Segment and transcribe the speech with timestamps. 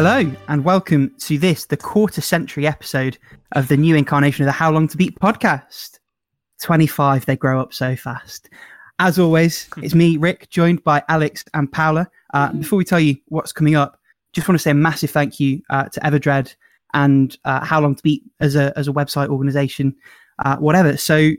[0.00, 3.18] Hello, and welcome to this, the quarter century episode
[3.56, 5.98] of the new incarnation of the How Long to Beat podcast.
[6.62, 8.48] 25, they grow up so fast.
[9.00, 12.08] As always, it's me, Rick, joined by Alex and Paula.
[12.32, 13.98] Uh, before we tell you what's coming up,
[14.32, 16.54] just want to say a massive thank you uh, to Everdread
[16.94, 19.96] and uh, How Long to Beat as a, as a website organization,
[20.44, 20.96] uh, whatever.
[20.96, 21.32] So,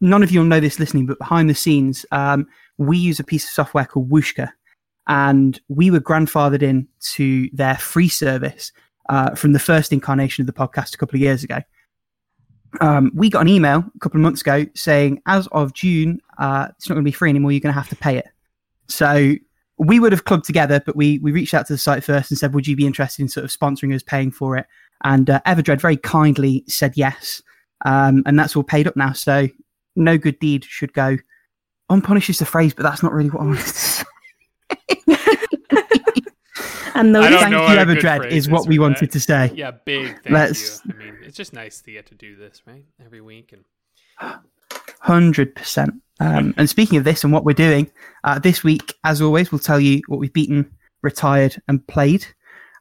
[0.00, 3.24] none of you will know this listening, but behind the scenes, um, we use a
[3.24, 4.50] piece of software called Whooshkaa,
[5.08, 8.72] and we were grandfathered in to their free service
[9.08, 11.60] uh, from the first incarnation of the podcast a couple of years ago.
[12.82, 16.68] Um, we got an email a couple of months ago saying, as of June, uh,
[16.76, 17.50] it's not going to be free anymore.
[17.52, 18.28] You're going to have to pay it.
[18.88, 19.34] So
[19.78, 22.38] we would have clubbed together, but we we reached out to the site first and
[22.38, 24.66] said, "Would you be interested in sort of sponsoring us, paying for it?"
[25.04, 27.42] And uh, Everdread very kindly said yes,
[27.84, 29.12] um, and that's all paid up now.
[29.12, 29.48] So
[29.96, 31.16] no good deed should go
[31.90, 34.04] unpunished is the phrase, but that's not really what I wanted to say.
[36.94, 39.12] And no, I thank you, ever, a good Everdread, phrase is what we wanted that.
[39.12, 39.52] to say.
[39.54, 40.92] Yeah, big thank Let's- you.
[40.94, 42.84] I mean, it's just nice to get to do this, right?
[43.04, 44.40] Every week and
[45.00, 45.94] Hundred percent.
[46.18, 47.88] Um, and speaking of this and what we're doing
[48.24, 50.68] uh, this week, as always, we'll tell you what we've beaten,
[51.02, 52.26] retired, and played.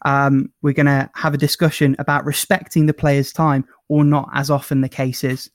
[0.03, 4.49] Um, we're going to have a discussion about respecting the player's time or not, as
[4.49, 5.51] often the case is.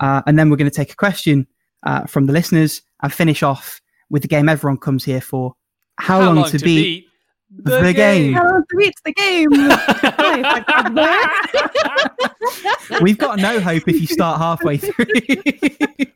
[0.00, 1.46] Uh, and then we're going to take a question
[1.84, 3.80] uh, from the listeners and finish off
[4.10, 5.54] with the game everyone comes here for.
[5.98, 7.06] How, long, to, beat,
[7.50, 8.32] the game.
[8.32, 9.50] How long to beat the game?
[13.02, 15.04] We've got no hope if you start halfway through.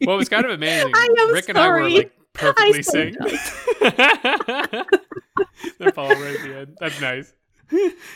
[0.04, 3.80] What was kind of amazing, I am Rick and I were like perfectly so synced.
[5.78, 6.76] They're all right at the end.
[6.80, 7.32] That's nice.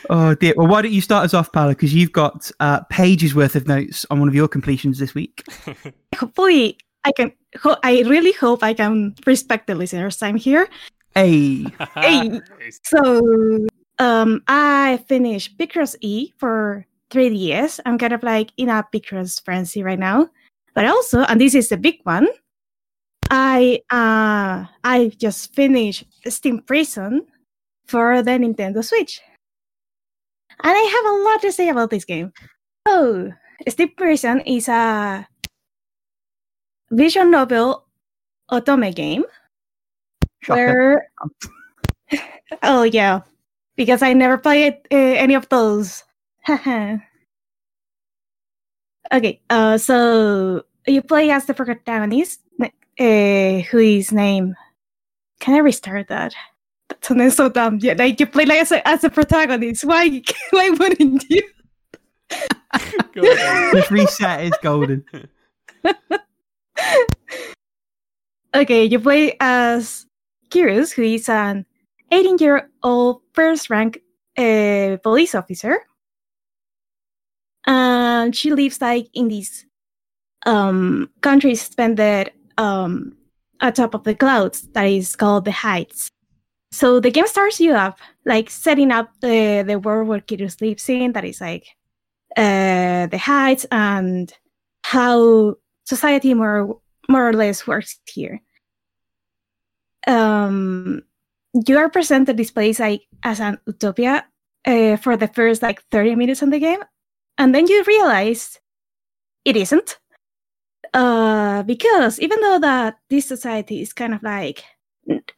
[0.09, 0.53] oh dear.
[0.55, 1.69] Well, why don't you start us off, Paula?
[1.69, 5.43] Because you've got uh, pages worth of notes on one of your completions this week.
[6.17, 7.33] Hopefully, I can.
[7.61, 10.69] Ho- I really hope I can respect the listeners' time here.
[11.13, 12.41] Hey, Hey.
[12.83, 13.67] So,
[13.99, 17.79] um, I finished Picross E for 3DS.
[17.85, 20.29] I'm kind of like in a Picross frenzy right now.
[20.73, 22.27] But also, and this is the big one,
[23.29, 27.27] I uh I just finished Steam Prison
[27.87, 29.21] for the Nintendo Switch.
[30.63, 32.31] And I have a lot to say about this game.
[32.87, 33.31] So,
[33.67, 35.27] Steam Prison is a
[36.91, 37.85] visual novel
[38.51, 39.23] otome game
[40.41, 40.55] shocker.
[40.55, 41.07] where
[42.63, 43.21] oh yeah
[43.75, 46.03] because i never played uh, any of those
[46.49, 46.99] okay
[49.49, 54.55] uh so you play as the protagonist uh, who is named
[55.39, 56.33] can i restart that
[56.89, 60.21] that sounds so dumb yeah like you play like as a, as a protagonist why
[60.51, 61.41] why wouldn't you
[63.13, 63.73] Go ahead.
[63.73, 65.03] This reset is golden.
[68.53, 70.05] Okay, you play as
[70.51, 71.65] Cyrus, who is an
[72.11, 74.01] 18 year old first rank
[74.37, 75.79] uh, police officer.
[77.65, 79.65] And she lives like in this
[80.45, 83.15] um, country suspended um,
[83.61, 86.09] atop of the clouds that is called the Heights.
[86.71, 90.89] So the game starts you up, like setting up the, the world where Cyrus lives
[90.89, 91.67] in, that is like
[92.37, 94.31] uh, the Heights and
[94.83, 96.79] how society more
[97.09, 98.41] more or less works here.
[100.07, 101.03] Um,
[101.67, 104.25] you are presented this place like as an utopia
[104.65, 106.79] uh, for the first like 30 minutes in the game,
[107.37, 108.59] and then you realize
[109.45, 109.99] it isn't.
[110.93, 114.63] Uh, because even though that this society is kind of like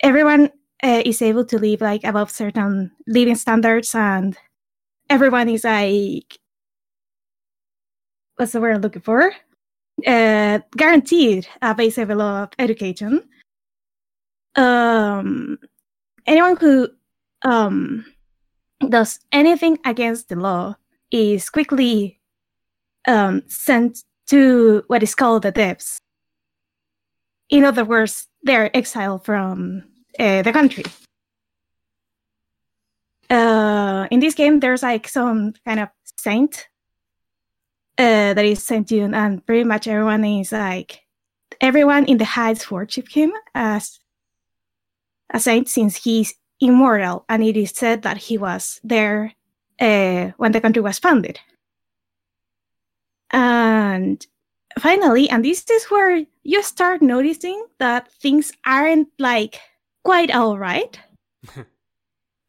[0.02, 0.50] everyone
[0.82, 4.38] uh, is able to live like above certain living standards, and
[5.10, 6.40] everyone is like
[8.36, 9.34] what's the word I'm looking for?
[10.06, 13.24] uh, guaranteed a base level of education.
[14.56, 15.58] Um,
[16.26, 16.90] anyone who
[17.44, 18.06] um,
[18.90, 20.76] does anything against the law
[21.12, 22.20] is quickly
[23.08, 26.02] um, sent to what is called the depths.
[27.50, 29.84] In other words, they're exiled from
[30.20, 30.84] uh, the country.
[33.30, 36.68] Uh, in this game, there's like some kind of saint
[37.98, 41.02] uh, that is sent you, and pretty much everyone is like
[41.62, 44.00] everyone in the Heights worship him as
[45.32, 49.34] a saint since he's immortal, and it is said that he was there
[49.80, 51.40] uh, when the country was founded.
[53.32, 54.26] And
[54.80, 59.60] finally, and this is where you start noticing that things aren't like
[60.04, 61.00] quite all right.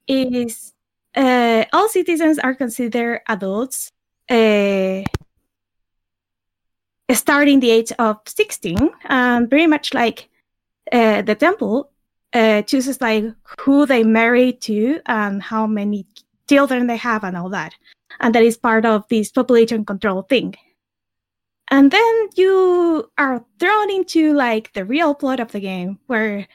[0.06, 0.72] is
[1.16, 3.90] uh, all citizens are considered adults
[4.28, 5.02] uh,
[7.12, 10.28] starting the age of 16 and very much like
[10.92, 11.90] uh, the temple
[12.34, 13.24] uh, chooses like
[13.60, 16.06] who they marry to and how many
[16.48, 17.74] children they have and all that.
[18.20, 20.54] And that is part of this population control thing.
[21.70, 26.46] And then you are thrown into like the real plot of the game where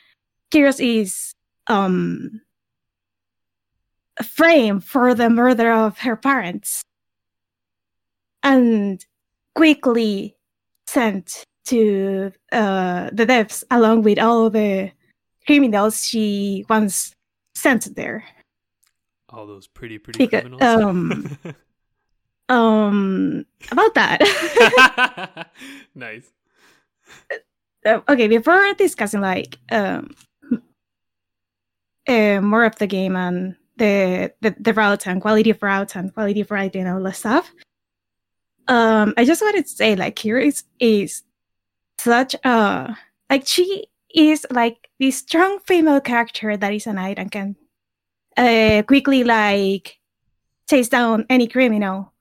[0.54, 1.34] Cyrus is
[1.68, 2.42] um
[4.24, 6.84] framed for the murder of her parents
[8.44, 9.06] and
[9.56, 10.36] quickly
[10.88, 14.92] sent to uh, the depths along with all the
[15.50, 17.16] criminals she once
[17.56, 18.24] sent there.
[19.30, 20.62] All those pretty, pretty Because, criminals.
[20.62, 21.38] um,
[22.50, 25.52] Um, about that.
[25.96, 26.28] nice.
[27.86, 30.16] uh, okay, before discussing like um,
[32.08, 36.12] uh, more of the game and the, the the routes and quality of routes and
[36.12, 37.52] quality of writing and all that stuff,
[38.68, 41.22] um, I just wanted to say like here is is
[42.00, 42.98] such a
[43.30, 47.56] like she is like this strong female character that is a knight and can
[48.38, 49.98] uh, quickly like
[50.70, 52.14] chase down any criminal.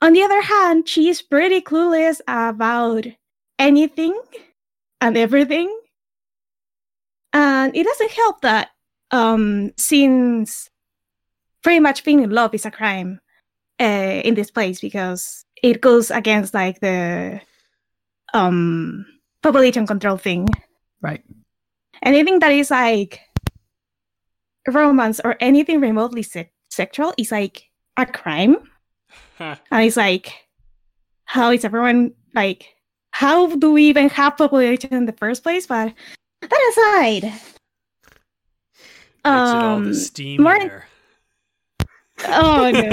[0.00, 3.06] On the other hand, she is pretty clueless about
[3.58, 4.18] anything
[5.00, 5.74] and everything.
[7.32, 8.70] And it doesn't help that
[9.10, 10.68] um since
[11.62, 13.20] pretty much being in love is a crime
[13.80, 17.40] uh, in this place because it goes against like the
[18.34, 19.06] um
[19.42, 20.46] population control thing.
[21.00, 21.22] Right.
[22.02, 23.20] Anything that is like
[24.66, 27.64] romance or anything remotely se- sexual is like
[27.96, 28.56] a crime.
[29.40, 30.32] And it's like,
[31.24, 32.66] how is everyone like?
[33.12, 35.66] How do we even have population in the first place?
[35.66, 35.94] But
[36.42, 37.50] that aside, Makes
[39.24, 40.86] all um, the steam more- there.
[42.26, 42.88] oh no.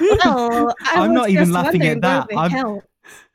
[0.24, 2.28] well, I I'm not even laughing at that.
[2.36, 2.82] I'm- hell.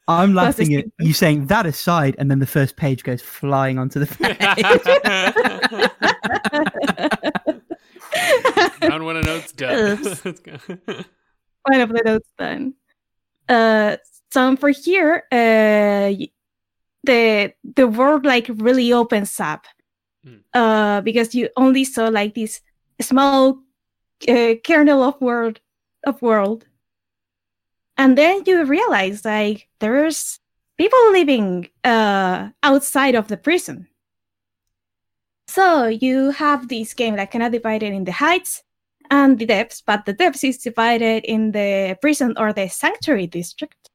[0.08, 4.00] I'm laughing at you saying that aside, and then the first page goes flying onto
[4.00, 4.08] the
[8.82, 8.90] page.
[8.90, 10.00] Round one of notes done.
[10.00, 10.26] Oops.
[10.26, 10.58] Let's go.
[11.64, 12.74] one of the notes done.
[13.50, 13.98] Uh,
[14.32, 16.14] so for here, uh,
[17.04, 19.66] the the world like really opens up,
[20.26, 20.42] Mm.
[20.54, 22.60] uh, because you only saw like this
[23.00, 23.60] small
[24.28, 25.60] uh, kernel of world
[26.06, 26.66] of world,
[27.98, 30.40] and then you realize like there's
[30.78, 33.88] people living uh outside of the prison.
[35.48, 38.64] So you have this game like kind of divided in the heights
[39.10, 43.90] and the depths, but the depths is divided in the prison or the sanctuary district.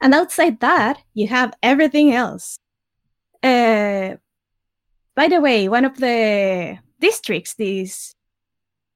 [0.00, 2.58] And outside that, you have everything else.
[3.42, 4.16] Uh,
[5.16, 8.14] by the way, one of the districts this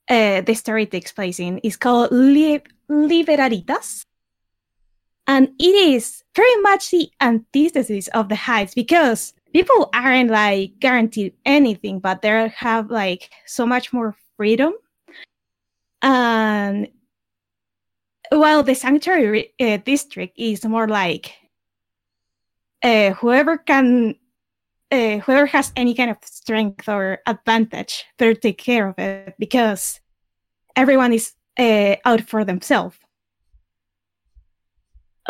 [0.08, 4.04] uh, the story takes place in is called Li- Liberaritas.
[5.26, 11.34] And it is very much the antithesis of the heights because people aren't like guaranteed
[11.44, 14.72] anything, but they have like so much more freedom.
[16.02, 16.88] And
[18.30, 21.34] while the sanctuary uh, district is more like
[22.82, 24.16] uh, whoever can
[24.90, 30.00] uh, whoever has any kind of strength or advantage better take care of it because
[30.76, 32.98] everyone is uh, out for themselves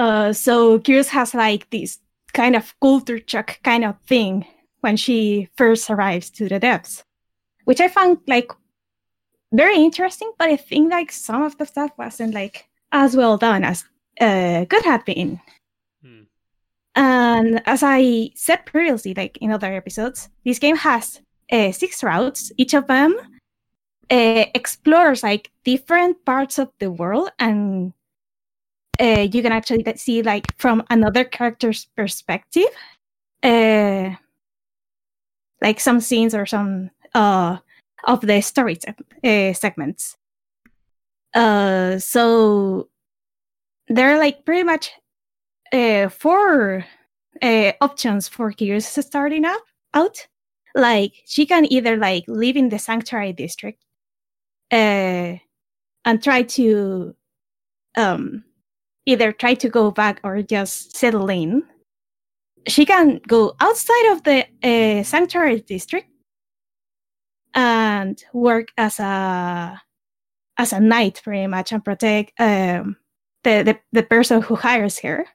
[0.02, 1.98] uh, so Cyrus has like this
[2.32, 4.46] kind of culture shock kind of thing
[4.80, 7.04] when she first arrives to the depths
[7.64, 8.50] which i found like
[9.52, 13.64] very interesting, but I think like some of the stuff wasn't like as well done
[13.64, 13.84] as
[14.20, 15.40] uh, could have been.
[16.02, 16.22] Hmm.
[16.96, 22.50] And as I said previously, like in other episodes, this game has uh, six routes.
[22.56, 23.14] Each of them
[24.10, 27.92] uh, explores like different parts of the world, and
[29.02, 32.68] uh, you can actually see like from another character's perspective,
[33.42, 34.10] uh,
[35.60, 37.56] like some scenes or some uh
[38.04, 40.16] of the story seg- uh, segments.
[41.34, 42.88] Uh, so
[43.88, 44.92] there are like pretty much
[46.10, 46.84] four
[47.80, 49.62] options for Cyrus starting up
[49.94, 50.28] out.
[50.74, 53.84] Like she can either like live in the sanctuary district
[54.70, 55.40] and
[56.22, 57.14] try to
[57.96, 58.44] um,
[59.06, 61.62] either try to go back or just settle in.
[62.68, 66.08] She can go outside of the uh, sanctuary district
[67.54, 69.80] and work as a
[70.58, 72.96] as a knight pretty much and protect um,
[73.42, 75.26] the, the the person who hires her.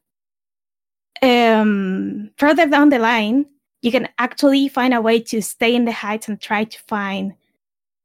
[1.22, 3.48] Um, further down the line,
[3.82, 7.34] you can actually find a way to stay in the heights and try to find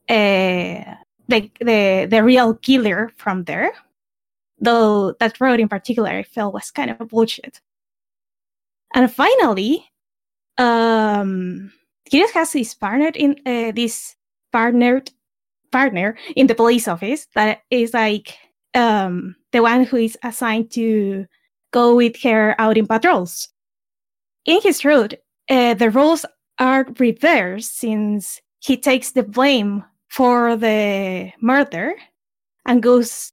[0.09, 0.97] uh,
[1.29, 3.73] the the the real killer from there.
[4.63, 7.61] Though that road in particular, I felt was kind of bullshit.
[8.95, 9.85] And finally,
[10.57, 11.73] um,
[12.35, 14.15] has this partnered in uh, this
[14.53, 15.11] partnered
[15.73, 18.37] partner in the police office that is like
[18.75, 21.27] um, the one who is assigned to
[21.73, 23.49] go with her out in patrols.
[24.45, 25.15] In his route,
[25.51, 26.25] uh, the roles
[26.59, 31.95] are reversed since he takes the blame for the murder
[32.67, 33.33] and goes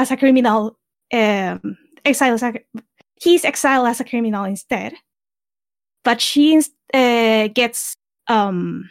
[0.00, 0.78] as a criminal,
[1.12, 2.54] um, exiled as a,
[3.20, 4.94] he's exiled as a criminal instead.
[6.02, 6.62] But she
[6.94, 7.94] uh, gets
[8.26, 8.88] um,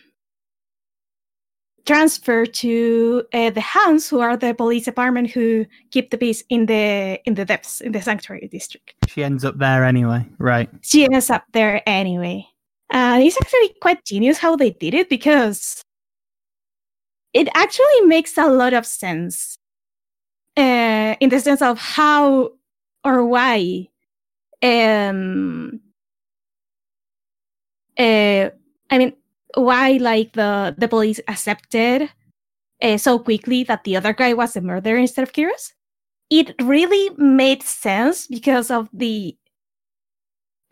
[1.85, 6.67] transferred to uh, the Hounds, who are the police department who keep the peace in
[6.67, 8.93] the in the depths in the sanctuary district.
[9.07, 10.69] She ends up there anyway, right?
[10.81, 12.45] She ends up there anyway.
[12.91, 15.83] Uh, it's actually quite genius how they did it because
[17.33, 19.58] it actually makes a lot of sense
[20.59, 22.51] uh, in the sense of how
[23.05, 23.87] or why
[24.61, 25.79] um
[27.97, 28.49] uh,
[28.89, 29.13] I mean
[29.55, 32.09] why like the the police accepted
[32.81, 35.73] uh, so quickly that the other guy was the murderer instead of Cyrus.
[36.29, 39.35] It really made sense because of the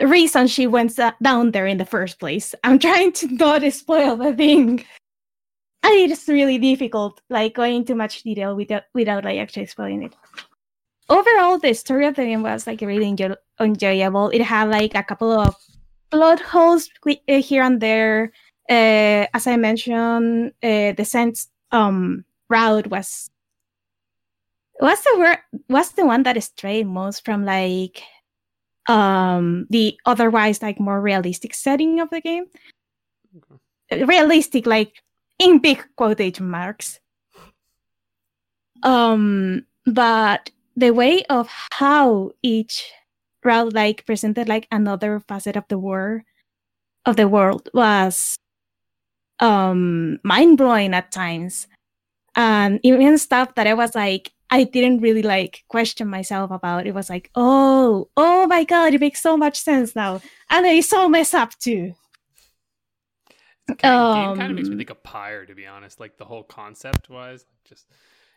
[0.02, 2.54] reason she went down there in the first place.
[2.64, 4.86] I'm trying to not spoil the thing.
[5.88, 10.16] And it's really difficult, like going into much detail without without like actually explaining it.
[11.08, 14.28] Overall, the story of the game was like really enjoy- enjoyable.
[14.30, 15.56] It had like a couple of
[16.12, 18.34] plot holes uh, here and there.
[18.70, 23.30] Uh, as I mentioned, uh, the sense um route was
[24.82, 25.38] was the word
[25.70, 28.04] was the one that strayed most from like
[28.90, 32.46] um the otherwise like more realistic setting of the game.
[33.38, 34.04] Okay.
[34.04, 34.92] Realistic, like
[35.40, 37.00] in big quotation marks.
[38.84, 42.92] Um, but the way of how each
[43.44, 46.22] route like presented like another facet of the world
[47.06, 48.36] of the world was
[49.40, 51.68] um mind blowing at times.
[52.36, 56.86] And even stuff that I was like, I didn't really like question myself about.
[56.86, 60.22] It was like, oh, oh my god, it makes so much sense now.
[60.50, 61.96] And it is so messed up too.
[63.68, 66.00] Kind of, um, game kind of makes me um, think of Pyre, to be honest.
[66.00, 67.88] Like the whole concept wise, just.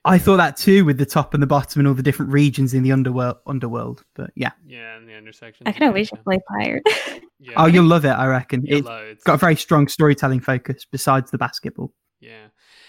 [0.04, 2.72] I thought that too, with the top and the bottom and all the different regions
[2.72, 3.36] in the underworld.
[3.46, 4.52] Underworld, but yeah.
[4.66, 5.68] Yeah, and the intersection.
[5.68, 6.80] I kind of wish I played Pyre.
[7.38, 8.64] yeah, oh, you'll love it, I reckon.
[8.66, 11.92] It's got a very strong storytelling focus besides the basketball.
[12.20, 12.46] Yeah,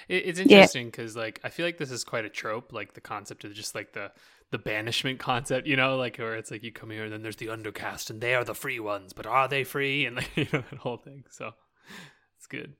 [0.07, 1.21] it, it's interesting because yeah.
[1.21, 3.93] like I feel like this is quite a trope, like the concept of just like
[3.93, 4.11] the
[4.51, 7.37] the banishment concept, you know, like where it's like you come here and then there's
[7.37, 10.05] the undercast and they are the free ones, but are they free?
[10.05, 11.23] And like, you know that whole thing.
[11.29, 12.20] So it's
[12.51, 12.75] good.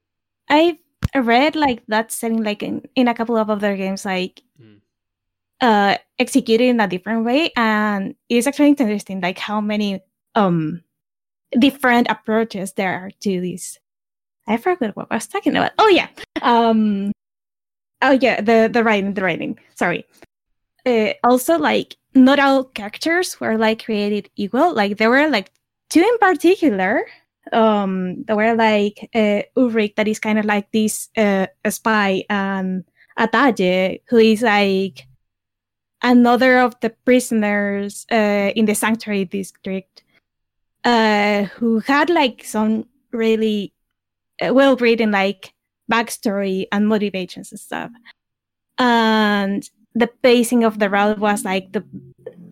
[0.50, 0.78] I've
[1.16, 4.80] read like that setting like in, in a couple of other games like mm.
[5.62, 10.02] uh executed in a different way and it's actually interesting like how many
[10.36, 10.84] um
[11.58, 13.80] different approaches there are to this.
[14.48, 15.72] I forgot what I was talking about.
[15.80, 16.08] Oh yeah.
[16.42, 17.12] Um
[18.02, 19.58] oh yeah, the the writing, the writing.
[19.76, 20.06] Sorry.
[20.86, 24.74] Uh, also like not all characters were like created equal.
[24.74, 25.52] Like there were like
[25.90, 27.06] two in particular
[27.52, 32.84] um there were like uh, Ulrich that is kind of like this uh, spy and
[33.18, 35.08] Ataje who is like
[36.02, 40.04] another of the prisoners uh, in the sanctuary district
[40.84, 43.74] uh, who had like some really
[44.42, 45.54] uh, well written like
[45.92, 47.92] backstory and motivations and stuff.
[48.78, 51.84] And the pacing of the route was like the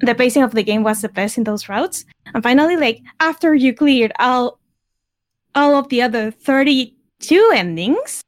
[0.02, 2.06] the pacing of the game was the best in those routes.
[2.34, 4.59] And finally like after you cleared all
[5.56, 8.22] all of the other 32 endings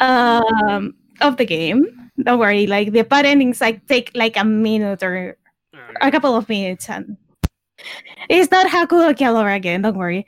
[0.00, 2.10] um, of the game.
[2.22, 5.36] Don't worry, like the bad endings like take like a minute or
[6.00, 7.16] a couple of minutes and
[8.28, 10.26] it's not Haku Keller again, don't worry.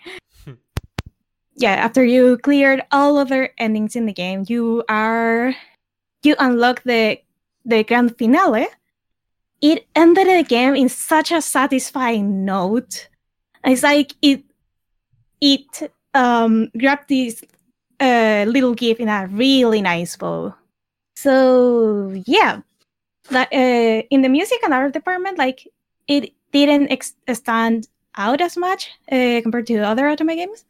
[1.55, 5.55] yeah, after you cleared all other endings in the game, you are
[6.23, 7.19] you unlock the
[7.65, 8.67] the grand finale.
[9.61, 13.09] It ended the game in such a satisfying note.
[13.65, 14.45] It's like it
[15.45, 17.45] it um, grabbed this
[18.01, 20.55] uh, little gift in a really nice bow.
[21.17, 22.61] So yeah,
[23.31, 25.69] that uh, in the music and art department, like
[26.09, 30.65] it didn't ex- stand out as much uh, compared to other Otome games,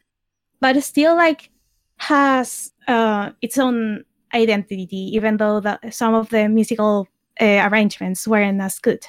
[0.60, 1.50] but still like
[1.98, 4.04] has uh, its own
[4.34, 7.06] identity, even though the, some of the musical
[7.40, 9.06] uh, arrangements weren't as good.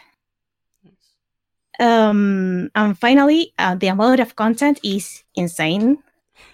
[1.80, 5.98] Um, and finally, uh, the amount of content is insane.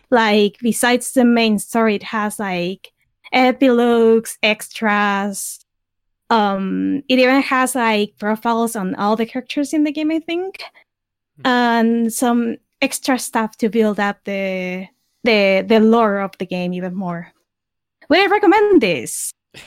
[0.09, 2.91] Like, besides the main story, it has like
[3.31, 5.65] epilogues, extras.
[6.29, 10.63] Um, it even has like profiles on all the characters in the game, I think,
[11.37, 11.47] hmm.
[11.47, 14.87] and some extra stuff to build up the
[15.23, 17.31] the the lore of the game even more.
[18.09, 19.31] would I recommend this?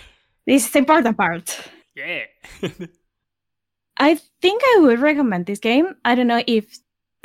[0.46, 1.58] This is the important part.
[1.96, 2.24] Yeah.
[3.96, 5.94] I think I would recommend this game.
[6.04, 6.78] I don't know if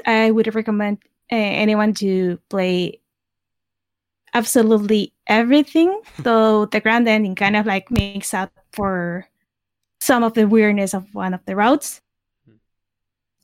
[0.05, 0.99] I would recommend
[1.31, 2.99] uh, anyone to play
[4.33, 9.27] absolutely everything, though the grand ending kind of like makes up for
[9.99, 12.01] some of the weirdness of one of the routes.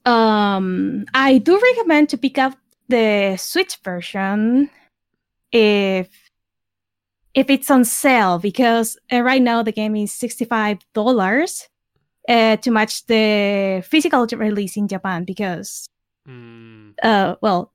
[0.05, 2.55] Um, I do recommend to pick up
[2.87, 4.69] the Switch version
[5.51, 6.09] if
[7.33, 11.67] if it's on sale because uh, right now the game is sixty five dollars
[12.27, 15.87] uh, to match the physical release in Japan because
[16.27, 17.71] Mm, uh well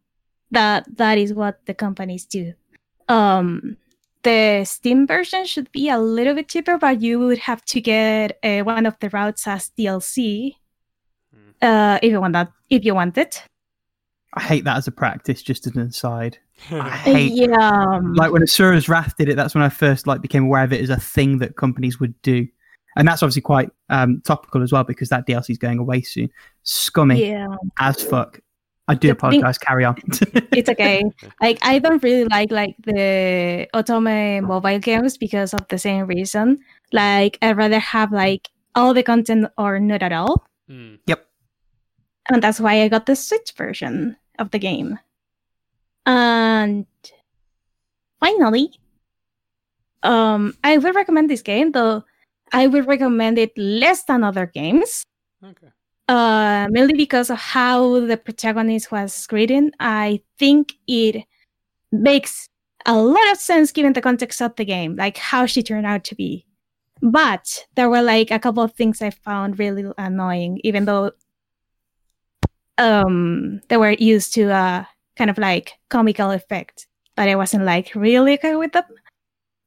[0.51, 2.53] that that is what the companies do
[3.09, 3.77] um
[4.25, 8.39] the steam version should be a little bit cheaper but you would have to get
[8.43, 10.57] uh, one of the routes as dlc
[11.33, 11.51] Hmm.
[11.63, 13.45] uh if you want that if you want it
[14.35, 15.43] I hate that as a practice.
[15.43, 16.39] Just as an aside,
[16.71, 19.37] I hate yeah um, like when Asura's Wrath did it.
[19.37, 22.21] That's when I first like became aware of it as a thing that companies would
[22.23, 22.47] do,
[23.01, 26.29] and that's obviously quite um, topical as well because that DLC is going away soon.
[26.63, 27.49] Scummy yeah
[27.81, 28.39] as fuck.
[28.89, 29.57] I do The thing- apologize.
[29.59, 29.97] Carry on.
[30.53, 31.03] it's okay
[31.41, 36.59] like i don't really like like the otome mobile games because of the same reason
[36.93, 40.99] like i'd rather have like all the content or not at all Mm,
[42.31, 45.01] and that's why I got the Switch version of the game.
[46.07, 46.87] And
[48.21, 48.71] finally,
[50.05, 52.05] um, I would recommend this game, though
[52.53, 55.05] I would recommend it less than other games,
[55.45, 55.69] okay.
[56.09, 59.73] uh, mainly because of how the protagonist was written.
[59.81, 61.25] I think it
[61.93, 62.49] makes
[62.87, 66.05] a lot of sense given the context of the game, like how she turned out
[66.05, 66.47] to be.
[67.03, 71.13] But there were like a couple of things I found really annoying, even though
[72.81, 77.95] um they were used to a kind of like comical effect but i wasn't like
[77.95, 78.85] really okay with them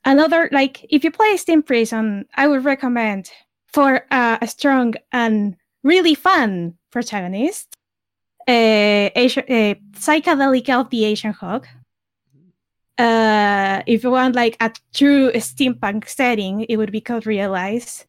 [0.06, 3.32] another like if you play steam prison i would recommend
[3.68, 7.78] for uh, a strong and really fun protagonist
[8.48, 11.68] a, Asian, uh Psychedelica of the Ashen Hawk.
[12.98, 18.06] Uh if you want like a true steampunk setting it would be Code: Realize.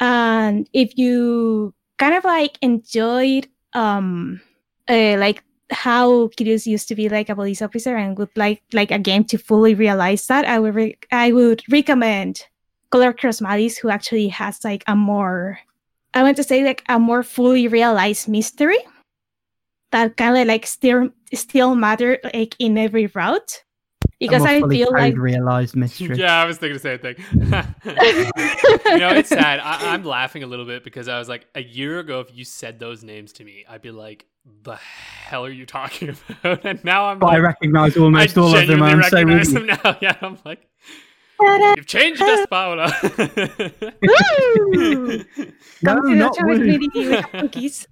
[0.00, 4.40] And if you kind of like enjoyed um
[4.88, 8.90] uh, like how Cyrus used to be like a police officer and would like like
[8.90, 12.46] a game to fully realize that I would re- I would recommend
[12.90, 15.58] Collar x Malice who actually has like a more
[16.14, 18.78] I want to say like a more fully realized mystery
[19.92, 23.62] that kind of like still still matter like in every route
[24.20, 26.16] because I feel like realized mystery.
[26.18, 27.16] Yeah, I was thinking the same thing.
[28.92, 29.60] you know, it's sad.
[29.60, 32.44] I, I'm laughing a little bit because I was like, a year ago, if you
[32.44, 34.26] said those names to me, I'd be like,
[34.62, 36.08] "The hell are you talking
[36.42, 38.82] about?" And now I'm But I recognize almost I all of them.
[38.82, 39.66] I'm so recognize with you.
[39.66, 39.96] them now.
[40.02, 40.66] Yeah, I'm like,
[41.76, 42.92] you've changed us, Paola.
[43.02, 43.88] Woo!
[44.02, 45.24] No,
[45.84, 46.64] Come to the not chocolate woo.
[46.64, 47.86] community, we have cookies.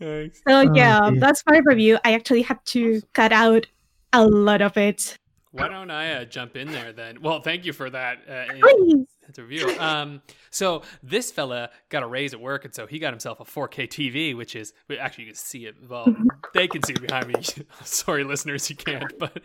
[0.00, 0.38] Thanks.
[0.38, 1.20] So Oh, yeah, dear.
[1.20, 1.98] that's my review.
[2.04, 3.66] I actually had to cut out
[4.14, 5.18] a lot of it.
[5.50, 7.22] Why don't I uh, jump in there then?
[7.22, 8.18] Well, thank you for that.
[8.28, 9.06] Uh, Please.
[9.26, 9.68] That's a review.
[9.78, 13.44] Um, so this fella got a raise at work, and so he got himself a
[13.44, 15.74] 4K TV, which is actually you can see it.
[15.88, 16.14] Well,
[16.54, 17.34] they can see it behind me.
[17.84, 19.40] Sorry, listeners, you can't, but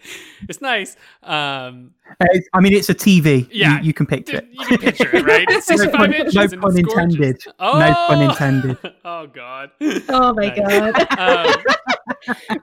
[0.47, 0.95] it's nice.
[1.23, 3.47] Um, Uh, I mean, it's a TV.
[3.51, 3.79] Yeah.
[3.79, 4.47] you, you can picture it.
[4.51, 5.45] you can picture it, right?
[5.49, 6.35] It's No 65 pun- inches.
[6.53, 7.43] no pun intended.
[7.59, 7.79] Oh!
[7.79, 8.77] No pun intended.
[9.05, 9.71] oh God.
[10.09, 11.07] Oh my Nice.
[11.17, 11.19] god.
[11.19, 11.63] Um,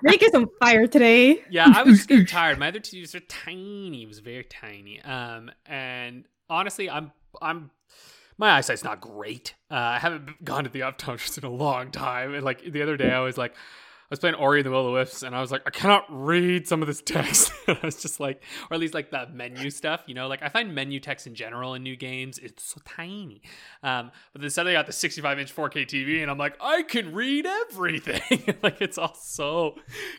[0.02, 1.42] Rick is on fire today.
[1.50, 2.58] yeah, I was just getting tired.
[2.58, 4.02] My other TVs are tiny.
[4.02, 5.00] It was very tiny.
[5.02, 7.70] Um, and honestly, I'm I'm
[8.38, 9.54] my eyesight's not great.
[9.70, 12.34] Uh, I haven't gone to the optometrist in a long time.
[12.34, 14.82] And like the other day, I was like, I was playing Ori and the Will
[14.82, 17.50] of the Wisps, and I was like, I cannot read some of this text.
[17.66, 20.48] I was just like, or at least like the menu stuff, you know, like I
[20.48, 23.42] find menu text in general in new games it's so tiny.
[23.82, 26.82] Um, but then suddenly I got the 65 inch 4K TV, and I'm like, I
[26.82, 28.54] can read everything.
[28.62, 29.74] like it's all so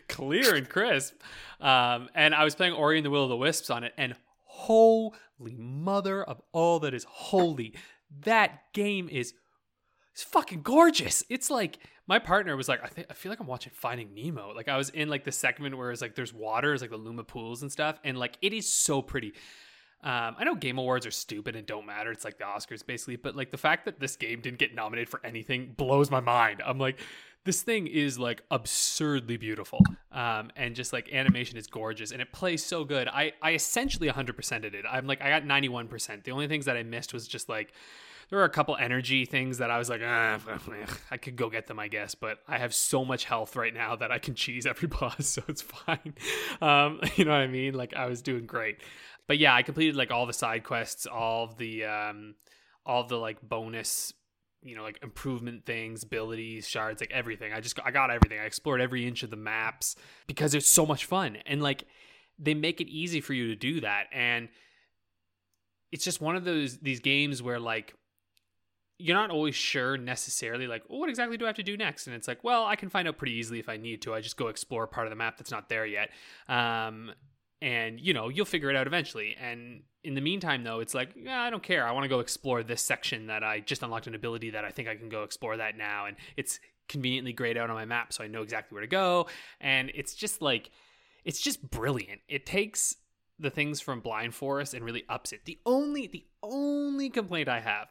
[0.06, 1.14] clear and crisp.
[1.58, 4.14] Um, and I was playing Ori and the Will of the Wisps on it, and
[4.42, 7.74] holy mother of all that is holy,
[8.24, 9.34] that game is
[10.12, 11.22] it's fucking gorgeous.
[11.28, 14.52] It's like my partner was like, I think I feel like I'm watching Finding Nemo.
[14.52, 16.96] Like I was in like the segment where it's like there's water, it's like the
[16.96, 19.32] Luma pools and stuff, and like it is so pretty.
[20.02, 22.10] Um, I know Game Awards are stupid and don't matter.
[22.12, 25.08] It's like the Oscars basically, but like the fact that this game didn't get nominated
[25.08, 26.62] for anything blows my mind.
[26.64, 27.00] I'm like,
[27.44, 29.80] this thing is like absurdly beautiful,
[30.12, 33.08] um, and just like animation is gorgeous, and it plays so good.
[33.08, 34.84] I I essentially 100%ed it.
[34.90, 36.24] I'm like I got 91%.
[36.24, 37.72] The only things that I missed was just like
[38.28, 40.38] there were a couple energy things that I was like, ah,
[41.10, 43.96] I could go get them, I guess, but I have so much health right now
[43.96, 46.14] that I can cheese every boss, so it's fine.
[46.60, 47.74] Um, you know what I mean?
[47.74, 48.78] Like I was doing great.
[49.26, 52.34] but yeah, I completed like all the side quests, all the um,
[52.84, 54.12] all the like bonus
[54.62, 57.52] you know like improvement things abilities shards like everything.
[57.52, 58.38] I just i got everything.
[58.38, 61.38] I explored every inch of the maps because it's so much fun.
[61.46, 61.84] And like
[62.38, 64.06] they make it easy for you to do that.
[64.12, 64.48] And
[65.90, 67.94] it's just one of those these games where like
[68.98, 72.06] you're not always sure necessarily like well, what exactly do i have to do next?
[72.06, 74.14] And it's like well i can find out pretty easily if i need to.
[74.14, 76.10] I just go explore part of the map that's not there yet.
[76.48, 77.12] Um,
[77.60, 79.36] and you know you'll figure it out eventually.
[79.40, 81.86] And in the meantime though it's like yeah, i don't care.
[81.86, 84.70] I want to go explore this section that i just unlocked an ability that i
[84.70, 88.12] think i can go explore that now and it's conveniently grayed out on my map
[88.12, 89.28] so i know exactly where to go.
[89.60, 90.70] And it's just like
[91.24, 92.22] it's just brilliant.
[92.28, 92.96] It takes
[93.38, 95.44] the things from blind forest and really ups it.
[95.44, 97.88] The only the only complaint i have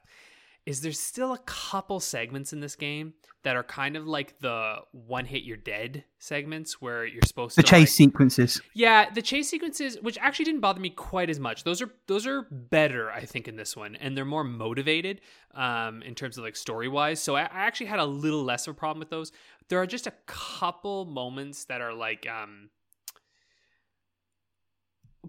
[0.67, 4.75] is there's still a couple segments in this game that are kind of like the
[4.91, 8.61] one hit you're dead segments where you're supposed the to the chase like, sequences.
[8.73, 11.63] yeah, the chase sequences, which actually didn't bother me quite as much.
[11.63, 15.21] Those are those are better, I think, in this one, and they're more motivated
[15.55, 17.21] um, in terms of like story wise.
[17.21, 19.31] So I, I actually had a little less of a problem with those.
[19.69, 22.71] There are just a couple moments that are like, um,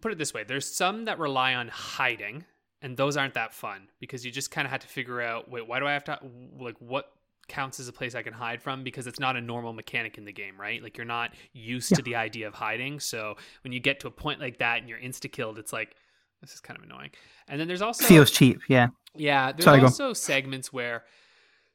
[0.01, 2.45] put it this way: there's some that rely on hiding,
[2.83, 5.67] and those aren't that fun because you just kind of have to figure out, wait,
[5.67, 6.19] why do I have to
[6.59, 7.11] like what
[7.49, 10.25] counts as a place I can hide from because it's not a normal mechanic in
[10.27, 10.83] the game, right?
[10.83, 11.97] Like you're not used Yeah.
[11.97, 13.01] to the idea of hiding.
[13.01, 15.97] So when you get to a point like that and you're insta killed, it's like
[16.41, 17.11] this is kind of annoying.
[17.49, 18.89] And then there's also Feels cheap, yeah.
[19.17, 21.05] yeah, there's Sorry, also segments where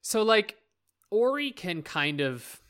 [0.01, 0.57] so like
[1.09, 2.61] Ori can kind of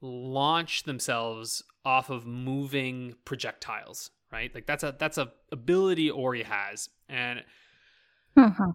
[0.00, 4.54] launch themselves off of moving projectiles, right?
[4.54, 6.88] Like that's a that's a ability Ori has.
[7.08, 7.42] And
[8.36, 8.74] Mhm.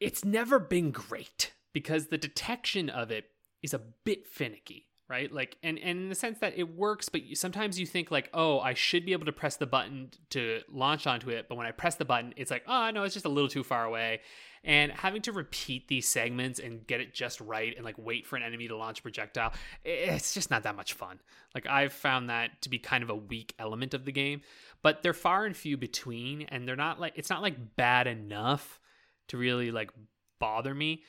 [0.00, 3.30] it's never been great because the detection of it
[3.62, 7.22] is a bit finicky right like and, and in the sense that it works but
[7.22, 10.60] you, sometimes you think like oh i should be able to press the button to
[10.68, 13.26] launch onto it but when i press the button it's like oh no it's just
[13.26, 14.20] a little too far away
[14.66, 18.36] and having to repeat these segments and get it just right and like wait for
[18.36, 21.18] an enemy to launch a projectile it's just not that much fun.
[21.54, 24.42] Like i've found that to be kind of a weak element of the game
[24.82, 28.80] but they're far and few between and they're not like it's not like bad enough
[29.28, 29.90] to really like
[30.38, 31.02] bother me.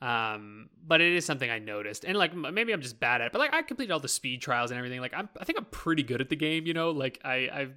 [0.00, 2.04] Um but it is something i noticed.
[2.04, 4.42] And like maybe i'm just bad at it but like i completed all the speed
[4.42, 5.00] trials and everything.
[5.00, 6.90] Like i'm i think i'm pretty good at the game you know?
[6.90, 7.74] Like i i've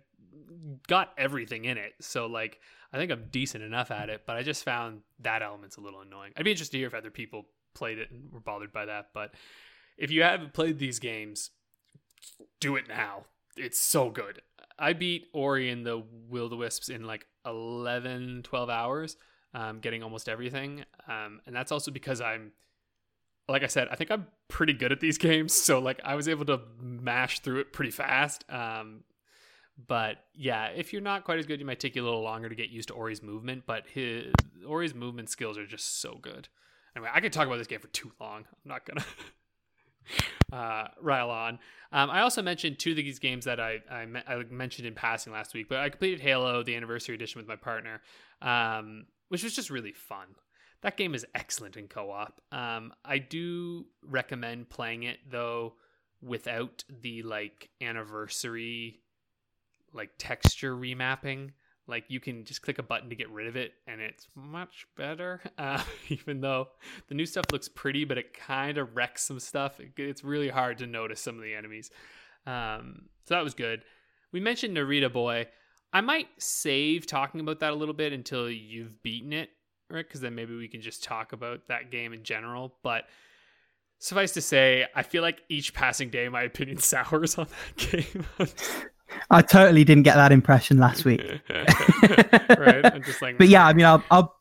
[0.88, 1.94] got everything in it.
[2.02, 2.60] So like
[2.94, 6.02] i think i'm decent enough at it but i just found that element's a little
[6.02, 8.86] annoying i'd be interested to hear if other people played it and were bothered by
[8.86, 9.34] that but
[9.98, 11.52] if you haven't played these games
[12.60, 13.26] do it now
[13.56, 14.42] it's so good
[14.78, 19.18] i beat ori and the will the wisps in like 11 12 hours
[19.54, 20.86] um, getting almost everything.
[21.08, 22.52] Um, and that's also because I'm,
[23.48, 25.54] like I said, I think I'm pretty good at these games.
[25.54, 28.46] So like I was able to mash through it pretty fast.
[28.50, 29.04] Um,
[29.88, 32.50] but yeah, if you're not quite as good, you might take you a little longer
[32.50, 33.64] to get used to Ori's movement.
[33.66, 34.34] But his
[34.68, 36.48] Ori's movement skills are just so good.
[36.96, 38.40] Anyway, I could talk about this game for too long.
[38.40, 39.06] I'm not gonna
[40.54, 41.60] uh, rile on.
[41.92, 44.94] Um, I also mentioned two of these games that I, I me- I mentioned in
[44.94, 48.02] passing last week, but I completed Halo, the anniversary edition, with my partner,
[48.42, 50.28] um, which was just really fun.
[50.82, 52.42] That game is excellent in co-op.
[52.52, 55.76] Um, I do recommend playing it though
[56.22, 59.01] without the like anniversary
[59.94, 61.52] like texture remapping.
[61.88, 64.86] Like you can just click a button to get rid of it, and it's much
[64.96, 65.42] better.
[65.58, 66.68] Uh, even though
[67.08, 69.80] the new stuff looks pretty, but it kind of wrecks some stuff.
[69.80, 71.92] It, it's really hard to notice some of the enemies.
[72.48, 73.84] Um, so that was good.
[74.32, 75.48] We mentioned Narita Boy.
[75.94, 79.50] I might save talking about that a little bit until you've beaten it,
[79.90, 80.08] right?
[80.08, 82.76] Because then maybe we can just talk about that game in general.
[82.82, 83.06] But
[84.00, 88.26] suffice to say, I feel like each passing day, my opinion sours on that game.
[89.30, 91.22] I totally didn't get that impression last week.
[91.50, 92.86] right?
[92.86, 94.36] I'm just like, But yeah, I mean, I'll, I'll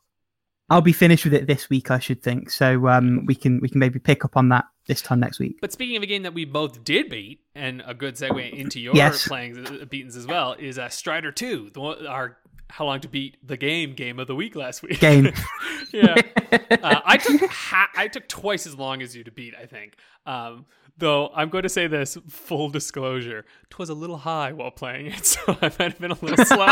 [0.71, 2.49] I'll be finished with it this week, I should think.
[2.49, 5.57] So um, we can we can maybe pick up on that this time next week.
[5.61, 8.79] But speaking of a game that we both did beat, and a good segue into
[8.81, 9.27] your Yes.
[9.27, 13.09] playing uh, beatings as well, is uh, Strider Two, the one, our how long to
[13.09, 15.01] beat the game game of the week last week.
[15.01, 15.33] Game.
[15.93, 16.15] yeah,
[16.53, 19.55] uh, I took ha- I took twice as long as you to beat.
[19.61, 19.97] I think.
[20.25, 20.67] Um,
[21.01, 25.27] though I'm going to say this full disclosure: twas a little high while playing it,
[25.33, 26.69] so I might have been a little slow.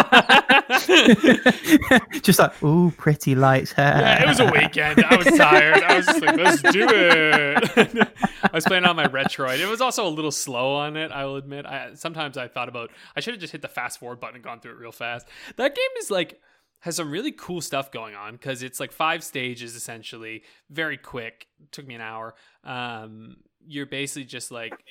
[2.21, 3.75] Just like, ooh, pretty lights.
[3.77, 5.05] Yeah, it was a weekend.
[5.05, 5.83] I was tired.
[5.83, 8.09] I was just like, let's do it.
[8.43, 9.59] I was playing on my Retroid.
[9.59, 11.67] It was also a little slow on it, I will admit.
[11.67, 14.45] I sometimes I thought about I should have just hit the fast forward button and
[14.45, 15.27] gone through it real fast.
[15.57, 16.41] That game is like
[16.81, 21.49] has some really cool stuff going on because it's like five stages essentially, very quick.
[21.73, 22.35] took me an hour.
[22.65, 23.39] Um,
[23.69, 24.85] you're basically just like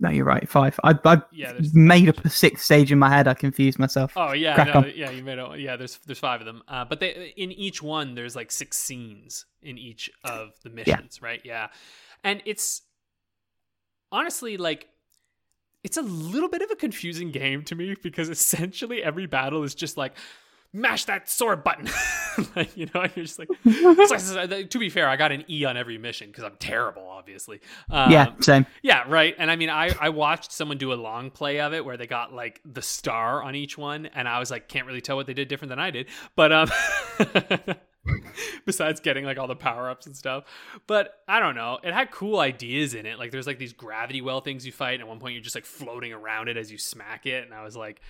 [0.00, 0.48] No, you're right.
[0.48, 0.78] Five.
[0.82, 3.28] I I Yeah, made up a sixth stage in my head.
[3.28, 4.16] I confused myself.
[4.16, 4.84] Oh yeah, Crack no, on.
[4.84, 5.58] yeah, you made it.
[5.60, 6.62] Yeah, there's there's five of them.
[6.68, 11.20] Uh, but they in each one there's like six scenes in each of the missions,
[11.20, 11.40] right?
[11.44, 11.68] Yeah,
[12.22, 12.82] and it's
[14.12, 14.88] honestly like
[15.84, 19.74] it's a little bit of a confusing game to me because essentially every battle is
[19.74, 20.14] just like
[20.74, 21.88] mash that sword button
[22.56, 23.48] like you know and you're just like,
[24.50, 27.60] like- to be fair i got an e on every mission because i'm terrible obviously
[27.90, 28.66] um, yeah, same.
[28.82, 29.34] yeah, right.
[29.38, 32.06] And I mean, I I watched someone do a long play of it where they
[32.06, 35.26] got like the star on each one, and I was like, can't really tell what
[35.26, 36.08] they did different than I did.
[36.36, 36.70] But um,
[38.66, 40.44] besides getting like all the power ups and stuff,
[40.86, 41.78] but I don't know.
[41.82, 43.18] It had cool ideas in it.
[43.18, 45.54] Like there's like these gravity well things you fight, and at one point you're just
[45.54, 48.00] like floating around it as you smack it, and I was like,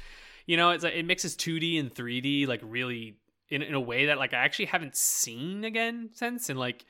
[0.46, 3.18] you know, it's like it mixes 2D and 3D like really
[3.50, 6.85] in in a way that like I actually haven't seen again since, and like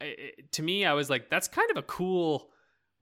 [0.00, 2.50] I- I- to me, I was like, that's kind of a cool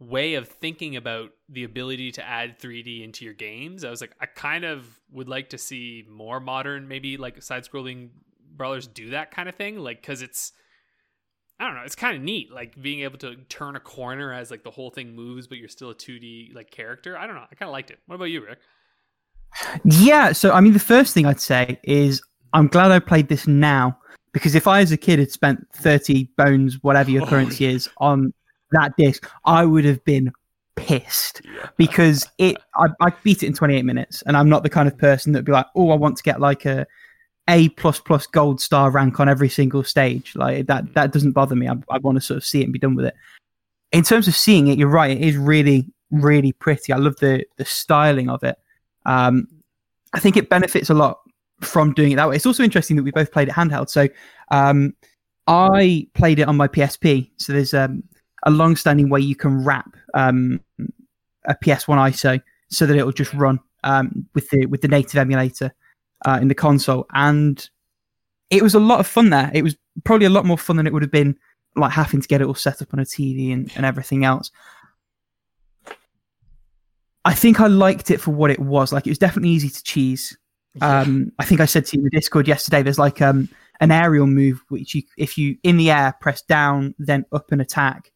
[0.01, 3.85] way of thinking about the ability to add 3D into your games.
[3.85, 7.65] I was like, I kind of would like to see more modern, maybe like side
[7.65, 8.11] scrolling
[8.57, 9.79] brawlers do that kind of thing.
[9.79, 10.53] Like, cause it's,
[11.59, 12.53] I don't know, it's kind of neat.
[12.53, 15.69] Like being able to turn a corner as like the whole thing moves, but you're
[15.69, 17.17] still a 2D like character.
[17.17, 17.45] I don't know.
[17.51, 18.01] I kind of liked it.
[18.07, 18.59] What about you, Rick?
[19.85, 23.47] Yeah, so I mean, the first thing I'd say is I'm glad I played this
[23.47, 23.99] now
[24.33, 28.35] because if I, as a kid, had spent 30 bones, whatever your currency is, on
[28.73, 30.33] that disc, I would have been
[30.77, 31.43] pissed
[31.77, 32.57] because it.
[32.75, 35.47] I, I beat it in 28 minutes, and I'm not the kind of person that'd
[35.47, 36.85] be like, oh, I want to get like a
[37.49, 40.35] A plus plus gold star rank on every single stage.
[40.35, 40.95] Like that, mm.
[40.95, 41.69] that doesn't bother me.
[41.69, 43.15] I, I want to sort of see it and be done with it.
[43.93, 45.17] In terms of seeing it, you're right.
[45.17, 46.93] It is really, really pretty.
[46.93, 48.59] I love the the styling of it.
[49.07, 49.49] Um,
[50.15, 51.21] I think it benefits a lot
[51.61, 52.37] from doing it that way.
[52.37, 53.89] It's also interesting that we both played it handheld.
[53.89, 54.09] So
[54.51, 54.95] um,
[55.47, 57.31] I played it on my PSP.
[57.39, 58.03] So there's um,
[58.45, 60.61] a long-standing way you can wrap um,
[61.47, 65.17] a PS1 ISO so that it will just run um, with the with the native
[65.17, 65.73] emulator
[66.25, 67.69] uh, in the console, and
[68.51, 69.51] it was a lot of fun there.
[69.55, 71.37] It was probably a lot more fun than it would have been
[71.77, 74.51] like having to get it all set up on a TV and, and everything else.
[77.25, 78.93] I think I liked it for what it was.
[78.93, 80.37] Like it was definitely easy to cheese.
[80.81, 82.83] Um, I think I said to you in the Discord yesterday.
[82.83, 83.49] There's like um,
[83.81, 87.61] an aerial move which you, if you in the air press down then up and
[87.61, 88.13] attack,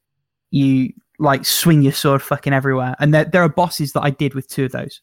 [0.50, 2.96] you like swing your sword fucking everywhere.
[2.98, 5.00] And there there are bosses that I did with two of those.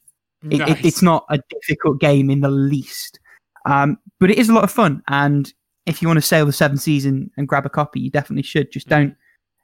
[0.52, 3.20] It, it, it's not a difficult game in the least,
[3.66, 5.02] um, but it is a lot of fun.
[5.08, 5.52] And
[5.88, 8.44] if you want to sail the seven seas and, and grab a copy, you definitely
[8.44, 8.72] should.
[8.72, 9.16] Just don't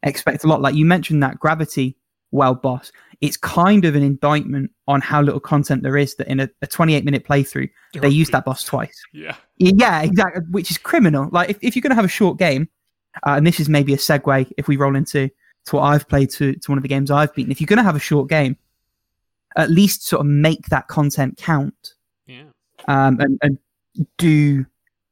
[0.01, 0.62] expect a lot.
[0.62, 1.97] Like you mentioned that gravity
[2.32, 2.91] well boss.
[3.21, 6.67] It's kind of an indictment on how little content there is that in a, a
[6.67, 7.69] 28 minute playthrough
[8.01, 8.99] they use that boss twice.
[9.13, 9.36] Yeah.
[9.57, 10.41] Yeah, exactly.
[10.49, 11.29] Which is criminal.
[11.31, 12.67] Like if, if you're going to have a short game,
[13.27, 15.29] uh, and this is maybe a segue if we roll into
[15.65, 17.51] to what I've played to, to one of the games I've beaten.
[17.51, 18.57] If you're going to have a short game,
[19.55, 21.93] at least sort of make that content count
[22.25, 22.43] Yeah.
[22.88, 23.57] um, and, and
[24.17, 24.65] do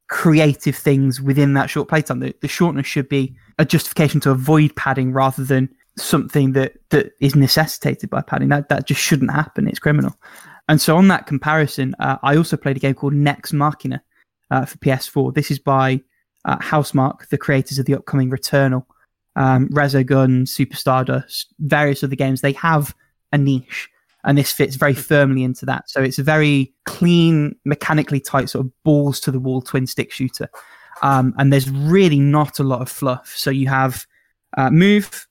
[0.08, 2.18] creative things within that short playtime.
[2.20, 5.68] The, the shortness should be a justification to avoid padding rather than
[6.02, 8.48] something that, that is necessitated by padding.
[8.48, 9.68] That that just shouldn't happen.
[9.68, 10.16] It's criminal.
[10.68, 14.02] And so on that comparison, uh, I also played a game called Nex Machina
[14.50, 15.34] uh, for PS4.
[15.34, 16.00] This is by
[16.44, 18.84] uh, Housemarque, the creators of the upcoming Returnal,
[19.36, 22.40] um, Resogun, Super Stardust, various other games.
[22.40, 22.94] They have
[23.32, 23.88] a niche,
[24.24, 25.90] and this fits very firmly into that.
[25.90, 30.12] So it's a very clean, mechanically tight, sort of balls to the wall twin stick
[30.12, 30.48] shooter.
[31.02, 33.32] Um, and there's really not a lot of fluff.
[33.34, 34.06] So you have
[34.56, 35.26] uh, move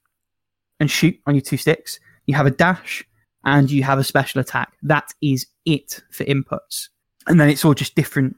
[0.80, 2.00] and shoot on your two sticks.
[2.26, 3.04] You have a dash
[3.46, 4.74] and you have a special attack.
[4.84, 6.90] That is it for inputs.
[7.28, 8.36] And then it's all just different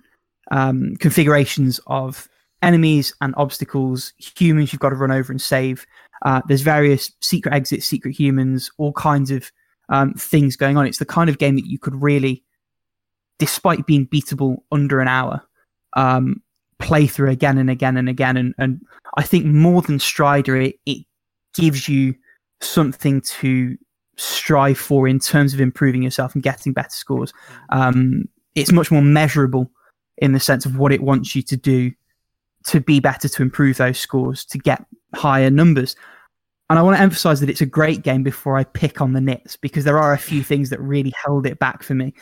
[0.51, 2.27] um, configurations of
[2.62, 5.86] enemies and obstacles, humans you've got to run over and save.
[6.23, 9.51] Uh, there's various secret exits, secret humans, all kinds of
[9.89, 10.86] um, things going on.
[10.86, 12.43] It's the kind of game that you could really,
[13.39, 15.41] despite being beatable under an hour,
[15.93, 16.41] um,
[16.80, 18.38] play through again and again and again.
[18.38, 18.82] And, and
[19.17, 21.06] I think more than Strider, it, it
[21.56, 22.15] gives you
[22.62, 23.78] something to
[24.17, 27.34] strive for in terms of improving yourself and getting better scores.
[27.69, 29.71] Um, it's much more measurable
[30.17, 31.91] in the sense of what it wants you to do
[32.65, 35.95] to be better, to improve those scores, to get higher numbers.
[36.69, 39.21] And I want to emphasize that it's a great game before I pick on the
[39.21, 42.13] nits because there are a few things that really held it back for me.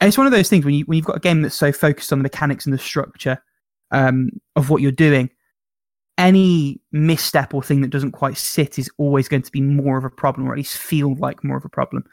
[0.00, 1.72] And it's one of those things when you when you've got a game that's so
[1.72, 3.42] focused on the mechanics and the structure
[3.90, 5.30] um, of what you're doing,
[6.18, 10.04] any misstep or thing that doesn't quite sit is always going to be more of
[10.04, 12.04] a problem, or at least feel like more of a problem.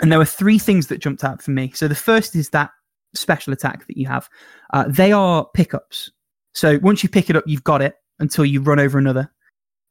[0.00, 1.70] And there were three things that jumped out for me.
[1.74, 2.70] So the first is that
[3.14, 4.28] special attack that you have.
[4.72, 6.10] Uh, they are pickups.
[6.54, 9.30] So once you pick it up, you've got it until you run over another.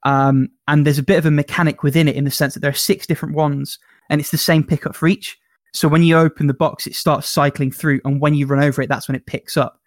[0.04, 2.72] Um, and there's a bit of a mechanic within it in the sense that there
[2.72, 3.78] are six different ones
[4.10, 5.38] and it's the same pickup for each.
[5.74, 8.82] So when you open the box, it starts cycling through, and when you run over
[8.82, 9.79] it, that's when it picks up.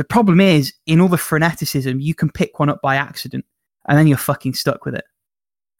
[0.00, 3.44] The problem is, in all the freneticism, you can pick one up by accident,
[3.86, 5.04] and then you're fucking stuck with it.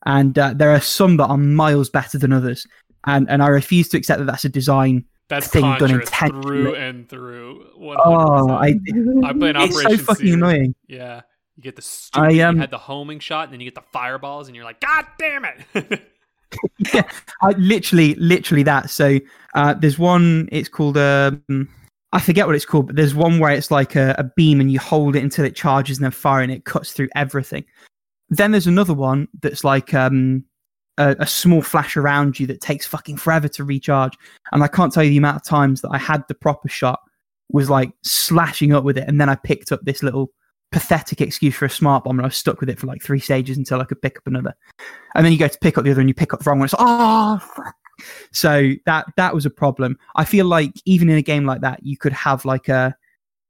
[0.05, 2.67] And uh, there are some that are miles better than others,
[3.07, 6.43] and and I refuse to accept that that's a design That's thing done intentionally.
[6.43, 7.65] through and through.
[7.81, 7.97] 100%.
[8.05, 8.79] Oh, I,
[9.25, 10.35] I play an it's so fucking Seer.
[10.35, 10.75] annoying.
[10.87, 11.23] Yeah.
[11.57, 13.75] You get the stupid, I, you um, had the homing shot, and then you get
[13.75, 16.03] the fireballs, and you're like, God damn it!
[16.93, 18.91] yeah, I literally, literally that.
[18.91, 19.19] So
[19.55, 20.47] uh, there's one.
[20.53, 21.71] It's called um,
[22.13, 24.73] I forget what it's called, but there's one where it's like a, a beam and
[24.73, 27.65] you hold it until it charges and then fire and it cuts through everything.
[28.31, 30.45] Then there's another one that's like um,
[30.99, 34.17] a, a small flash around you that takes fucking forever to recharge.
[34.53, 37.01] And I can't tell you the amount of times that I had the proper shot
[37.49, 40.31] was like slashing up with it, and then I picked up this little
[40.73, 43.19] pathetic excuse for a smart bomb and I was stuck with it for like three
[43.19, 44.55] stages until I could pick up another.
[45.17, 46.61] And then you go to pick up the other and you pick up the wrong
[46.61, 46.67] one.
[46.67, 47.75] It's oh fuck.
[48.33, 49.99] So that that was a problem.
[50.17, 52.95] I feel like even in a game like that, you could have like a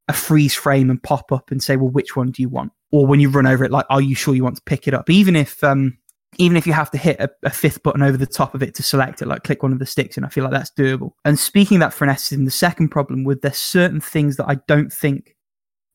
[0.08, 2.72] a freeze frame and pop up and say, well, which one do you want?
[2.90, 4.94] Or when you run over it, like, are you sure you want to pick it
[4.94, 5.08] up?
[5.08, 5.96] Even if um
[6.38, 8.74] even if you have to hit a, a fifth button over the top of it
[8.74, 11.12] to select it, like click one of the sticks, and I feel like that's doable.
[11.24, 14.92] And speaking of that frenetism, the second problem with there's certain things that I don't
[14.92, 15.36] think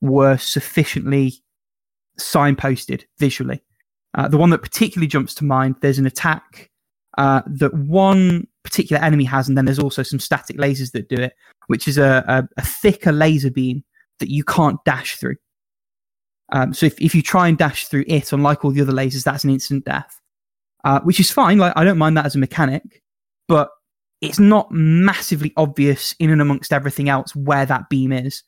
[0.01, 1.33] were sufficiently
[2.19, 3.63] signposted visually.
[4.13, 6.69] Uh, the one that particularly jumps to mind, there's an attack
[7.17, 11.15] uh, that one particular enemy has, and then there's also some static lasers that do
[11.15, 11.33] it,
[11.67, 13.83] which is a, a, a thicker laser beam
[14.19, 15.35] that you can't dash through.
[16.51, 19.23] Um, so if, if you try and dash through it, unlike all the other lasers,
[19.23, 20.19] that's an instant death,
[20.83, 21.57] uh, which is fine.
[21.57, 23.01] Like I don't mind that as a mechanic,
[23.47, 23.69] but
[24.21, 28.43] it's not massively obvious in and amongst everything else where that beam is.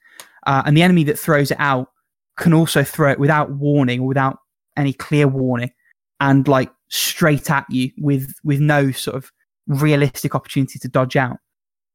[0.45, 1.89] Uh, and the enemy that throws it out
[2.37, 4.39] can also throw it without warning or without
[4.77, 5.71] any clear warning
[6.19, 9.31] and like straight at you with with no sort of
[9.67, 11.37] realistic opportunity to dodge out.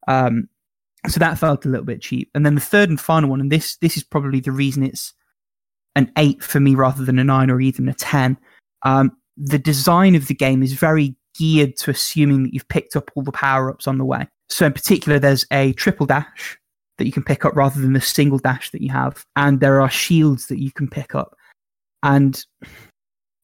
[0.08, 0.48] Um,
[1.08, 2.30] so that felt a little bit cheap.
[2.34, 5.14] And then the third and final one, and this this is probably the reason it's
[5.96, 8.38] an eight for me rather than a nine or even a ten.
[8.82, 13.10] Um, the design of the game is very geared to assuming that you've picked up
[13.14, 14.26] all the power ups on the way.
[14.48, 16.58] So in particular, there's a triple dash
[16.98, 19.80] that you can pick up rather than the single dash that you have, and there
[19.80, 21.34] are shields that you can pick up.
[22.02, 22.44] And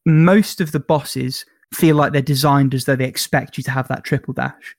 [0.09, 3.89] most of the bosses feel like they're designed as though they expect you to have
[3.89, 4.77] that triple dash.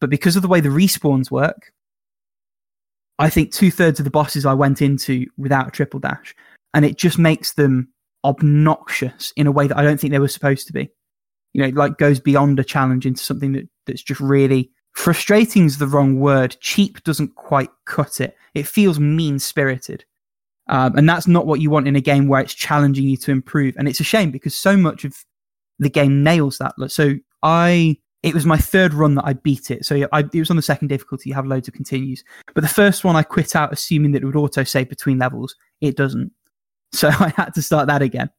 [0.00, 1.72] But because of the way the respawns work,
[3.18, 6.34] I think two thirds of the bosses I went into without a triple dash,
[6.72, 7.88] and it just makes them
[8.24, 10.88] obnoxious in a way that I don't think they were supposed to be.
[11.54, 15.78] You know, like goes beyond a challenge into something that, that's just really frustrating is
[15.78, 16.56] the wrong word.
[16.60, 18.36] Cheap doesn't quite cut it.
[18.54, 20.04] It feels mean spirited.
[20.68, 23.30] Um, and that's not what you want in a game where it's challenging you to
[23.30, 23.74] improve.
[23.78, 25.24] And it's a shame because so much of
[25.78, 26.74] the game nails that.
[26.88, 29.84] So I, it was my third run that I beat it.
[29.86, 31.30] So I, it was on the second difficulty.
[31.30, 32.22] You have loads of continues,
[32.54, 35.56] but the first one I quit out assuming that it would auto save between levels.
[35.80, 36.32] It doesn't.
[36.92, 38.30] So I had to start that again.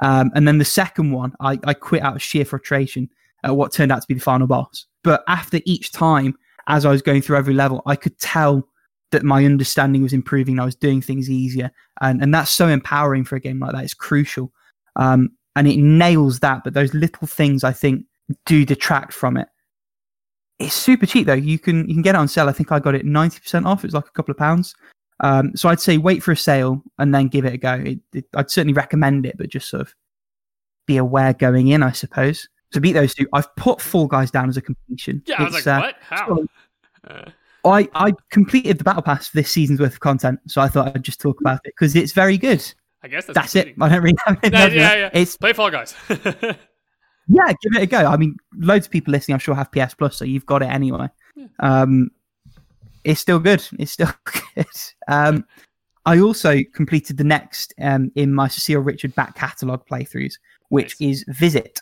[0.00, 3.08] Um, and then the second one, I, I quit out of sheer frustration
[3.44, 4.86] at what turned out to be the final boss.
[5.02, 8.68] But after each time, as I was going through every level, I could tell
[9.12, 10.58] that my understanding was improving.
[10.58, 13.84] I was doing things easier, and and that's so empowering for a game like that.
[13.84, 14.52] It's crucial,
[14.96, 16.64] um, and it nails that.
[16.64, 18.04] But those little things, I think,
[18.46, 19.48] do detract from it.
[20.58, 21.34] It's super cheap though.
[21.34, 22.48] You can you can get it on sale.
[22.48, 23.84] I think I got it ninety percent off.
[23.84, 24.74] It was like a couple of pounds.
[25.20, 27.72] Um, so I'd say wait for a sale and then give it a go.
[27.74, 29.94] It, it, I'd certainly recommend it, but just sort of
[30.86, 32.48] be aware going in, I suppose.
[32.72, 35.22] To beat those two, I've put Fall Guys down as a completion.
[35.26, 36.46] yeah, I was It's, like, uh, what?
[37.08, 37.24] How?
[37.70, 40.94] I, I completed the battle pass for this season's worth of content, so I thought
[40.94, 42.62] I'd just talk about it because it's very good.
[43.02, 43.74] I guess that's, That's it.
[43.80, 45.10] I don't really have Yeah, anything yeah, yeah.
[45.12, 45.94] It's Play Fall Guys.
[46.08, 48.04] yeah, give it a go.
[48.04, 50.66] I mean, loads of people listening, I'm sure, have PS Plus, so you've got it
[50.66, 51.06] anyway.
[51.36, 51.46] Yeah.
[51.60, 52.10] Um,
[53.04, 53.66] it's still good.
[53.78, 54.66] It's still good.
[55.06, 55.44] Um,
[56.04, 60.34] I also completed the next um, in my Cecile Richard back catalogue playthroughs,
[60.68, 61.80] which is Visit.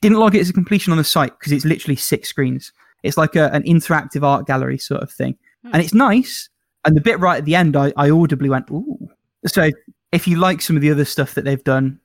[0.00, 2.72] Didn't log it as a completion on the site because it's literally six screens.
[3.04, 5.70] It's like a, an interactive art gallery sort of thing, Hmm.
[5.74, 6.48] and it's nice.
[6.84, 9.08] And the bit right at the end, I, I audibly went, "Ooh!"
[9.46, 9.70] So
[10.12, 12.00] if you like some of the other stuff that they've done,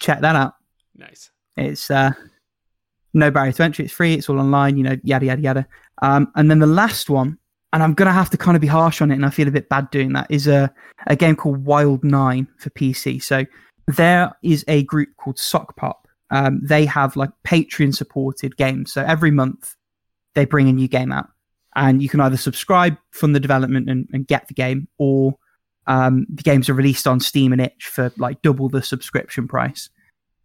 [0.00, 0.54] check that out.
[0.96, 1.30] nice.
[1.56, 2.10] It's uh,
[3.14, 3.84] no barrier to entry.
[3.84, 4.14] It's free.
[4.14, 4.76] It's all online.
[4.76, 5.66] You know, yada yada yada.
[6.02, 7.38] Um, and then the last one,
[7.72, 9.52] and I'm gonna have to kind of be harsh on it, and I feel a
[9.52, 10.26] bit bad doing that.
[10.30, 10.72] Is a
[11.06, 13.22] a game called Wild Nine for PC.
[13.22, 13.44] So
[13.86, 15.94] there is a group called Sokpop.
[16.30, 18.92] Um, they have like Patreon supported games.
[18.92, 19.74] So every month
[20.34, 21.28] they bring a new game out,
[21.76, 25.36] and you can either subscribe, fund the development, and, and get the game, or
[25.86, 29.90] um, the games are released on Steam and itch for like double the subscription price.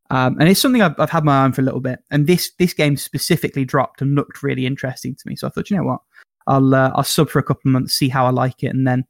[0.09, 1.99] Um, and it's something I've, I've had my eye on for a little bit.
[2.11, 5.35] And this this game specifically dropped and looked really interesting to me.
[5.35, 6.01] So I thought, you know what,
[6.47, 8.87] I'll uh, I'll sub for a couple of months, see how I like it, and
[8.87, 9.05] then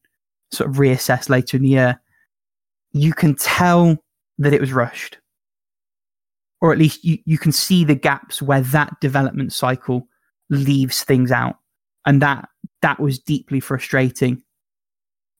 [0.51, 1.99] sort of reassess later in the year.
[2.93, 3.97] You can tell
[4.37, 5.17] that it was rushed,
[6.61, 10.07] or at least you, you can see the gaps where that development cycle
[10.49, 11.57] leaves things out,
[12.05, 12.47] and that
[12.81, 14.41] that was deeply frustrating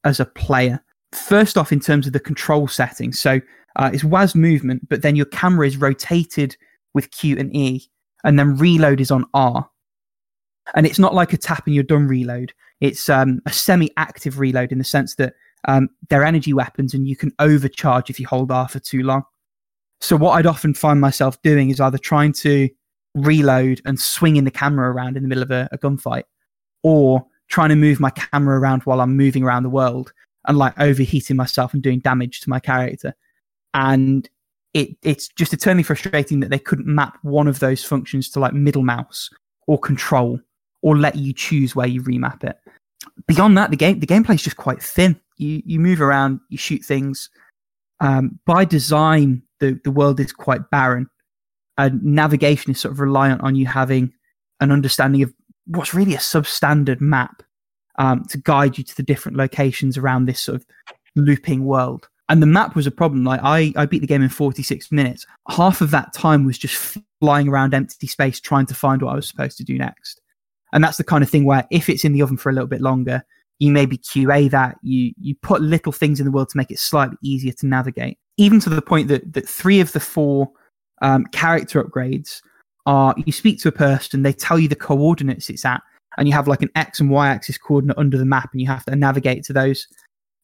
[0.03, 0.83] as a player.
[1.11, 3.39] First off, in terms of the control settings, so
[3.75, 6.55] uh, it's WAS movement, but then your camera is rotated
[6.93, 7.87] with Q and E,
[8.23, 9.69] and then reload is on R.
[10.75, 12.53] And it's not like a tap and you're done reload.
[12.79, 15.33] It's um, a semi-active reload in the sense that
[15.67, 19.23] um, they're energy weapons, and you can overcharge if you hold R for too long.
[20.01, 22.69] So what I'd often find myself doing is either trying to
[23.15, 26.23] reload and swinging the camera around in the middle of a, a gunfight,
[26.83, 30.13] or trying to move my camera around while I'm moving around the world
[30.47, 33.13] and like overheating myself and doing damage to my character
[33.73, 34.29] and
[34.73, 38.53] it it's just eternally frustrating that they couldn't map one of those functions to like
[38.53, 39.29] middle mouse
[39.67, 40.39] or control
[40.81, 42.57] or let you choose where you remap it.
[43.27, 45.19] Beyond that, the game the gameplay is just quite thin.
[45.37, 47.29] You you move around, you shoot things.
[47.99, 51.07] Um, by design, the the world is quite barren,
[51.77, 54.13] navigation is sort of reliant on you having
[54.59, 55.33] an understanding of
[55.65, 57.43] what's really a substandard map
[57.97, 60.65] um, to guide you to the different locations around this sort of
[61.15, 63.23] looping world and the map was a problem.
[63.23, 65.25] Like I, I beat the game in 46 minutes.
[65.49, 69.15] Half of that time was just flying around empty space trying to find what I
[69.15, 70.21] was supposed to do next.
[70.71, 72.67] And that's the kind of thing where if it's in the oven for a little
[72.67, 73.23] bit longer,
[73.59, 74.77] you maybe QA that.
[74.81, 78.17] You you put little things in the world to make it slightly easier to navigate.
[78.37, 80.49] Even to the point that that three of the four
[81.03, 82.41] um, character upgrades
[82.85, 85.81] are you speak to a person, they tell you the coordinates it's at,
[86.17, 88.67] and you have like an X and Y axis coordinate under the map, and you
[88.67, 89.87] have to navigate to those.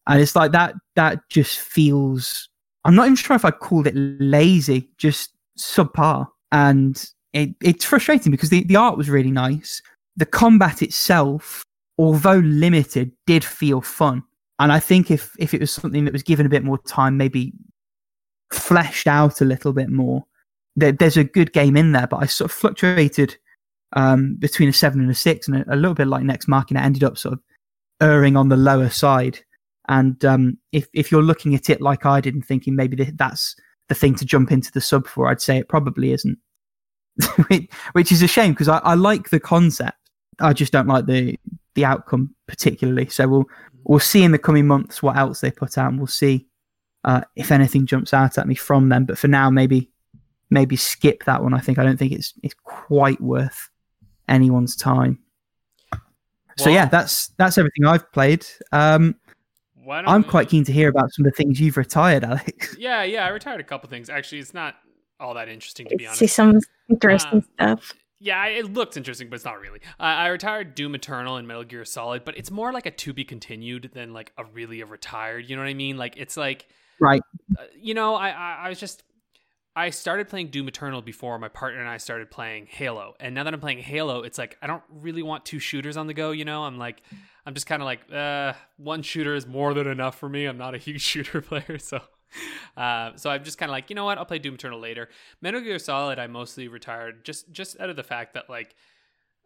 [0.07, 2.49] And it's like that that just feels
[2.85, 3.53] i'm not even sure if i'd
[3.85, 6.27] it lazy just subpar.
[6.51, 9.81] And it, it's frustrating because the, the art was really nice.
[10.17, 11.63] The combat itself
[11.99, 14.23] although limited did feel fun.
[14.57, 17.17] And i think if if it was something that was given a bit more time
[17.17, 17.53] maybe
[18.51, 20.25] fleshed out a little bit more
[20.79, 23.37] there, there's a good game in there but i sort of fluctuated
[23.93, 26.69] um, between a seven and a six and a, a little bit like next mark
[26.69, 27.39] and it ended up sort of
[28.01, 29.39] erring on the lower side
[29.89, 33.55] and um, if if you're looking at it like I did and thinking maybe that's
[33.87, 36.37] the thing to jump into the sub for, I'd say it probably isn't.
[37.93, 39.97] Which is a shame because I, I like the concept.
[40.39, 41.37] I just don't like the
[41.73, 43.09] the outcome particularly.
[43.09, 43.45] So we'll
[43.83, 46.47] we'll see in the coming months what else they put out, and we'll see
[47.03, 49.05] uh, if anything jumps out at me from them.
[49.05, 49.89] But for now, maybe
[50.49, 51.53] maybe skip that one.
[51.53, 53.69] I think I don't think it's it's quite worth
[54.27, 55.19] anyone's time.
[55.91, 56.01] Well,
[56.57, 58.45] so yeah, that's that's everything I've played.
[58.71, 59.15] Um,
[59.89, 60.27] I'm we...
[60.27, 62.75] quite keen to hear about some of the things you've retired, Alex.
[62.77, 64.09] Yeah, yeah, I retired a couple things.
[64.09, 64.75] Actually, it's not
[65.19, 66.19] all that interesting to be honest.
[66.19, 67.93] See some interesting uh, stuff.
[68.21, 69.79] Yeah, it looks interesting, but it's not really.
[69.99, 73.13] Uh, I retired Doom Eternal and Metal Gear Solid, but it's more like a to
[73.13, 75.49] be continued than like a really a retired.
[75.49, 75.97] You know what I mean?
[75.97, 76.67] Like it's like
[76.99, 77.21] right.
[77.57, 79.03] Uh, you know, I, I I was just
[79.75, 83.15] I started playing Doom Eternal before my partner and I started playing Halo.
[83.19, 86.07] And now that I'm playing Halo, it's like I don't really want two shooters on
[86.07, 86.63] the go, you know?
[86.63, 87.01] I'm like
[87.45, 90.45] I'm just kind of like, uh, one shooter is more than enough for me.
[90.45, 92.01] I'm not a huge shooter player, so
[92.77, 94.17] uh, so I'm just kind of like, you know what?
[94.17, 95.09] I'll play Doom Eternal later.
[95.41, 98.75] Metal Gear Solid, I mostly retired just just out of the fact that like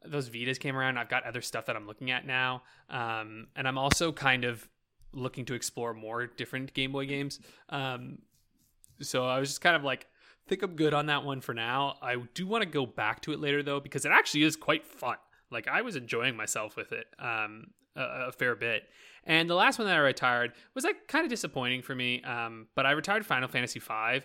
[0.05, 0.97] those Vitas came around.
[0.97, 4.67] I've got other stuff that I'm looking at now, um, and I'm also kind of
[5.13, 7.39] looking to explore more different Game Boy games.
[7.69, 8.19] Um,
[9.01, 10.07] so I was just kind of like,
[10.47, 11.97] think I'm good on that one for now.
[12.01, 14.85] I do want to go back to it later though because it actually is quite
[14.85, 15.17] fun.
[15.51, 18.83] Like I was enjoying myself with it um, a, a, fair bit.
[19.23, 22.21] And the last one that I retired was like kind of disappointing for me.
[22.23, 24.21] Um, but I retired Final Fantasy V,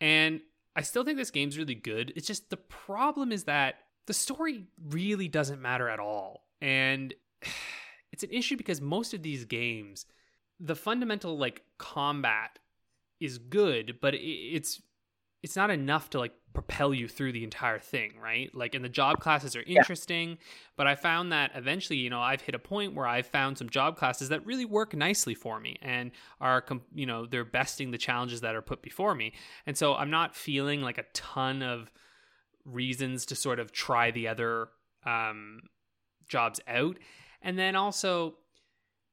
[0.00, 0.40] and
[0.74, 2.12] I still think this game's really good.
[2.16, 7.12] It's just the problem is that the story really doesn't matter at all, and
[8.12, 10.06] it's an issue because most of these games,
[10.58, 12.58] the fundamental like combat
[13.20, 14.80] is good, but it's
[15.42, 18.52] it's not enough to like propel you through the entire thing, right?
[18.54, 20.36] Like, and the job classes are interesting, yeah.
[20.76, 23.68] but I found that eventually, you know, I've hit a point where I've found some
[23.68, 26.10] job classes that really work nicely for me and
[26.40, 26.64] are,
[26.94, 29.32] you know, they're besting the challenges that are put before me.
[29.66, 31.92] And so I'm not feeling like a ton of
[32.64, 34.68] reasons to sort of try the other
[35.06, 35.60] um,
[36.28, 36.98] jobs out.
[37.42, 38.34] And then also,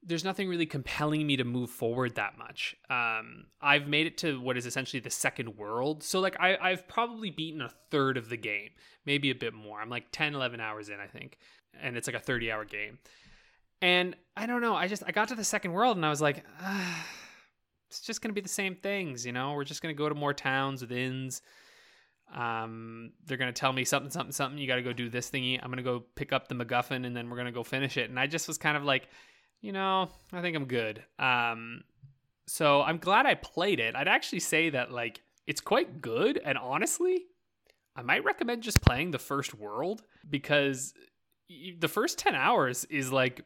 [0.06, 2.76] there's nothing really compelling me to move forward that much.
[2.88, 6.04] Um, I've made it to what is essentially the second world.
[6.04, 8.70] So, like, I, I've probably beaten a third of the game,
[9.04, 9.80] maybe a bit more.
[9.80, 11.38] I'm like 10, 11 hours in, I think.
[11.80, 12.98] And it's like a 30 hour game.
[13.82, 14.76] And I don't know.
[14.76, 17.06] I just, I got to the second world and I was like, ah,
[17.88, 19.52] it's just going to be the same things, you know.
[19.54, 21.42] We're just going to go to more towns with inns.
[22.34, 24.58] Um, they're going to tell me something, something, something.
[24.58, 25.58] You got to go do this thingy.
[25.60, 27.96] I'm going to go pick up the MacGuffin, and then we're going to go finish
[27.96, 28.10] it.
[28.10, 29.08] And I just was kind of like,
[29.60, 31.02] you know, I think I'm good.
[31.18, 31.82] Um,
[32.46, 33.96] so I'm glad I played it.
[33.96, 37.26] I'd actually say that like it's quite good, and honestly,
[37.94, 40.92] I might recommend just playing the first world because
[41.78, 43.42] the first 10 hours is like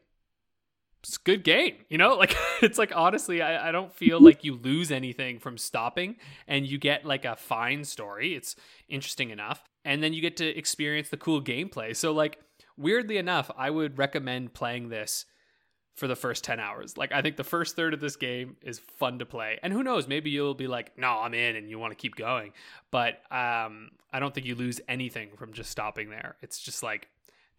[1.03, 4.45] it's a good game you know like it's like honestly I, I don't feel like
[4.45, 8.57] you lose anything from stopping and you get like a fine story it's
[8.89, 12.39] interesting enough and then you get to experience the cool gameplay so like
[12.77, 15.27] weirdly enough i would recommend playing this
[15.95, 16.97] for the first 10 hours.
[16.97, 19.59] Like i think the first third of this game is fun to play.
[19.63, 22.17] And who knows maybe you'll be like no i'm in and you want to keep
[22.17, 22.53] going.
[22.91, 26.37] But um i don't think you lose anything from just stopping there.
[26.43, 27.09] It's just like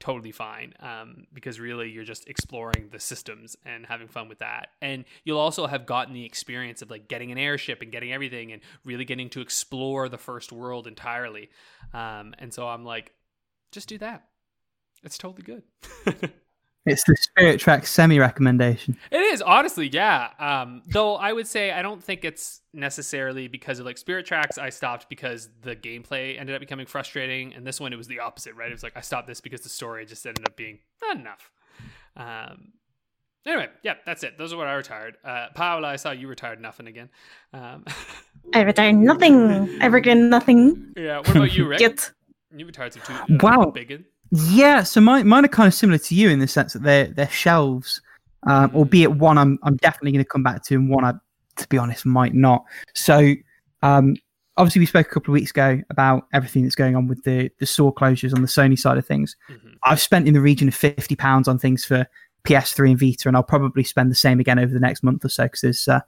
[0.02, 4.70] totally fine um, because really you're just exploring the systems and having fun with that.
[4.82, 8.52] And you'll also have gotten the experience of like getting an airship and getting everything
[8.52, 11.50] and really getting to explore the first world entirely.
[11.94, 13.14] Um, and so i'm like
[13.72, 14.26] just do that.
[15.04, 15.64] It's totally good
[16.86, 18.98] It's the Spirit Tracks semi recommendation.
[19.12, 20.30] It is honestly, yeah.
[20.40, 24.58] Um, though I would say I don't think it's necessarily because of like Spirit Tracks.
[24.58, 28.20] I stopped because the gameplay ended up becoming frustrating, and this one it was the
[28.20, 28.70] opposite, right?
[28.70, 31.52] It was like I stopped this because the story just ended up being not enough.
[32.18, 32.74] Um,
[33.46, 34.40] anyway, yeah, that's it.
[34.40, 35.18] Those are what I retired.
[35.24, 37.10] Uh, Paola, I saw you retired nothing again.
[37.54, 37.86] Um,
[38.56, 39.82] I retired nothing.
[39.82, 40.94] I regret nothing.
[40.98, 41.18] Yeah.
[41.18, 41.80] What about you, Rick?
[41.80, 42.12] Yet.
[42.56, 43.14] You retired some two.
[43.14, 43.72] Uh, Wow.
[43.72, 46.84] Big Yeah, so mine, mine are kind of similar to you in the sense that
[46.84, 48.02] they're they're shelves,
[48.48, 51.14] um, albeit one I'm I'm definitely going to come back to, and one I,
[51.58, 52.64] to be honest, might not.
[52.96, 53.34] So,
[53.82, 54.16] um,
[54.56, 57.50] obviously, we spoke a couple of weeks ago about everything that's going on with the
[57.60, 59.36] the store closures on the Sony side of things.
[59.50, 59.76] Mhm.
[59.84, 62.06] I've spent in the region of fifty pounds on things for
[62.46, 65.30] PS3 and Vita, and I'll probably spend the same again over the next month or
[65.30, 66.00] so because there's, uh,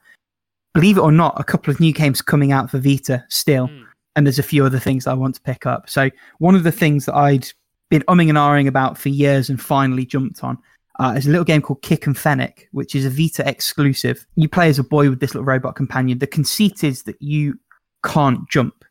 [0.73, 3.83] believe it or not, a couple of new games coming out for Vita still Mm.
[4.15, 5.87] and there's a few other things that I want to pick up.
[5.89, 6.09] So
[6.39, 7.51] one of the things that I'd
[7.93, 10.57] been umming and ahhing about for years and finally jumped on
[10.99, 14.25] uh, is a little game called Kick and Fennec, which is a Vita exclusive.
[14.35, 16.17] You play as a boy with this little robot companion.
[16.17, 17.59] The conceit is that you
[18.03, 18.83] can't jump,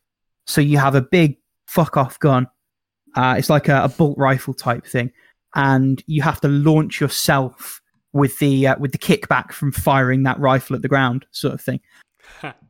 [0.47, 1.37] so you have a big
[1.67, 2.47] fuck off gun.
[3.13, 5.11] Uh, it's like a, a bolt rifle type thing,
[5.53, 7.81] and you have to launch yourself
[8.13, 11.59] with the uh, with the kickback from firing that rifle at the ground, sort of
[11.59, 11.81] thing.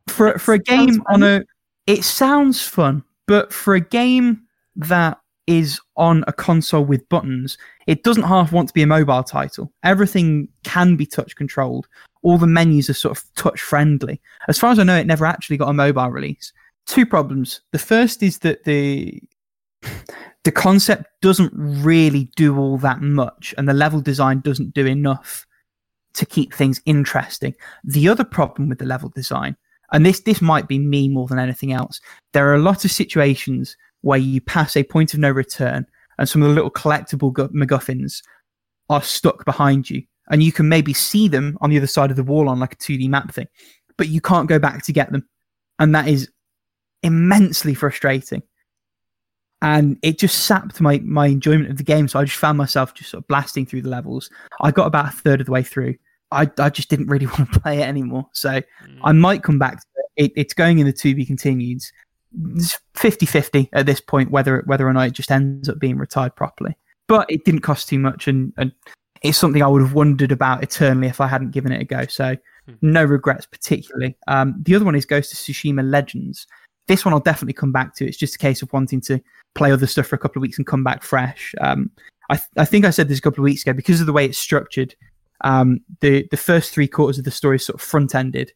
[0.08, 1.24] For for a game on fun.
[1.24, 1.46] a
[1.86, 8.04] it sounds fun, but for a game that is on a console with buttons, it
[8.04, 9.72] doesn't half want to be a mobile title.
[9.84, 11.88] Everything can be touch controlled.
[12.22, 14.22] All the menus are sort of touch friendly.
[14.48, 16.54] As far as I know, it never actually got a mobile release.
[16.86, 17.62] Two problems.
[17.72, 19.22] The first is that the
[20.44, 25.46] the concept doesn't really do all that much, and the level design doesn't do enough
[26.14, 27.56] to keep things interesting.
[27.84, 29.58] The other problem with the level design
[29.94, 32.02] and this this might be me more than anything else.
[32.34, 35.86] There are a lot of situations where you pass a point of no return,
[36.18, 38.22] and some of the little collectible gu- MacGuffins
[38.90, 42.16] are stuck behind you, and you can maybe see them on the other side of
[42.18, 43.48] the wall on like a 2D map thing,
[43.98, 45.28] but you can't go back to get them,
[45.80, 46.30] and that is
[47.02, 48.42] immensely frustrating.
[49.62, 52.08] And it just sapped my my enjoyment of the game.
[52.10, 54.30] So I just found myself just sort of blasting through the levels.
[54.62, 55.96] I got about a third of the way through.
[56.32, 58.28] I, I just didn't really want to play it anymore.
[58.34, 59.00] So Mm.
[59.04, 59.88] I might come back to
[60.18, 60.26] it.
[60.26, 61.80] it it's going in the to be continued.
[62.56, 66.36] It's 50-50 at this point whether whether or not it just ends up being retired
[66.36, 66.76] properly.
[67.08, 68.72] But it didn't cost too much and, and
[69.22, 72.06] it's something I would have wondered about eternally if I hadn't given it a go.
[72.08, 72.74] So Hmm.
[72.82, 74.16] no regrets particularly.
[74.30, 76.48] Um, the other one is Ghost of Tsushima Legends.
[76.88, 78.06] This one I'll definitely come back to.
[78.08, 79.20] It's just a case of wanting to
[79.54, 81.54] play other stuff for a couple of weeks and come back fresh.
[81.60, 81.92] Um,
[82.30, 84.14] I, th- I think I said this a couple of weeks ago because of the
[84.14, 84.96] way it's structured.
[85.44, 88.54] Um, the the first three quarters of the story is sort of front ended,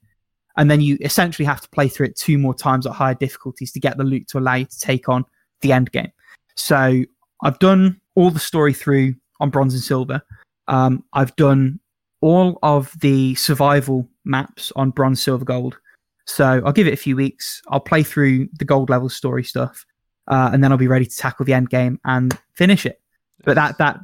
[0.58, 3.72] and then you essentially have to play through it two more times at higher difficulties
[3.72, 5.24] to get the loot to allow you to take on
[5.62, 6.12] the end game.
[6.55, 7.03] So
[7.43, 10.22] I've done all the story through on bronze and silver.
[10.68, 11.80] Um, I've done
[12.22, 15.78] all of the survival maps on bronze, silver, gold.
[16.26, 17.62] So I'll give it a few weeks.
[17.70, 19.86] I'll play through the gold level story stuff,
[20.28, 22.99] uh, and then I'll be ready to tackle the end game and finish it.
[23.45, 23.99] But that that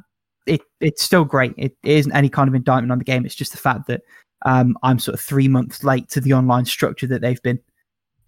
[0.46, 1.52] it it's still great.
[1.58, 3.26] It, it isn't any kind of indictment on the game.
[3.26, 4.02] It's just the fact that
[4.44, 7.58] um, I'm sort of three months late to the online structure that they've been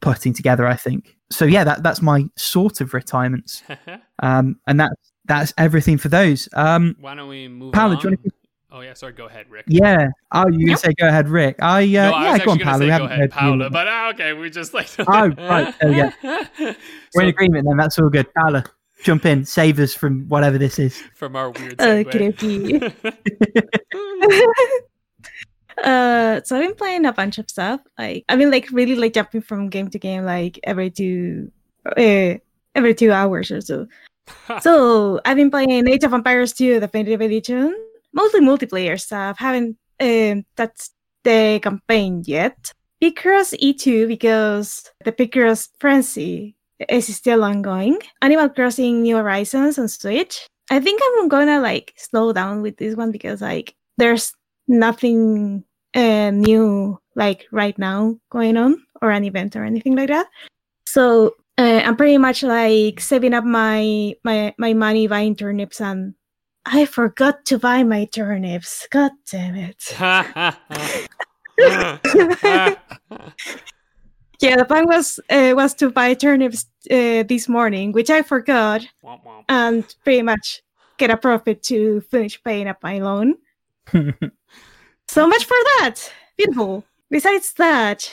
[0.01, 0.67] putting together.
[0.67, 1.45] I think so.
[1.45, 3.62] Yeah, that that's my sort of retirements,
[4.23, 4.95] um, and that's
[5.27, 6.49] that's everything for those.
[6.55, 8.01] Um, Why don't we move Paolo, on?
[8.03, 8.31] do you wanna-
[8.73, 9.12] Oh yeah, sorry.
[9.12, 9.64] Go ahead, Rick.
[9.69, 10.09] yeah.
[10.33, 10.67] Oh, you Yep.
[10.67, 11.57] gonna say go ahead, Rick?
[11.62, 12.79] I uh, no, I yeah, was go on, actually Paolo.
[12.79, 13.51] We say go haven't ahead, heard from you.
[13.53, 14.89] Paula, but ah, okay, we just like.
[14.99, 16.11] Oh, right, there we go.
[16.61, 16.75] We're
[17.12, 17.77] So, in agreement then.
[17.79, 18.27] That's all good.
[18.35, 18.64] Paolo,
[19.03, 21.01] jump in, save us from whatever this is.
[21.14, 22.93] from our weird Okie segue.
[25.83, 27.81] Uh, so I've been playing a bunch of stuff.
[27.99, 31.51] Like I've been like really like jumping from game to game, like every two,
[31.85, 32.35] uh,
[32.74, 33.87] every two hours or so.
[34.61, 37.77] so I've been playing Age of Empires 2 Definitive Edition,
[38.12, 39.39] mostly multiplayer stuff.
[39.39, 40.91] Haven't um, touched
[41.22, 42.72] the campaign yet.
[43.03, 46.57] Picross E2 because the Picross frenzy
[46.89, 47.99] is still ongoing.
[48.22, 50.47] Animal Crossing New Horizons on Switch.
[50.70, 54.33] I think I'm gonna like slow down with this one because like there's
[54.69, 55.64] nothing
[55.95, 60.27] uh, new like right now going on or an event or anything like that.
[60.87, 66.14] So uh, I'm pretty much like saving up my my my money buying turnips and
[66.67, 68.89] I forgot to buy my turnips.
[68.91, 69.95] God damn it.
[74.41, 78.85] yeah, the plan was uh, was to buy turnips uh, this morning, which I forgot,
[79.49, 80.62] and pretty much
[80.99, 83.37] get a profit to finish paying up my loan.
[85.09, 85.95] so much for that.
[86.37, 86.84] Beautiful.
[87.11, 88.11] Besides that,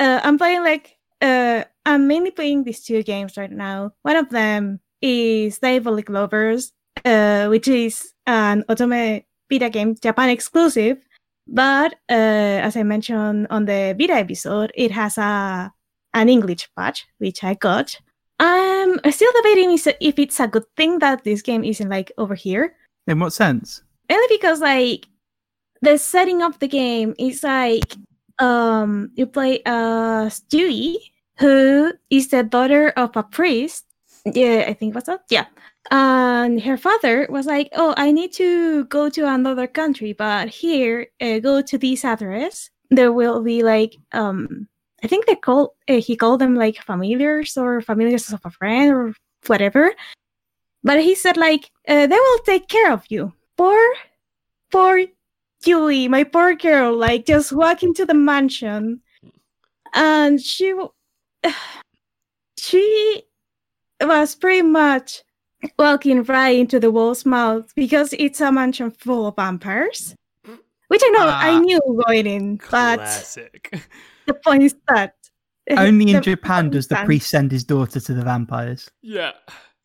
[0.00, 3.92] uh, I'm playing like uh, I'm mainly playing these two games right now.
[4.02, 6.72] One of them is Diabolik Lovers,
[7.04, 10.98] uh, which is an Otome Vita game, Japan exclusive.
[11.46, 15.72] But uh, as I mentioned on the Vita episode, it has a
[16.14, 17.94] an English patch, which I got.
[18.38, 22.74] I'm still debating if it's a good thing that this game isn't like over here.
[23.06, 23.82] In what sense?
[24.10, 25.08] Only because like
[25.82, 27.96] the setting of the game is like
[28.38, 30.96] um you play uh Stewie,
[31.38, 33.84] who is the daughter of a priest.
[34.24, 35.22] Yeah, I think what's that?
[35.30, 35.46] Yeah.
[35.90, 41.06] And her father was like, "Oh, I need to go to another country, but here,
[41.20, 42.70] uh, go to this address.
[42.90, 44.68] There will be like, um,
[45.04, 48.92] I think they call uh, he called them like familiars or familiars of a friend
[48.92, 49.14] or
[49.46, 49.92] whatever.
[50.82, 53.32] But he said like, uh, they will take care of you.
[53.56, 53.80] Poor,
[54.70, 55.00] poor
[55.62, 59.00] Julie, my poor girl, like just walk into the mansion,
[59.94, 60.74] and she,
[62.58, 63.22] she
[64.00, 65.22] was pretty much
[65.78, 70.14] walking right into the wall's mouth because it's a mansion full of vampires.
[70.88, 71.58] Which I know I Ah.
[71.58, 73.80] knew going in, but Classic.
[74.26, 75.14] the point is that
[75.76, 78.88] Only in the Japan does the point priest send his daughter to the vampires.
[79.02, 79.32] yeah.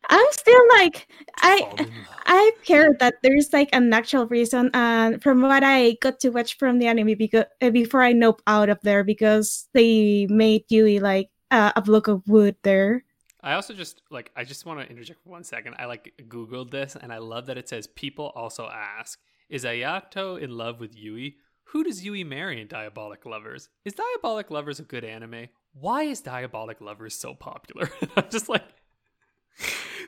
[0.08, 2.08] I'm still like I Fall in love.
[2.26, 6.58] I've heard that there's like an actual reason, and from what I got to watch
[6.58, 11.00] from the anime, because uh, before I nope out of there, because they made Yui
[11.00, 13.04] like uh, a block of wood there.
[13.42, 15.74] I also just like I just want to interject for one second.
[15.78, 20.40] I like googled this and I love that it says people also ask, is Ayato
[20.40, 21.36] in love with Yui?
[21.66, 23.68] Who does Yui marry in Diabolik Lovers?
[23.84, 25.48] Is Diabolik Lovers a good anime?
[25.72, 27.90] Why is Diabolik Lovers so popular?
[28.16, 28.64] I'm just like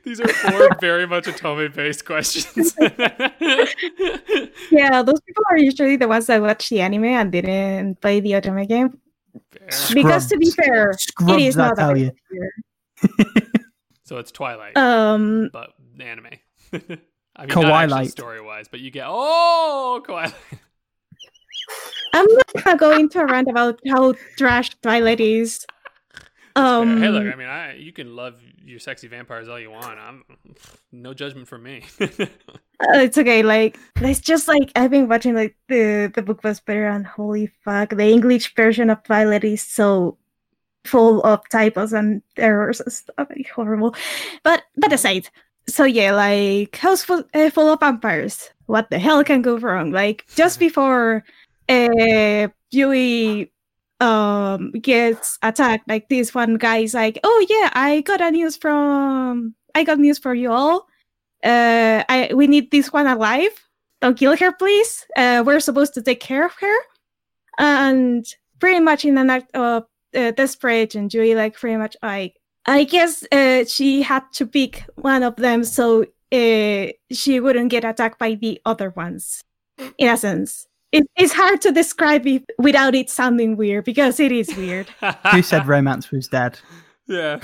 [0.03, 2.75] these are four very much Otome based questions.
[4.71, 8.33] Yeah, those people are usually the ones that watch the anime and didn't play the
[8.33, 8.99] Otome game.
[9.53, 9.69] Fair.
[9.95, 12.13] Because to be fair, it Scrubs, is not tell that you.
[14.05, 15.71] So it's Twilight, Um, but
[16.01, 16.27] anime.
[16.73, 16.79] I
[17.47, 18.11] mean, Kawaii-light.
[18.11, 20.33] story wise, but you get oh Kawaii.
[22.13, 25.67] I'm not gonna go into a rant about how trash Twilight is.
[26.57, 29.99] Um, hey, look, I mean, I you can love your sexy vampires all you want.
[29.99, 30.25] I'm
[30.93, 31.85] no judgment from me.
[32.81, 33.45] Uh, it's okay.
[33.45, 37.47] Like it's just like I've been watching like the the book was better and holy
[37.65, 40.19] fuck, the English version of Twilight is so
[40.85, 43.15] full of typos and errors and stuff.
[43.31, 43.95] Like, horrible.
[44.43, 45.29] But that aside,
[45.69, 48.51] so yeah, like house full, uh, full of vampires.
[48.67, 49.93] What the hell can go wrong?
[49.93, 51.25] Like just before
[51.69, 53.53] uh Yui
[54.01, 58.57] um gets attacked, like this one guy is like, "Oh yeah, I got a news
[58.57, 60.87] from I got news for you all."
[61.45, 63.53] uh, I we need this one alive.
[64.01, 65.07] Don't kill her, please.
[65.17, 66.77] Uh, we're supposed to take care of her.
[67.59, 68.27] And
[68.59, 69.85] pretty much in an act of
[70.17, 70.33] uh,
[70.95, 72.33] and Julie like pretty much i
[72.67, 77.85] I guess uh, she had to pick one of them so uh, she wouldn't get
[77.85, 79.43] attacked by the other ones.
[79.99, 84.31] In a sense, it, it's hard to describe it without it sounding weird because it
[84.33, 84.89] is weird.
[85.33, 86.59] Who said romance was dead?
[87.07, 87.41] Yeah.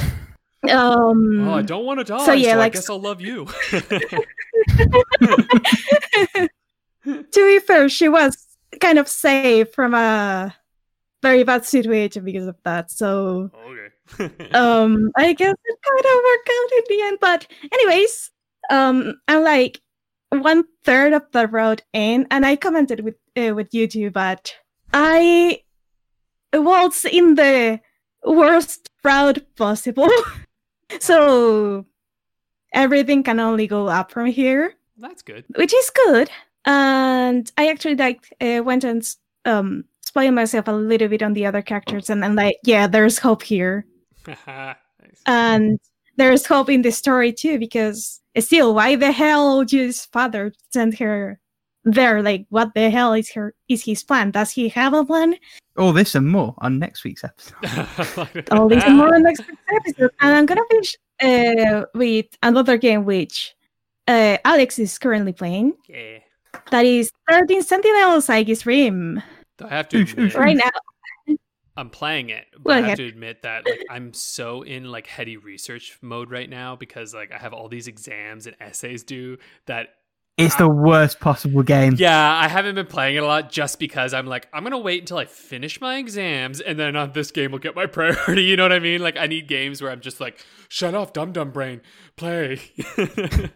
[0.70, 3.20] Um, Well, I don't want to die, so so, yeah, I like- guess I'll love
[3.20, 3.46] you.
[7.04, 8.46] to be fair, she was
[8.80, 10.54] kind of saved from a
[11.22, 12.90] very bad situation because of that.
[12.90, 14.50] So okay.
[14.54, 17.18] um I guess it kind of worked out in the end.
[17.20, 18.30] But anyways,
[18.70, 19.80] um I'm like
[20.30, 24.54] one third of the road in, and I commented with uh, with you too, but
[24.92, 25.62] I
[26.52, 27.80] was in the
[28.24, 30.08] worst route possible.
[31.00, 31.86] so
[32.72, 35.44] everything can only go up from here That's good.
[35.56, 36.30] which is good.
[36.66, 39.02] and I actually like uh, went and
[39.44, 43.18] um spoiled myself a little bit on the other characters, and I'm like, yeah, there's
[43.18, 43.86] hope here,
[44.26, 45.22] nice.
[45.26, 45.78] and
[46.16, 50.98] there's hope in the story too because still, why the hell would his father send
[50.98, 51.40] her
[51.84, 52.22] there?
[52.22, 54.30] Like, what the hell is her is his plan?
[54.30, 55.36] Does he have a plan?
[55.76, 58.48] All this and more on next week's episode.
[58.50, 62.76] All this and more in next week's episode, and I'm gonna finish uh, with another
[62.76, 63.54] game which
[64.08, 65.74] uh, Alex is currently playing.
[65.88, 66.18] Yeah.
[66.70, 69.22] That is 13 Sentinels Aegis Rim.
[69.62, 70.70] I have to Oosh, oosh, admit, Right now,
[71.80, 72.98] I'm playing it, Go but I have ahead.
[72.98, 77.32] to admit that like I'm so in like heady research mode right now because like
[77.32, 79.88] I have all these exams and essays due that
[80.38, 81.94] It's the worst possible game.
[81.98, 85.00] yeah, I haven't been playing it a lot just because I'm like I'm gonna wait
[85.00, 88.44] until I finish my exams and then on this game will get my priority.
[88.44, 89.00] You know what I mean?
[89.02, 91.80] Like I need games where I'm just like, shut off, dumb dumb brain,
[92.16, 92.60] play.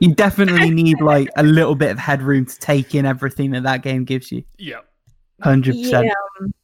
[0.00, 3.82] You definitely need like a little bit of headroom to take in everything that that
[3.82, 4.42] game gives you.
[4.58, 4.80] yeah.
[5.42, 6.06] Hundred percent.
[6.06, 6.54] yeah, um,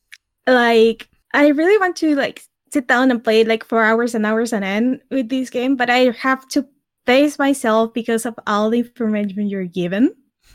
[0.47, 4.53] like I really want to like sit down and play like for hours and hours
[4.53, 6.67] and end with this game, but I have to
[7.07, 10.15] pace myself because of all the information you're given.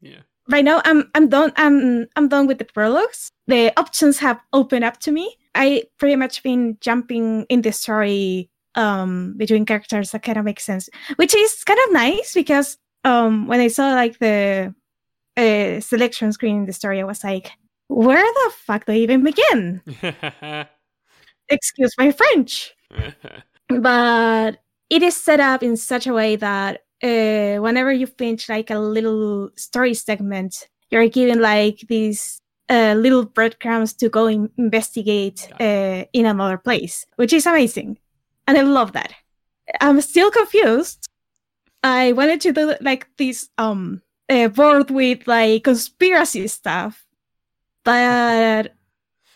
[0.00, 0.20] yeah.
[0.48, 1.52] Right now, I'm I'm done.
[1.56, 3.30] I'm I'm done with the prologues.
[3.48, 5.36] The options have opened up to me.
[5.54, 10.64] I pretty much been jumping in the story um between characters that kind of makes
[10.64, 14.74] sense, which is kind of nice because um when I saw like the
[15.36, 17.52] uh, selection screen in the story, I was like,
[17.88, 19.82] where the fuck do I even begin?
[21.48, 22.74] Excuse my French.
[23.68, 24.58] But
[24.90, 28.78] it is set up in such a way that uh, whenever you finish like a
[28.78, 36.04] little story segment, you're given like these uh, little breadcrumbs to go in- investigate uh,
[36.12, 37.98] in another place, which is amazing.
[38.46, 39.12] And I love that.
[39.80, 41.08] I'm still confused.
[41.82, 47.05] I wanted to do like this um uh, board with like conspiracy stuff,
[47.86, 48.74] but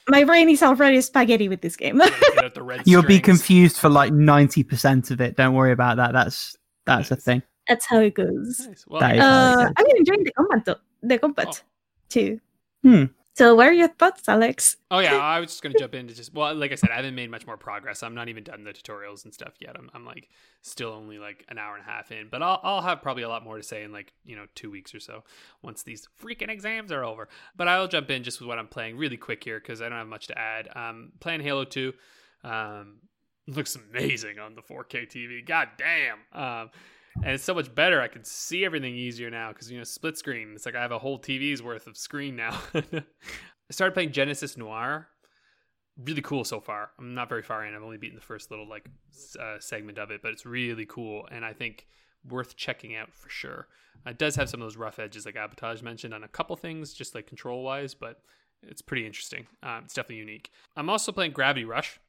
[0.08, 1.98] my brain is already spaghetti with this game.
[1.98, 5.36] Get out the red You'll be confused for like ninety percent of it.
[5.36, 6.12] Don't worry about that.
[6.12, 7.42] That's that's a thing.
[7.68, 8.66] That's how it goes.
[8.66, 8.84] Nice.
[8.88, 9.72] Well, That is- Uh, okay.
[9.78, 10.76] I'm enjoying the combat though.
[11.02, 11.66] The combat Oh.
[12.08, 12.40] too.
[12.82, 13.04] Hmm.
[13.34, 14.76] So, what are your thoughts, Alex?
[14.90, 17.14] Oh yeah, I was just gonna jump into just well, like I said, I haven't
[17.14, 18.02] made much more progress.
[18.02, 19.76] I'm not even done the tutorials and stuff yet.
[19.78, 20.28] I'm, I'm like
[20.62, 23.28] still only like an hour and a half in, but I'll I'll have probably a
[23.28, 25.22] lot more to say in like you know two weeks or so
[25.62, 27.28] once these freaking exams are over.
[27.56, 29.98] But I'll jump in just with what I'm playing really quick here because I don't
[29.98, 30.68] have much to add.
[30.74, 31.94] Um, playing Halo Two,
[32.42, 32.96] um,
[33.46, 35.46] looks amazing on the 4K TV.
[35.46, 36.18] God damn.
[36.32, 36.70] Um,
[37.22, 38.00] and it's so much better.
[38.00, 40.52] I can see everything easier now because you know split screen.
[40.54, 42.58] It's like I have a whole TV's worth of screen now.
[42.74, 43.02] I
[43.70, 45.08] started playing Genesis Noir.
[45.98, 46.90] Really cool so far.
[46.98, 47.74] I'm not very far in.
[47.74, 48.88] I've only beaten the first little like
[49.38, 51.86] uh, segment of it, but it's really cool, and I think
[52.28, 53.68] worth checking out for sure.
[54.06, 56.94] It does have some of those rough edges, like Abatage mentioned, on a couple things,
[56.94, 58.22] just like control wise, but
[58.62, 59.46] it's pretty interesting.
[59.62, 60.50] Um, it's definitely unique.
[60.76, 62.00] I'm also playing Gravity Rush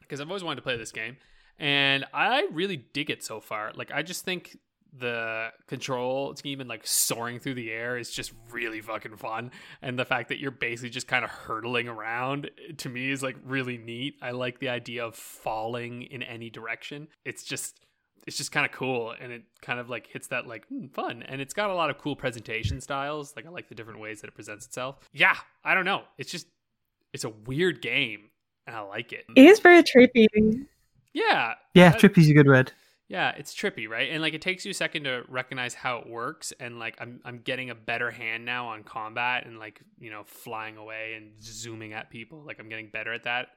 [0.00, 1.16] because I've always wanted to play this game,
[1.60, 3.72] and I really dig it so far.
[3.74, 4.56] Like I just think
[4.98, 9.52] the control scheme and like soaring through the air is just really fucking fun.
[9.82, 13.36] And the fact that you're basically just kind of hurtling around to me is like
[13.44, 14.14] really neat.
[14.22, 17.08] I like the idea of falling in any direction.
[17.24, 17.78] It's just
[18.26, 19.14] it's just kind of cool.
[19.20, 21.22] And it kind of like hits that like hmm, fun.
[21.22, 23.34] And it's got a lot of cool presentation styles.
[23.36, 24.98] Like i like the different ways that it presents itself.
[25.12, 26.04] Yeah i don't know.
[26.16, 26.46] It's just
[27.12, 28.30] it's a weird game
[28.66, 29.26] and i like it.
[29.36, 30.66] It is very trippy.
[31.12, 32.72] Yeah Yeah, that- trippy's a good word.
[33.08, 34.10] yeah, it's trippy, right?
[34.10, 37.20] And like it takes you a second to recognize how it works and like I'm
[37.24, 41.32] I'm getting a better hand now on combat and like, you know, flying away and
[41.42, 42.42] zooming at people.
[42.46, 43.48] Like I'm getting better at that.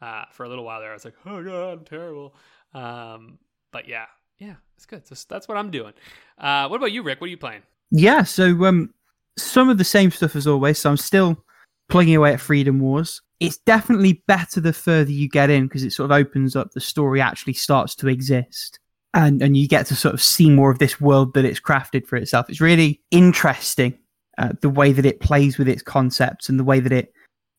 [0.00, 2.34] Uh for a little while there I was like, "Oh god, I'm terrible."
[2.74, 3.38] Um
[3.72, 4.06] but yeah.
[4.38, 5.06] Yeah, it's good.
[5.06, 5.92] So that's what I'm doing.
[6.38, 7.20] Uh what about you, Rick?
[7.20, 7.62] What are you playing?
[7.90, 8.94] Yeah, so um,
[9.36, 10.78] some of the same stuff as always.
[10.78, 11.44] So I'm still
[11.90, 13.20] plugging away at Freedom Wars.
[13.40, 16.72] It's definitely better the further you get in because it sort of opens up.
[16.72, 18.78] The story actually starts to exist,
[19.14, 22.06] and and you get to sort of see more of this world that it's crafted
[22.06, 22.48] for itself.
[22.48, 23.98] It's really interesting
[24.38, 27.12] uh, the way that it plays with its concepts and the way that it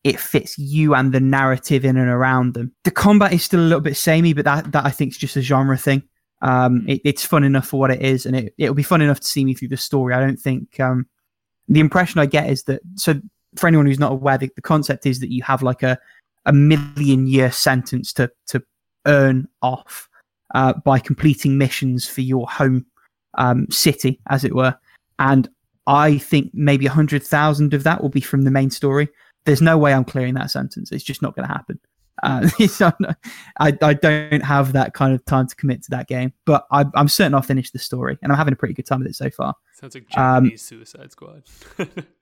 [0.04, 2.72] it fits you and the narrative in and around them.
[2.82, 5.36] The combat is still a little bit samey, but that that I think is just
[5.36, 6.02] a genre thing.
[6.42, 9.20] Um, it, it's fun enough for what it is, and it it'll be fun enough
[9.20, 10.14] to see me through the story.
[10.14, 11.06] I don't think um,
[11.68, 13.14] the impression I get is that so
[13.56, 15.98] for anyone who's not aware, the, the concept is that you have like a
[16.46, 18.62] a million year sentence to to
[19.06, 20.08] earn off
[20.54, 22.86] uh, by completing missions for your home
[23.34, 24.76] um, city, as it were.
[25.18, 25.48] And
[25.86, 29.08] I think maybe a hundred thousand of that will be from the main story.
[29.44, 30.92] There's no way I'm clearing that sentence.
[30.92, 31.80] It's just not going to happen.
[32.22, 32.92] Uh, so
[33.58, 36.84] I, I don't have that kind of time to commit to that game, but I,
[36.94, 39.16] I'm certain I'll finish the story, and I'm having a pretty good time with it
[39.16, 39.54] so far.
[39.72, 41.42] Sounds like Japanese um, Suicide Squad.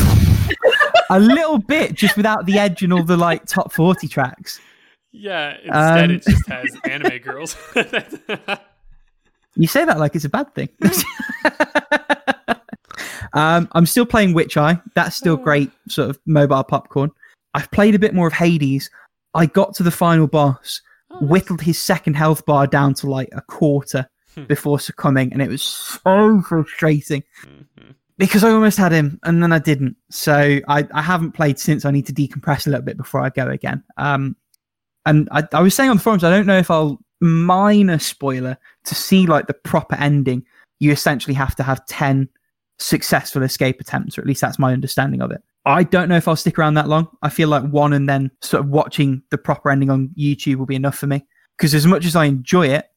[1.10, 4.60] a little bit, just without the edge and all the like top forty tracks.
[5.12, 7.56] Yeah, instead um, it just has anime girls.
[9.56, 10.68] you say that like it's a bad thing.
[13.32, 14.80] um, I'm still playing Witcheye.
[14.94, 15.42] That's still oh.
[15.42, 17.10] great, sort of mobile popcorn.
[17.54, 18.88] I've played a bit more of Hades.
[19.34, 20.80] I got to the final boss,
[21.10, 24.44] oh, whittled his second health bar down to like a quarter hmm.
[24.44, 27.24] before succumbing, and it was so frustrating.
[27.44, 27.89] Mm-hmm
[28.20, 29.96] because I almost had him and then I didn't.
[30.10, 31.86] So I, I haven't played since.
[31.86, 33.82] I need to decompress a little bit before I go again.
[33.96, 34.36] Um,
[35.06, 38.58] and I, I was saying on the forums, I don't know if I'll minor spoiler
[38.84, 40.44] to see like the proper ending.
[40.80, 42.28] You essentially have to have 10
[42.78, 45.42] successful escape attempts, or at least that's my understanding of it.
[45.64, 47.08] I don't know if I'll stick around that long.
[47.22, 50.66] I feel like one and then sort of watching the proper ending on YouTube will
[50.66, 51.26] be enough for me.
[51.56, 52.90] Because as much as I enjoy it,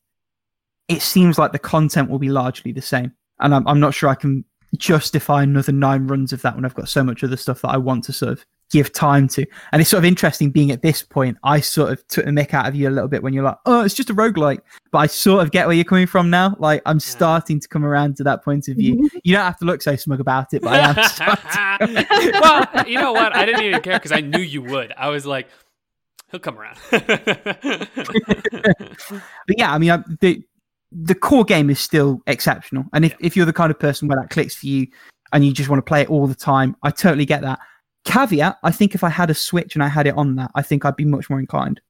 [0.90, 3.14] it seems like the content will be largely the same.
[3.40, 4.44] And I'm, I'm not sure I can
[4.78, 7.78] justify another nine runs of that when I've got so much other stuff that I
[7.78, 9.46] want to sort of give time to.
[9.72, 11.38] And it's sort of interesting being at this point.
[11.44, 13.58] I sort of took the mick out of you a little bit when you're like,
[13.66, 14.60] oh, it's just a roguelike.
[14.92, 16.56] But I sort of get where you're coming from now.
[16.60, 19.10] Like, I'm starting to come around to that point of view.
[19.24, 20.80] you don't have to look so smug about it, but I
[21.80, 22.38] am.
[22.42, 23.36] well, you know what?
[23.36, 24.92] I didn't even care because I knew you would.
[24.98, 25.48] I was like,
[26.32, 26.78] he'll come around.
[26.90, 27.90] but
[29.56, 30.44] yeah, I mean, I, the,
[30.94, 32.86] the core game is still exceptional.
[32.94, 33.18] And if, yeah.
[33.22, 34.88] if you're the kind of person where that clicks for you
[35.32, 37.60] and you just want to play it all the time, I totally get that.
[38.06, 40.62] Caveat, I think if I had a Switch and I had it on that, I
[40.62, 41.82] think I'd be much more inclined.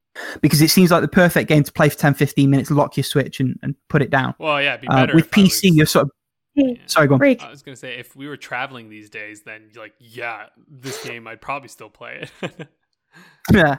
[0.41, 3.03] Because it seems like the perfect game to play for 10, 15 minutes, lock your
[3.03, 4.35] Switch and, and put it down.
[4.37, 5.75] Well, yeah, uh, with PC, was...
[5.75, 6.11] you're sort of
[6.55, 6.73] yeah.
[6.85, 7.23] Sorry, go on.
[7.23, 11.27] I was gonna say if we were traveling these days, then like yeah, this game
[11.27, 12.67] I'd probably still play it.
[13.51, 13.77] yeah,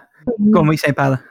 [0.51, 0.66] go on.
[0.66, 1.22] What you say, Bella?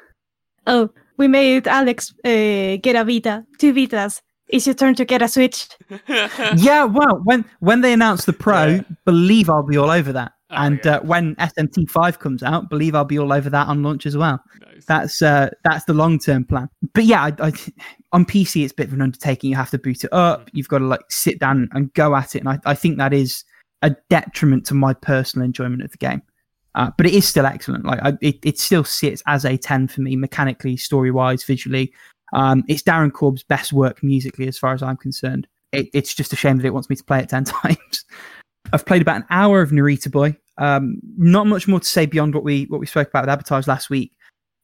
[0.68, 4.22] Oh, we made Alex uh, get a Vita, two Vitas.
[4.48, 5.68] It's your turn to get a Switch.
[6.08, 8.82] yeah, well, when when they announce the Pro, yeah.
[9.06, 10.34] believe I'll be all over that.
[10.52, 10.98] Oh, and yeah.
[10.98, 14.16] uh, when SMT five comes out, believe I'll be all over that on launch as
[14.16, 14.40] well.
[14.62, 14.86] Nice.
[14.86, 16.70] That's uh, that's the long term plan.
[16.94, 17.54] But yeah, I, I,
[18.12, 19.50] on PC it's a bit of an undertaking.
[19.50, 20.46] You have to boot it up.
[20.46, 20.50] Mm.
[20.54, 23.14] You've got to like sit down and go at it, and I, I think that
[23.14, 23.44] is
[23.82, 26.22] a detriment to my personal enjoyment of the game.
[26.76, 27.86] Uh, but it is still excellent.
[27.86, 31.94] Like I, it, it still sits as a ten for me, mechanically, story wise, visually.
[32.34, 35.48] Um, it's Darren Korb's best work musically, as far as I'm concerned.
[35.72, 38.06] It, it's just a shame that it wants me to play it ten times.
[38.72, 40.36] I've played about an hour of Narita Boy.
[40.58, 43.68] Um, not much more to say beyond what we what we spoke about with Avatars
[43.68, 44.12] last week.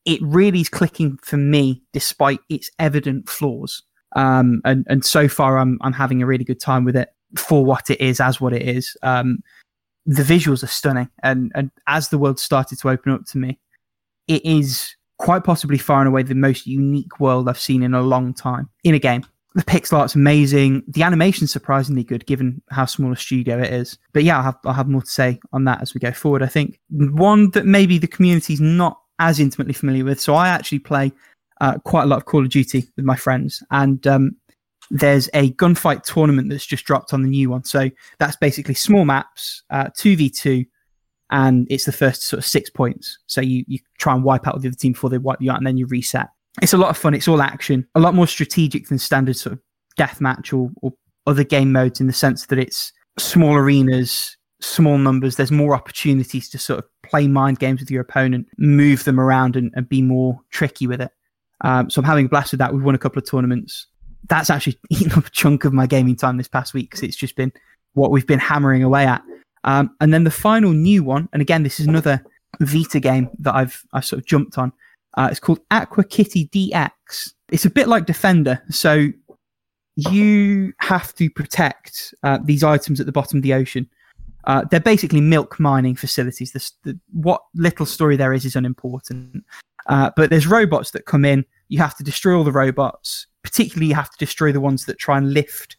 [0.05, 3.83] It really is clicking for me, despite its evident flaws.
[4.15, 7.63] Um, and and so far, I'm I'm having a really good time with it for
[7.63, 8.97] what it is, as what it is.
[9.03, 9.43] Um,
[10.09, 13.59] the visuals are stunning, and and as the world started to open up to me,
[14.27, 18.01] it is quite possibly far and away the most unique world I've seen in a
[18.01, 19.23] long time in a game.
[19.53, 20.83] The pixel art's amazing.
[20.87, 23.97] The animation's surprisingly good given how small a studio it is.
[24.13, 26.43] But yeah, I'll have, I'll have more to say on that as we go forward.
[26.43, 30.19] I think one that maybe the community's not as intimately familiar with.
[30.19, 31.11] So I actually play
[31.61, 34.35] uh, quite a lot of Call of Duty with my friends, and um,
[34.89, 37.63] there's a gunfight tournament that's just dropped on the new one.
[37.63, 40.65] So that's basically small maps, uh, two v two,
[41.29, 43.19] and it's the first sort of six points.
[43.27, 45.57] So you you try and wipe out the other team before they wipe you out,
[45.57, 46.29] and then you reset.
[46.61, 47.13] It's a lot of fun.
[47.13, 49.59] It's all action, a lot more strategic than standard sort of
[49.97, 50.93] deathmatch or, or
[51.27, 55.35] other game modes in the sense that it's small arenas, small numbers.
[55.35, 59.55] There's more opportunities to sort of play mind games with your opponent, move them around,
[59.55, 61.11] and, and be more tricky with it.
[61.61, 62.73] Um, so I'm having a blast with that.
[62.73, 63.85] We've won a couple of tournaments
[64.29, 67.17] that's actually eaten up a chunk of my gaming time this past week because it's
[67.17, 67.51] just been
[67.93, 69.21] what we've been hammering away at.
[69.65, 72.23] Um, and then the final new one, and again, this is another
[72.61, 74.71] Vita game that I've I've sort of jumped on.
[75.17, 77.33] Uh, it's called Aqua Kitty DX.
[77.51, 79.09] It's a bit like Defender, so
[79.95, 83.89] you have to protect uh, these items at the bottom of the ocean.
[84.45, 86.53] Uh, they're basically milk mining facilities.
[86.53, 89.43] The, the, what little story there is is unimportant.
[89.87, 91.45] Uh, but there's robots that come in.
[91.69, 94.97] You have to destroy all the robots particularly you have to destroy the ones that
[94.97, 95.77] try and lift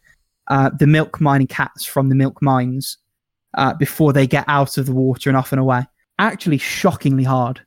[0.48, 2.98] uh, the milk mining cats from the milk mines
[3.54, 5.82] uh, before they get out of the water and off and away.
[6.18, 7.60] Actually, shockingly hard.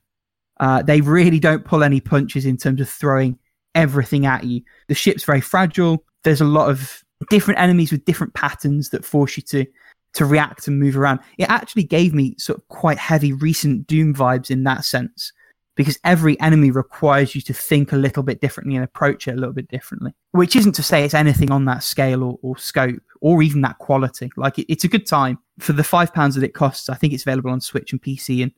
[0.59, 3.37] Uh, they really don't pull any punches in terms of throwing
[3.75, 4.61] everything at you.
[4.87, 6.03] The ship's very fragile.
[6.23, 9.65] There's a lot of different enemies with different patterns that force you to
[10.13, 11.19] to react and move around.
[11.39, 15.33] It actually gave me sort of quite heavy recent Doom vibes in that sense
[15.75, 19.37] because every enemy requires you to think a little bit differently and approach it a
[19.37, 20.13] little bit differently.
[20.31, 23.79] Which isn't to say it's anything on that scale or, or scope or even that
[23.79, 24.31] quality.
[24.37, 26.89] Like it, it's a good time for the five pounds that it costs.
[26.89, 28.51] I think it's available on Switch and PC and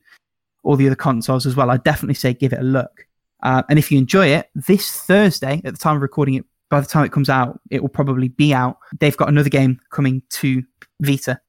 [0.62, 1.70] all the other consoles as well.
[1.70, 3.06] I definitely say give it a look.
[3.42, 6.80] Uh, and if you enjoy it, this Thursday, at the time of recording it, by
[6.80, 8.78] the time it comes out, it will probably be out.
[8.98, 10.62] They've got another game coming to
[11.00, 11.40] Vita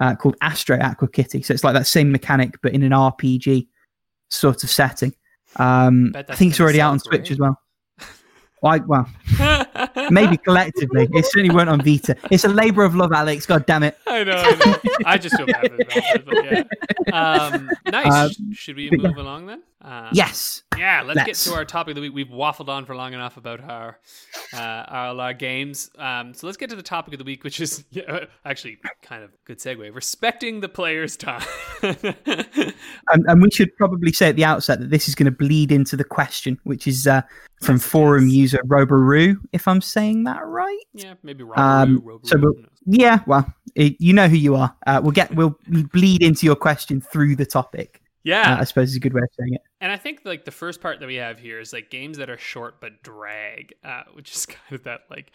[0.00, 1.42] uh, called Astro Aqua Kitty.
[1.42, 3.68] So it's like that same mechanic, but in an RPG
[4.28, 5.14] sort of setting.
[5.56, 7.60] Um, I think it's already out on Switch as well.
[8.64, 9.08] I, well,
[10.10, 11.08] maybe collectively.
[11.12, 12.16] It certainly weren't on Vita.
[12.30, 13.46] It's a labor of love, Alex.
[13.46, 13.96] God damn it.
[14.06, 14.32] I know.
[14.32, 14.76] I, know.
[15.04, 16.44] I just feel bad about it.
[16.44, 16.62] Yeah.
[17.12, 18.12] Um, nice.
[18.12, 19.62] Uh, Should we move along then?
[19.86, 20.64] Uh, yes.
[20.76, 21.02] Yeah.
[21.02, 22.12] Let's, let's, get to our topic of the week.
[22.12, 23.98] We've waffled on for long enough about our
[24.52, 25.90] uh, our, our games.
[25.96, 29.22] Um, so let's get to the topic of the week, which is yeah, actually kind
[29.22, 29.94] of good segue.
[29.94, 31.46] Respecting the player's time.
[31.82, 32.74] and,
[33.06, 35.96] and, we should probably say at the outset that this is going to bleed into
[35.96, 37.22] the question, which is uh,
[37.62, 38.34] from yes, forum yes.
[38.34, 40.84] user Roboroo, if I'm saying that right.
[40.94, 41.58] Yeah, maybe Roboroo.
[41.58, 42.54] Um, Roboroo so we'll,
[42.86, 44.74] yeah, well, it, you know who you are.
[44.84, 48.02] Uh, we'll get we'll bleed into your question through the topic.
[48.26, 49.60] Yeah, uh, I suppose is a good way of saying it.
[49.80, 52.28] And I think like the first part that we have here is like games that
[52.28, 55.30] are short but drag, uh, which is kind of that like.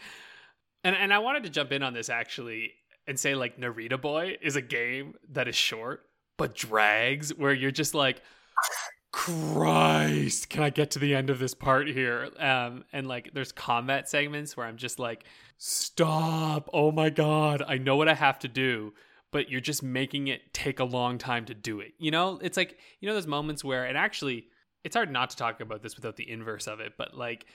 [0.83, 2.73] And and I wanted to jump in on this actually
[3.07, 6.03] and say like Narita Boy is a game that is short
[6.37, 8.21] but drags, where you're just like,
[9.13, 12.29] Christ, can I get to the end of this part here?
[12.39, 15.23] Um, and like there's combat segments where I'm just like,
[15.57, 16.69] stop!
[16.73, 18.93] Oh my god, I know what I have to do
[19.31, 21.93] but you're just making it take a long time to do it.
[21.97, 24.45] You know, it's like, you know, those moments where, and actually,
[24.83, 27.45] it's hard not to talk about this without the inverse of it, but like,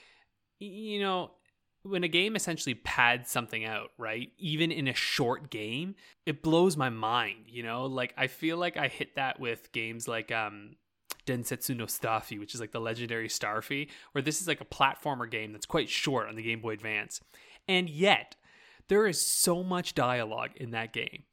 [0.59, 1.31] you know,
[1.83, 4.31] when a game essentially pads something out, right?
[4.37, 7.85] Even in a short game, it blows my mind, you know?
[7.85, 10.75] Like, I feel like I hit that with games like, um,
[11.25, 15.29] Densetsu no Starfy, which is like the legendary Starfy, where this is like a platformer
[15.29, 17.21] game that's quite short on the Game Boy Advance.
[17.67, 18.35] And yet,
[18.87, 21.23] there is so much dialogue in that game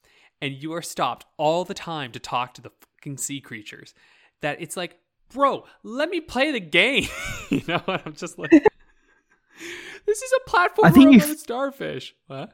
[0.45, 3.95] and you are stopped all the time to talk to the fucking sea creatures
[4.43, 4.99] that it's like,
[5.33, 7.09] bro, let me play the game.
[7.51, 12.15] you know, and I'm just like, this is a platform I think you starfish.
[12.27, 12.53] What?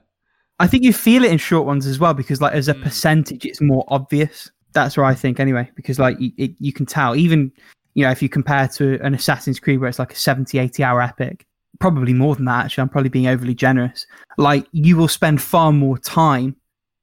[0.60, 2.82] I think you feel it in short ones as well because, like, as a mm.
[2.84, 4.48] percentage, it's more obvious.
[4.72, 5.68] That's where I think, anyway.
[5.74, 7.50] Because, like, it, you can tell, even
[7.94, 10.84] you know, if you compare to an Assassin's Creed where it's like a 70, 80
[10.84, 11.44] hour epic,
[11.80, 12.66] probably more than that.
[12.66, 14.06] Actually, I'm probably being overly generous.
[14.38, 16.54] Like, you will spend far more time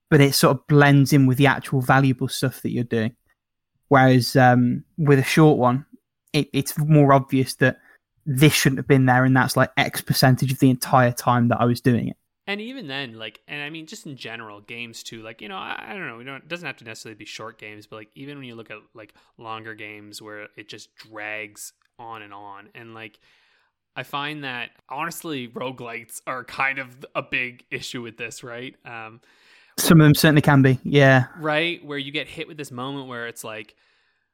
[0.09, 3.15] but it sort of blends in with the actual valuable stuff that you're doing.
[3.89, 5.85] Whereas um, with a short one,
[6.33, 7.77] it, it's more obvious that
[8.25, 11.61] this shouldn't have been there, and that's like X percentage of the entire time that
[11.61, 12.17] I was doing it.
[12.45, 15.21] And even then, like, and I mean, just in general, games too.
[15.21, 16.35] Like, you know, I, I don't know.
[16.35, 18.77] It doesn't have to necessarily be short games, but like, even when you look at
[18.93, 23.19] like longer games where it just drags on and on, and like,
[23.97, 28.75] I find that honestly, roguelites are kind of a big issue with this, right?
[28.85, 29.21] Um,
[29.77, 31.27] some of them certainly can be, yeah.
[31.39, 33.75] Right, where you get hit with this moment where it's like,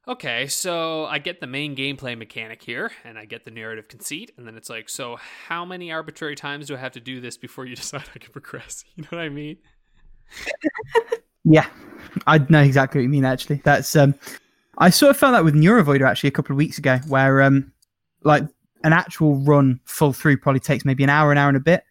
[0.08, 4.32] okay, so I get the main gameplay mechanic here, and I get the narrative conceit,
[4.38, 5.18] and then it's like, so
[5.48, 8.32] how many arbitrary times do I have to do this before you decide I can
[8.32, 8.84] progress?
[8.96, 9.58] You know what I mean?
[11.44, 11.68] yeah,
[12.26, 13.26] I know exactly what you mean.
[13.26, 14.16] Actually, that's um,
[14.78, 17.72] I sort of felt that with Neurovoider actually a couple of weeks ago, where um,
[18.24, 18.44] like
[18.84, 21.84] an actual run full through probably takes maybe an hour, an hour and a bit,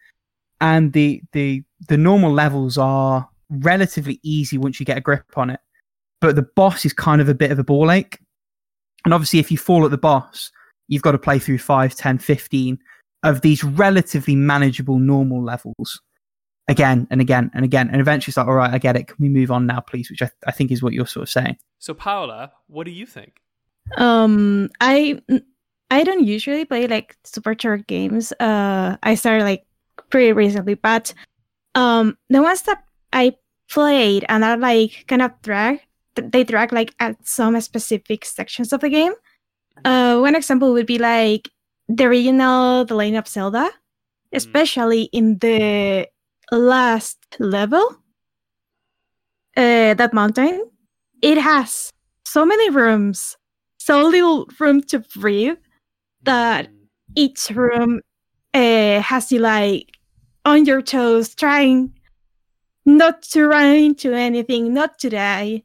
[0.60, 5.50] and the the the normal levels are relatively easy once you get a grip on
[5.50, 5.60] it.
[6.20, 8.18] But the boss is kind of a bit of a ball ache.
[9.04, 10.50] And obviously, if you fall at the boss,
[10.88, 12.78] you've got to play through 5, 10, 15
[13.24, 16.00] of these relatively manageable normal levels
[16.68, 17.88] again and again and again.
[17.90, 19.08] And eventually it's like, all right, I get it.
[19.08, 20.10] Can we move on now, please?
[20.10, 21.56] Which I, I think is what you're sort of saying.
[21.78, 23.40] So, Paola, what do you think?
[23.96, 25.20] Um, I
[25.90, 28.32] I don't usually play like super short games.
[28.38, 29.66] Uh, I started like
[30.10, 31.12] pretty recently, but
[31.74, 33.34] um, the ones that I
[33.72, 35.80] played and are like kind of drag
[36.14, 39.14] they drag like at some specific sections of the game.
[39.84, 41.48] Uh, one example would be like
[41.88, 43.70] the original The Legend of Zelda, mm.
[44.32, 46.08] especially in the
[46.50, 47.98] last level.
[49.56, 50.70] Uh, that mountain,
[51.20, 51.90] it has
[52.24, 53.36] so many rooms,
[53.78, 55.58] so little room to breathe
[56.22, 56.74] that mm.
[57.16, 58.00] each room
[58.54, 59.98] uh, has you like
[60.44, 61.92] on your toes, trying
[62.84, 65.62] not to run into anything, not to die,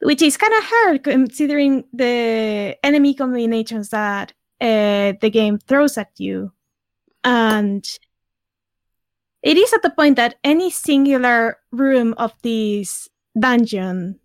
[0.00, 6.10] which is kind of hard considering the enemy combinations that uh, the game throws at
[6.18, 6.52] you.
[7.24, 7.84] And
[9.42, 13.08] it is at the point that any singular room of this
[13.38, 14.20] dungeon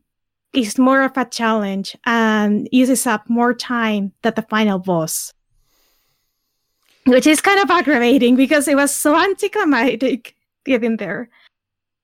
[0.54, 5.34] is more of a challenge and uses up more time than the final boss.
[7.06, 10.36] Which is kind of aggravating because it was so anticlimactic
[10.66, 11.30] getting there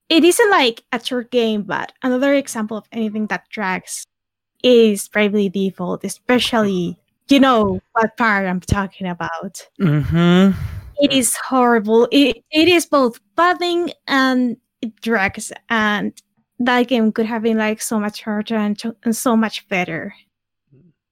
[0.09, 4.05] it isn't like a short game, but another example of anything that drags
[4.63, 6.97] is Bravely Default, especially
[7.29, 9.67] you know what part I'm talking about.
[9.81, 10.59] Mm-hmm.
[10.99, 12.07] It is horrible.
[12.11, 16.13] It it is both buzzing and it drags, and
[16.59, 20.13] that game could have been like so much harder and, and so much better.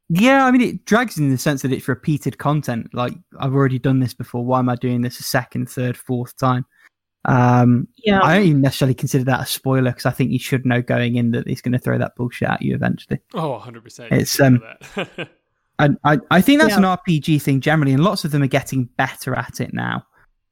[0.10, 2.94] Yeah, I mean, it drags in the sense that it's repeated content.
[2.94, 4.46] Like, I've already done this before.
[4.46, 6.66] Why am I doing this a second, third, fourth time?
[7.26, 10.66] Um, yeah, I don't even necessarily consider that a spoiler because I think you should
[10.66, 13.20] know going in that he's going to throw that bullshit at you eventually.
[13.34, 14.12] Oh, 100%.
[14.12, 14.62] It's, um,
[15.80, 16.80] and I, I think that's Yeah.
[16.80, 20.06] an RPG thing generally, and lots of them are getting better at it now.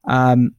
[0.07, 0.55] Um,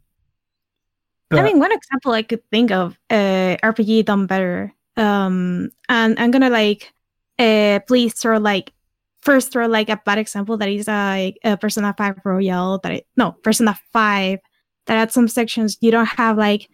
[1.30, 4.70] I mean, one example I could think of, uh, RPG done better.
[4.98, 6.92] Um, and I'm gonna like,
[7.38, 8.74] uh, please throw like,
[9.22, 13.06] first throw like a bad example that is like a Persona Five Royal that it,
[13.16, 14.40] no Persona Five
[14.86, 16.68] that at some sections you don't have like,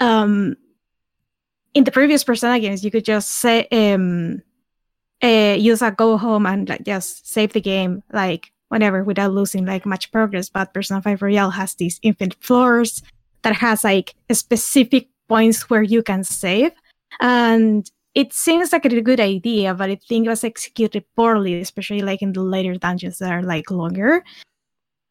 [0.00, 0.56] um,
[1.72, 4.42] in the previous Persona games you could just say um,
[5.22, 9.64] uh, use a go home and like just save the game like whenever without losing
[9.64, 10.48] like much progress.
[10.48, 13.02] But Persona Five Royal has these infinite floors
[13.42, 16.72] that has like specific points where you can save.
[17.20, 22.00] And it seems like a good idea, but I think it was executed poorly, especially
[22.00, 24.22] like in the later dungeons that are like longer.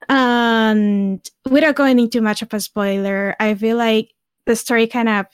[0.10, 4.14] And without going into much of a spoiler, I feel like
[4.46, 5.26] the story kind of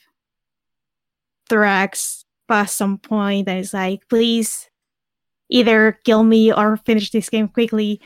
[1.48, 4.68] drags past some point and it's like, please
[5.50, 8.00] either kill me or finish this game quickly.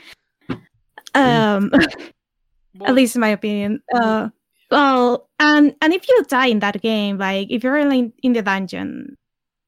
[1.14, 1.70] Um
[2.84, 3.82] at least in my opinion.
[3.94, 4.28] Uh,
[4.70, 8.42] well, and and if you die in that game, like if you're in, in the
[8.42, 9.16] dungeon,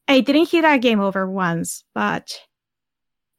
[0.08, 2.40] I didn't hit that game over once, but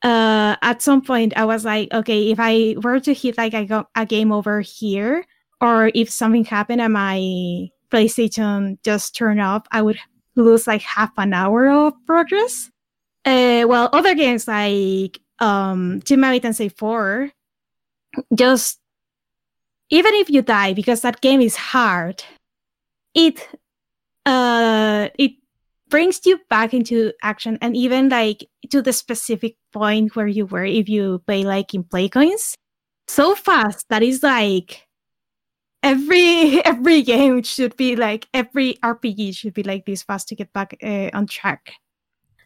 [0.03, 3.85] uh, at some point I was like, okay, if I were to hit like a,
[3.95, 5.25] a game over here,
[5.61, 9.97] or if something happened and my PlayStation just turned off, I would
[10.35, 12.69] lose like half an hour of progress.
[13.25, 17.31] Uh, well, other games like um, Megami Tensei 4
[18.33, 18.79] just
[19.89, 22.23] even if you die because that game is hard
[23.13, 23.47] it
[24.25, 25.31] uh it
[25.89, 30.65] brings you back into action and even like to the specific point where you were
[30.65, 32.55] if you play like in play coins.
[33.07, 34.87] So fast that is like
[35.83, 40.51] every every game should be like every rpg should be like this fast to get
[40.53, 41.73] back uh, on track.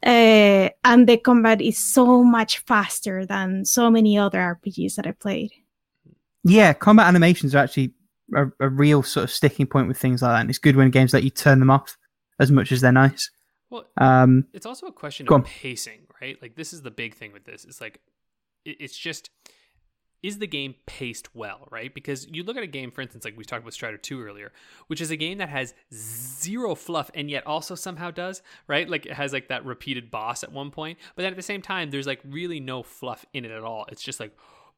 [0.04, 5.12] Uh, and the combat is so much faster than so many other rpgs that i
[5.12, 5.52] played.
[6.44, 7.94] Yeah, combat animations are actually
[8.36, 10.42] a, a real sort of sticking point with things like that.
[10.42, 11.98] And it's good when games let you turn them off
[12.42, 13.30] as much as they're nice.
[13.70, 15.44] Well, Um, it's also a question of on.
[15.44, 16.38] pacing, right?
[16.42, 17.64] Like this is the big thing with this.
[17.64, 18.02] It's like
[18.66, 19.30] it's just
[20.24, 21.92] is the game paced well, right?
[21.96, 24.52] Because you look at a game, for instance, like we talked about Strider 2 earlier,
[24.86, 28.88] which is a game that has zero fluff and yet also somehow does, right?
[28.88, 31.62] Like it has like that repeated boss at one point, but then at the same
[31.64, 33.86] time, there's like really no fluff in it at all.
[33.92, 34.38] It's just like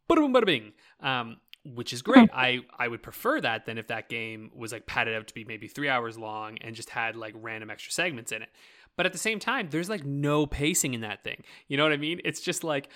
[0.10, 0.72] bada boom, bada bing.
[1.02, 2.30] Um, which is great.
[2.34, 5.46] I I would prefer that than if that game was like padded out to be
[5.46, 8.50] maybe three hours long and just had like random extra segments in it.
[8.96, 11.44] But at the same time, there's like no pacing in that thing.
[11.68, 12.22] You know what I mean?
[12.24, 12.90] It's just like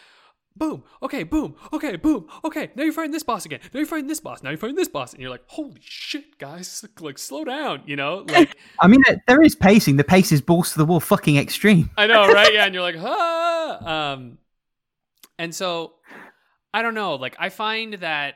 [0.58, 2.72] boom, okay, boom, okay, boom, okay.
[2.76, 3.60] Now you're fighting this boss again.
[3.74, 4.42] Now you're fighting this boss.
[4.42, 7.84] Now you're fighting this boss, and you're like, holy shit, guys, like slow down.
[7.86, 9.98] You know, like I mean, there- is pacing.
[9.98, 11.92] The pace is balls to the wall, fucking extreme.
[11.96, 12.54] I know, right?
[12.54, 14.14] Yeah, and you're like, ah.
[14.14, 14.40] Um,
[15.38, 15.94] and so
[16.74, 17.16] I don't know.
[17.16, 18.36] Like, I find that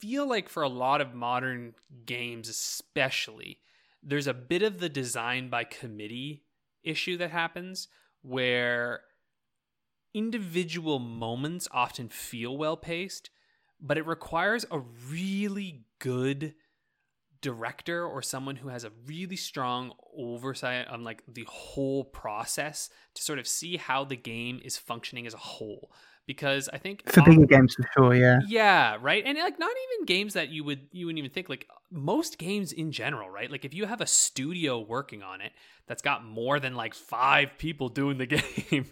[0.00, 1.74] feel like for a lot of modern
[2.06, 3.60] games, especially,
[4.02, 6.44] there's a bit of the design by committee
[6.82, 7.88] issue that happens
[8.22, 9.00] where
[10.14, 13.30] individual moments often feel well paced,
[13.80, 16.54] but it requires a really good
[17.42, 23.22] director or someone who has a really strong oversight on like the whole process to
[23.22, 25.90] sort of see how the game is functioning as a whole
[26.30, 28.38] because i think For bigger games, for sure, yeah.
[28.46, 29.22] yeah, right.
[29.26, 32.72] And like not even games that you would you wouldn't even think like most games
[32.72, 33.50] in general, right?
[33.50, 35.52] Like if you have a studio working on it
[35.88, 38.26] that's got more than like 5 people doing the
[38.70, 38.86] game,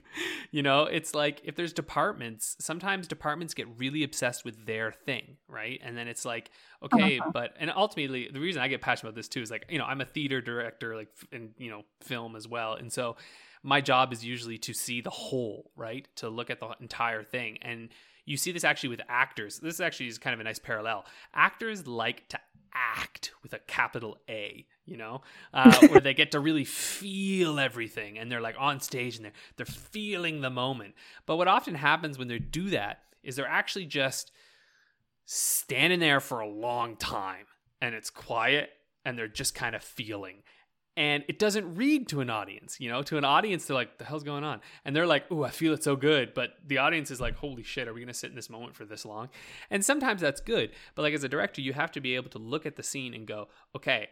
[0.51, 5.37] you know, it's like if there's departments, sometimes departments get really obsessed with their thing,
[5.47, 5.81] right?
[5.83, 6.51] And then it's like,
[6.83, 7.31] okay, uh-huh.
[7.33, 9.85] but and ultimately the reason I get passionate about this too is like, you know,
[9.85, 12.75] I'm a theater director like in, you know, film as well.
[12.75, 13.17] And so
[13.63, 16.07] my job is usually to see the whole, right?
[16.17, 17.59] To look at the entire thing.
[17.63, 17.89] And
[18.25, 19.59] you see this actually with actors.
[19.59, 21.05] This actually is kind of a nice parallel.
[21.35, 22.39] Actors like to
[22.75, 25.23] act with a capital A, you know,
[25.53, 29.33] uh, where they get to really feel everything and they're like on stage and they're,
[29.57, 30.95] they're feeling the moment.
[31.27, 34.31] But what often happens when they do that is they're actually just
[35.25, 37.47] standing there for a long time
[37.81, 38.71] and it's quiet
[39.05, 40.43] and they're just kind of feeling
[40.99, 44.05] and it doesn't read to an audience you know to an audience they're like the
[44.05, 44.61] hell's going on?
[44.85, 46.35] And they're like oh i feel it so good.
[46.35, 48.75] But the audience is like holy shit are we going to sit in this moment
[48.75, 49.29] for this long?
[49.71, 52.39] And sometimes that's good but like as a director you have to be able to
[52.39, 54.09] look at the scene and go okay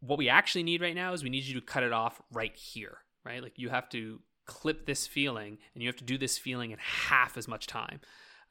[0.00, 2.56] what we actually need right now is we need you to cut it off right
[2.56, 3.42] here right?
[3.42, 6.78] Like you have to clip this feeling and you have to do this feeling in
[6.78, 8.00] half as much time.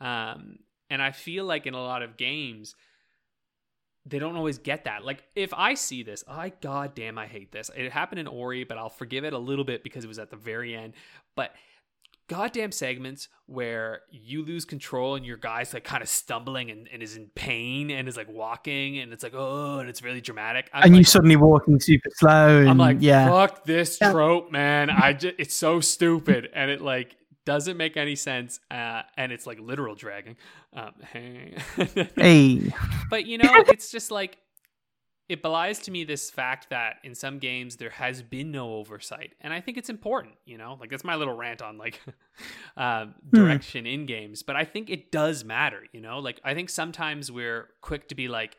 [0.01, 0.57] Um,
[0.89, 2.75] and i feel like in a lot of games
[4.05, 5.05] they don't always get that.
[5.05, 7.71] Like if I see this, I goddamn I hate this.
[7.75, 10.29] It happened in Ori, but I'll forgive it a little bit because it was at
[10.29, 10.93] the very end.
[11.35, 11.53] But
[12.27, 17.03] goddamn segments where you lose control and your guy's like kind of stumbling and, and
[17.03, 20.69] is in pain and is like walking and it's like oh and it's really dramatic
[20.73, 24.51] I'm and like, you suddenly walking super slow and, i'm like yeah fuck this trope
[24.51, 29.31] man i just it's so stupid and it like doesn't make any sense uh, and
[29.31, 30.35] it's like literal dragging.
[30.73, 31.55] Um, hey.
[32.15, 32.73] hey
[33.09, 34.37] but you know it's just like
[35.29, 39.33] it belies to me this fact that in some games there has been no oversight
[39.41, 40.77] and i think it's important you know?
[40.79, 42.01] Like that's my little rant on like
[42.75, 43.91] um, direction hmm.
[43.91, 46.19] in games but i think it does matter you know?
[46.19, 48.57] Like i think sometimes we're quick to be like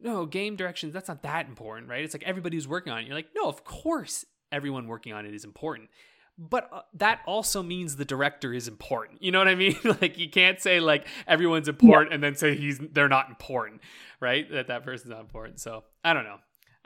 [0.00, 2.04] no game directions that's not that important right?
[2.04, 5.26] It's like everybody who's working on it you're like no of course everyone working on
[5.26, 5.88] it is important
[6.38, 9.22] but uh, that also means the director is important.
[9.22, 9.76] You know what I mean?
[10.00, 12.14] like you can't say like everyone's important yeah.
[12.14, 13.82] and then say he's they're not important,
[14.20, 14.50] right?
[14.50, 15.60] That that person's not important.
[15.60, 16.38] So I don't know.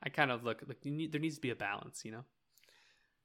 [0.02, 2.24] I kind of look like need, there needs to be a balance, you know.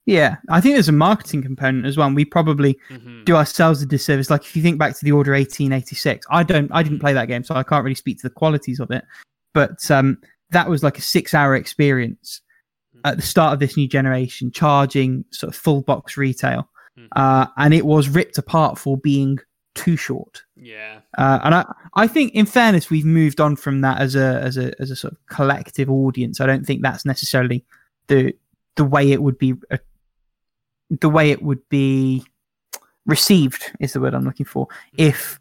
[0.06, 2.08] Yeah, I think there's a marketing component as well.
[2.08, 3.26] And we probably mm-hmm.
[3.26, 4.30] do ourselves a disservice.
[4.30, 7.28] Like if you think back to the Order 1886, I don't, I didn't play that
[7.28, 9.04] game, so I can't really speak to the qualities of it.
[9.54, 10.18] But um,
[10.52, 12.42] that was like a six-hour experience
[13.06, 17.08] at the start of this new generation, charging sort of full box retail, mm-hmm.
[17.16, 19.40] uh, and it was ripped apart for being
[19.76, 20.44] too short.
[20.56, 21.66] Yeah, uh, and I
[21.96, 24.96] I think in fairness we've moved on from that as a as a as a
[24.96, 26.42] sort of collective audience.
[26.42, 27.66] I don't think that's necessarily
[28.08, 28.34] the
[28.76, 29.78] the way it would be uh,
[31.02, 32.26] the way it would be
[33.06, 35.04] received is the word I'm looking for mm-hmm.
[35.04, 35.40] if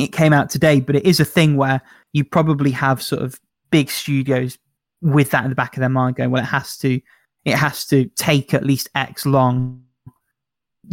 [0.00, 0.80] it came out today.
[0.80, 1.80] But it is a thing where
[2.12, 3.40] you probably have sort of
[3.70, 4.58] big studios
[5.02, 7.00] with that in the back of their mind going well it has to
[7.44, 9.82] it has to take at least x long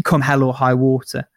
[0.04, 1.28] come hell or high water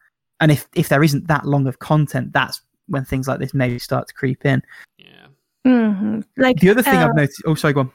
[0.40, 3.78] and if if there isn't that long of content that's when things like this maybe
[3.78, 4.62] start to creep in
[4.98, 5.26] yeah
[5.66, 6.20] mm-hmm.
[6.36, 7.92] like the other thing uh, i've noticed oh sorry go on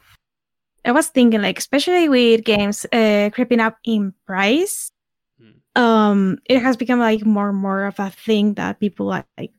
[0.86, 4.92] i was thinking like especially with games uh, creeping up in price
[5.40, 5.82] hmm.
[5.82, 9.52] um it has become like more and more of a thing that people like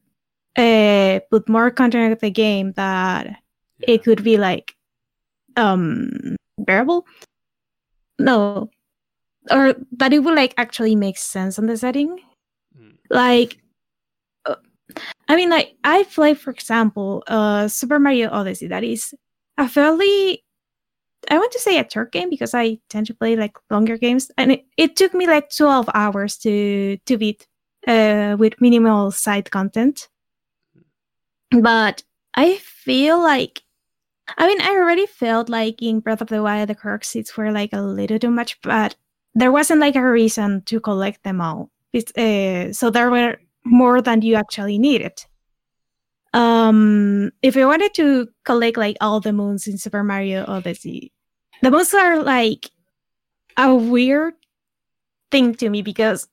[0.57, 3.35] uh put more content of the game that yeah.
[3.89, 4.75] it could be like
[5.59, 7.07] um bearable?
[8.19, 8.71] No.
[9.51, 12.19] Or that it would like actually make sense on the setting?
[12.79, 12.99] Mm.
[13.09, 13.59] like
[14.45, 14.57] uh,
[15.29, 18.69] i mean like i play for example uh super mario odyssey.
[18.69, 19.15] That is
[19.57, 20.45] a fairly
[21.31, 24.31] i want to say a short game because i tend to play like longer games.
[24.37, 27.47] And it, it took me like 12 hours to to beat
[27.87, 30.09] uh with minimal side content.
[31.51, 32.03] But
[32.35, 33.63] i feel like
[34.37, 37.51] I mean, I already felt like in Breath of the Wild, the Korok seeds were
[37.51, 38.95] like a little too much, but
[39.35, 41.71] there wasn't like a reason to collect them all.
[41.95, 45.25] Uh, so there were more than you actually needed.
[46.35, 51.13] Um, if you wanted to collect like all the moons in Super Mario Odyssey,
[51.63, 52.71] the moons are like
[53.57, 54.35] a weird
[55.31, 56.29] thing to me because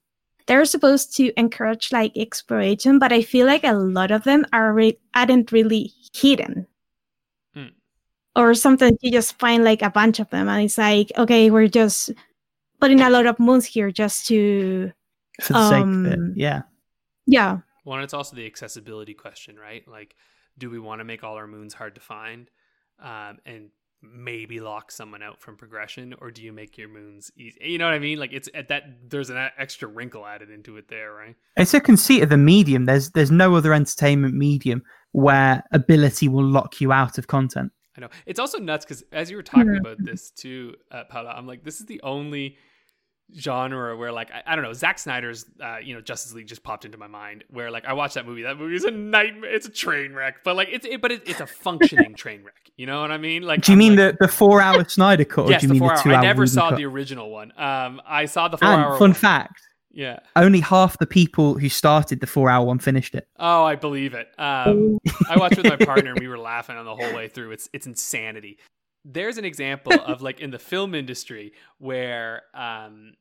[0.47, 4.73] they're supposed to encourage like exploration, but I feel like a lot of them are
[4.73, 6.67] re- aren't really hidden
[8.35, 11.67] or sometimes you just find like a bunch of them and it's like okay we're
[11.67, 12.11] just
[12.79, 14.91] putting a lot of moons here just to
[15.41, 16.61] for the um, sake of it um, yeah.
[17.25, 17.57] yeah.
[17.85, 19.87] Well it's also the accessibility question right?
[19.87, 20.15] Like
[20.57, 22.49] do we want to make all our moons hard to find
[23.01, 23.69] um, and
[24.01, 27.85] maybe lock someone out from progression or do you make your moons easy you know
[27.85, 28.19] what i mean?
[28.19, 31.35] Like it's at that there's an extra wrinkle added into it there right?
[31.57, 32.85] It's a conceit of the medium.
[32.85, 38.01] There's there's no other entertainment medium where ability will lock you out of content I
[38.01, 38.09] know.
[38.25, 41.63] It's also nuts because as you were talking about this too, uh, Paula, I'm like,
[41.63, 42.57] this is the only
[43.39, 46.63] genre where like I, I, don't know Zack Snyder's uh, you know Justice League just
[46.63, 48.43] popped into my mind where like I watched that movie.
[48.43, 49.53] That movie is a nightmare.
[49.53, 52.53] It's a train wreck but like it's it, but it, it's a functioning train wreck.
[52.77, 53.43] You know what I mean?
[53.43, 55.67] Like do you I'm mean like, the the four hour Snyder cut yes, do you
[55.69, 56.77] the mean four the two hour I never saw cut?
[56.77, 57.51] the original one.
[57.57, 59.13] Um I saw the four and hour fun one.
[59.13, 59.61] fact
[59.95, 60.19] yeah.
[60.35, 63.29] Only half the people who started the four hour one finished it.
[63.39, 64.27] Oh, I believe it.
[64.37, 64.99] Um,
[65.29, 67.51] I watched with my partner and we were laughing on the whole way through.
[67.51, 68.59] It's it's insanity.
[69.05, 73.13] There's an example of like in the film industry where um,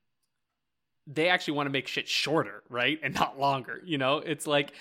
[1.06, 2.98] they actually want to make shit shorter, right?
[3.04, 3.80] And not longer.
[3.84, 4.72] You know, it's like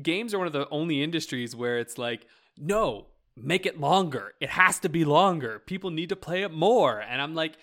[0.00, 2.26] games are one of the only industries where it's like,
[2.58, 3.06] no,
[3.36, 4.34] make it longer.
[4.38, 5.60] It has to be longer.
[5.60, 7.00] People need to play it more.
[7.00, 7.56] And I'm like,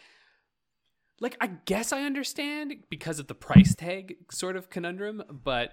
[1.20, 5.72] like I guess I understand because of the price tag sort of conundrum, but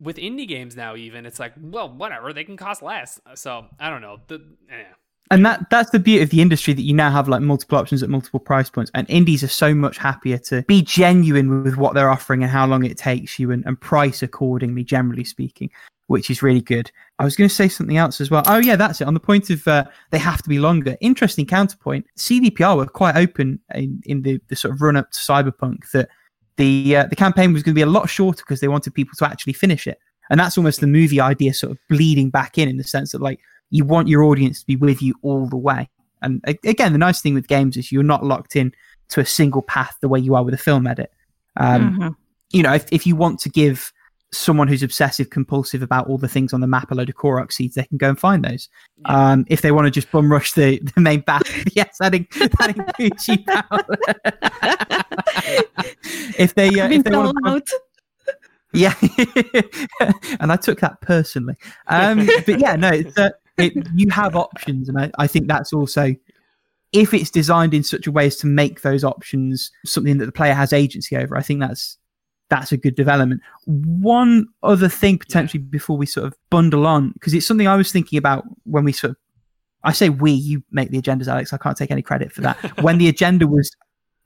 [0.00, 3.20] with indie games now, even it's like, well, whatever, they can cost less.
[3.34, 4.18] So I don't know.
[4.28, 4.36] The
[4.70, 4.84] eh.
[5.30, 8.02] and that that's the beauty of the industry that you now have like multiple options
[8.02, 11.94] at multiple price points and indies are so much happier to be genuine with what
[11.94, 15.70] they're offering and how long it takes you and, and price accordingly generally speaking
[16.06, 16.90] which is really good.
[17.18, 18.42] I was going to say something else as well.
[18.46, 19.06] Oh yeah, that's it.
[19.06, 20.96] On the point of uh, they have to be longer.
[21.00, 22.06] Interesting counterpoint.
[22.16, 26.08] CDPR were quite open in, in the, the sort of run up to Cyberpunk that
[26.56, 29.14] the uh, the campaign was going to be a lot shorter because they wanted people
[29.18, 29.98] to actually finish it.
[30.30, 33.20] And that's almost the movie idea sort of bleeding back in in the sense that
[33.20, 35.88] like you want your audience to be with you all the way.
[36.22, 38.72] And again, the nice thing with games is you're not locked in
[39.08, 41.12] to a single path the way you are with a film edit.
[41.56, 42.08] Um, mm-hmm.
[42.50, 43.92] You know, if, if you want to give
[44.32, 47.52] someone who's obsessive compulsive about all the things on the map a load of Korok
[47.52, 48.68] seeds, they can go and find those.
[48.98, 49.30] Yeah.
[49.32, 51.42] Um, if they want to just bum rush the, the main path,
[51.74, 53.36] yes, that, in, that includes you
[56.38, 57.80] if they, uh, if they want to,
[58.72, 58.94] yeah,
[60.40, 61.54] and I took that personally.
[61.86, 65.72] Um, but yeah, no, it's, uh, it, you have options, and I, I think that's
[65.72, 66.14] also
[66.92, 70.32] if it's designed in such a way as to make those options something that the
[70.32, 71.36] player has agency over.
[71.36, 71.98] I think that's
[72.48, 73.40] that's a good development.
[73.64, 75.70] One other thing potentially yeah.
[75.70, 78.92] before we sort of bundle on, because it's something I was thinking about when we
[78.92, 79.16] sort of,
[79.84, 81.52] I say we, you make the agendas, Alex.
[81.52, 82.56] I can't take any credit for that.
[82.82, 83.70] when the agenda was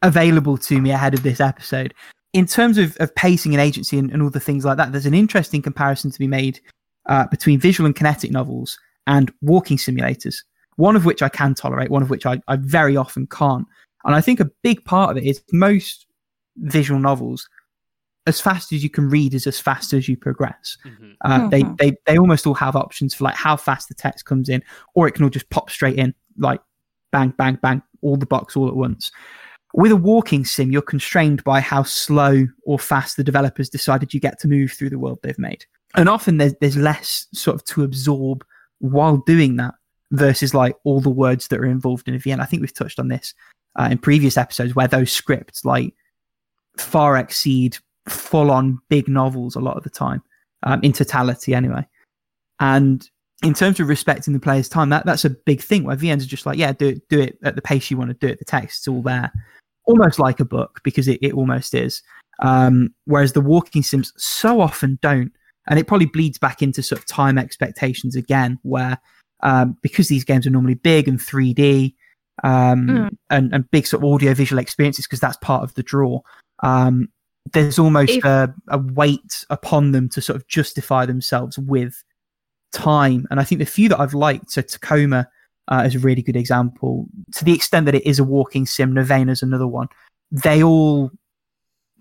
[0.02, 1.94] available to me ahead of this episode,
[2.32, 5.06] in terms of, of pacing and agency and, and all the things like that, there's
[5.06, 6.60] an interesting comparison to be made
[7.06, 10.36] uh, between visual and kinetic novels and walking simulators.
[10.76, 13.66] One of which I can tolerate, one of which I, I very often can't.
[14.04, 16.06] And I think a big part of it is most
[16.56, 17.48] visual novels
[18.26, 20.76] as fast as you can read is as fast as you progress.
[20.84, 21.10] Mm-hmm.
[21.22, 21.48] Uh, mm-hmm.
[21.48, 24.62] They they they almost all have options for like how fast the text comes in,
[24.94, 26.60] or it can all just pop straight in, like
[27.12, 29.10] bang bang bang, all the box all at once.
[29.72, 34.20] With a walking sim, you're constrained by how slow or fast the developers decided you
[34.20, 35.64] get to move through the world they've made,
[35.96, 38.44] and often there's there's less sort of to absorb
[38.78, 39.74] while doing that
[40.12, 42.40] versus like all the words that are involved in a VN.
[42.40, 43.32] I think we've touched on this
[43.78, 45.94] uh, in previous episodes where those scripts like
[46.76, 47.78] far exceed
[48.10, 50.22] full on big novels a lot of the time,
[50.64, 51.86] um, in totality anyway.
[52.60, 53.08] And
[53.42, 56.26] in terms of respecting the player's time, that, that's a big thing where VNs are
[56.26, 58.38] just like, yeah, do it, do it at the pace you want to do it.
[58.38, 59.32] The text's all there,
[59.84, 62.02] almost like a book because it, it almost is.
[62.40, 65.32] Um, whereas the walking sims so often don't.
[65.68, 68.98] And it probably bleeds back into sort of time expectations again, where
[69.42, 71.94] um, because these games are normally big and 3D
[72.42, 73.08] um, mm.
[73.28, 76.20] and, and big sort of audio visual experiences, because that's part of the draw.
[77.52, 82.02] There's almost if, a, a weight upon them to sort of justify themselves with
[82.72, 83.26] time.
[83.30, 85.28] And I think the few that I've liked, so Tacoma
[85.68, 88.96] uh, is a really good example, to the extent that it is a walking sim,
[88.96, 89.88] is another one.
[90.30, 91.10] They all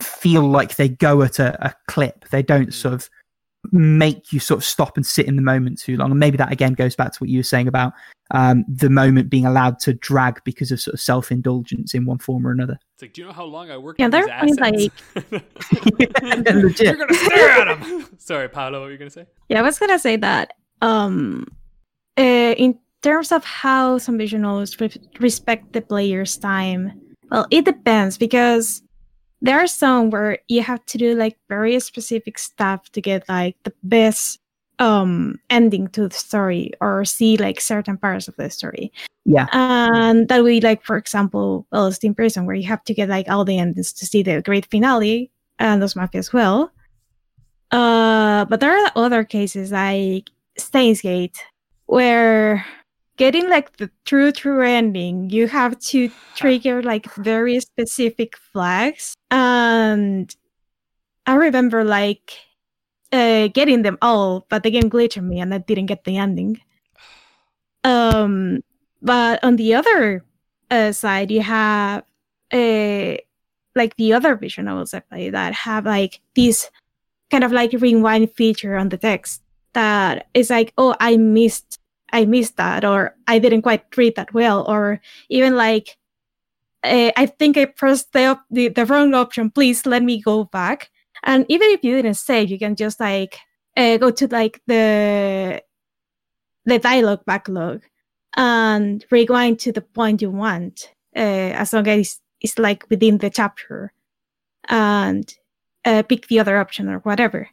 [0.01, 2.29] feel like they go at a, a clip.
[2.29, 3.09] They don't sort of
[3.71, 6.11] make you sort of stop and sit in the moment too long.
[6.11, 7.93] And maybe that again goes back to what you were saying about
[8.31, 12.19] um, the moment being allowed to drag because of sort of self indulgence in one
[12.19, 12.79] form or another.
[12.99, 13.97] It's like, do you know how long I worked?
[13.97, 14.91] Yeah, they're like.
[15.31, 16.79] Legit.
[16.81, 18.09] You're gonna stare at them.
[18.17, 19.25] Sorry, Paolo, what were you gonna say?
[19.47, 20.51] Yeah, I was gonna say that.
[20.81, 21.47] Um,
[22.17, 26.91] uh, in terms of how some visuals re- respect the player's time,
[27.31, 28.81] well, it depends because
[29.41, 33.55] there are some where you have to do like very specific stuff to get like
[33.63, 34.41] the best
[34.79, 38.91] um ending to the story or see like certain parts of the story
[39.29, 39.45] yeah.
[39.51, 43.29] And that be like for example Lost in Prison where you have to get like
[43.29, 45.29] all the endings to see the great finale
[45.59, 46.71] and those mafia as well.
[47.69, 51.37] Uh but there are other cases like Steins Gate
[51.85, 52.65] where
[53.17, 59.13] getting like the true true ending you have to trigger like very specific flags.
[59.29, 60.35] And
[61.27, 62.33] i remember like
[63.11, 66.59] uh, getting them all but the game glitched me and i didn't get the ending.
[67.83, 68.63] Um
[69.01, 70.23] but on the other
[70.71, 72.03] uh, side you have
[72.53, 73.15] uh,
[73.75, 76.69] like the other visual novels i play that have like this
[77.31, 79.41] kind of like rewind feature on the text
[79.73, 81.79] that is like oh i missed
[82.11, 85.97] I missed that or I didn't quite read that well or even like
[86.83, 89.49] uh, I think I pressed the, the, the wrong option.
[89.49, 90.89] Please let me go back.
[91.23, 93.37] And even if you didn't save, you can just like
[93.75, 95.61] uh, go to like the
[96.65, 97.81] the dialogue backlog
[98.35, 103.17] and rewind to the point you want, uh, as long as it's, it's, like within
[103.17, 103.93] the chapter,
[104.67, 105.33] and
[105.85, 107.49] uh, pick the other option or whatever.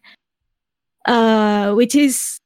[1.06, 2.40] Uh, which is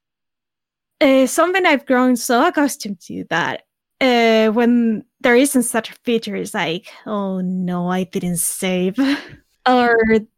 [1.01, 3.63] uh, something I've grown so accustomed to that
[4.01, 8.99] uh, when there isn't such a feature, it's like, oh no, I didn't save.
[9.69, 9.97] or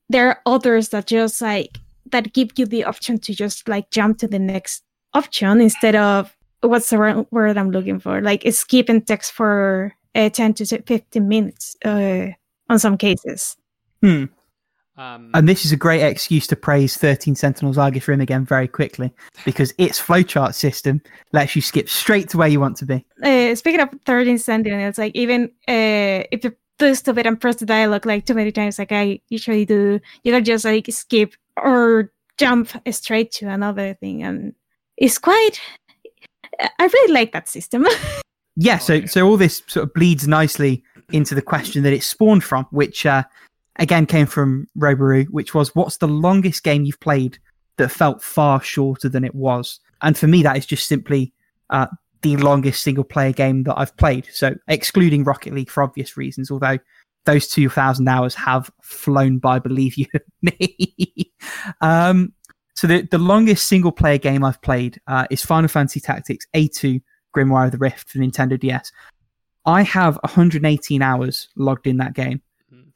[0.09, 1.79] there are others that just like
[2.11, 4.83] that give you the option to just like jump to the next
[5.15, 10.55] option instead of what's the word I'm looking for, like skipping text for uh, 10
[10.55, 12.29] to 15 minutes uh,
[12.69, 13.57] on some cases.
[14.01, 14.25] Hmm.
[14.97, 18.69] Um, and this is a great excuse to praise 13 Sentinels Aegis Rim again very
[18.69, 19.11] quickly
[19.45, 21.01] because its flowchart system
[21.33, 23.05] lets you skip straight to where you want to be.
[23.23, 27.57] Uh, speaking of 13 Sentinels, like even uh, if you boost of it and press
[27.57, 31.35] the dialogue like too many times, like I usually do, you can just like skip
[31.57, 34.55] or jump straight to another thing, and
[34.97, 35.61] it's quite.
[36.61, 37.87] I really like that system.
[38.57, 39.07] yeah, so oh, yeah.
[39.07, 43.07] so all this sort of bleeds nicely into the question that it spawned from, which
[43.07, 43.25] uh,
[43.77, 47.39] again came from Roboru, which was what's the longest game you've played
[47.77, 49.81] that felt far shorter than it was?
[50.03, 51.33] And for me, that is just simply
[51.71, 51.87] uh,
[52.23, 54.29] the longest single player game that I've played.
[54.33, 56.79] So excluding Rocket League for obvious reasons, although
[57.25, 60.07] those 2,000 hours have flown by, believe you
[60.43, 61.33] me.
[61.81, 62.33] um,
[62.75, 67.03] so the, the longest single player game I've played uh, is Final Fantasy Tactics A2
[67.37, 68.93] Grimoire of the Rift for Nintendo DS.
[69.65, 72.43] I have 118 hours logged in that game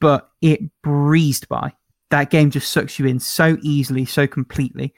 [0.01, 1.73] but it breezed by.
[2.11, 4.95] That game just sucks you in so easily, so completely.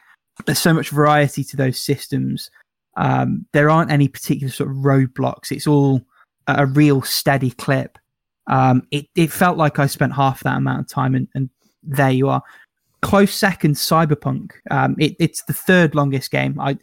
[0.46, 2.50] There's so much variety to those systems.
[2.96, 5.50] Um, there aren't any particular sort of roadblocks.
[5.50, 6.02] It's all
[6.46, 7.98] a real steady clip.
[8.46, 11.50] Um, it, it felt like I spent half that amount of time, and, and
[11.82, 12.42] there you are.
[13.02, 14.52] Close second, Cyberpunk.
[14.70, 16.58] Um, it, it's the third longest game.
[16.60, 16.78] I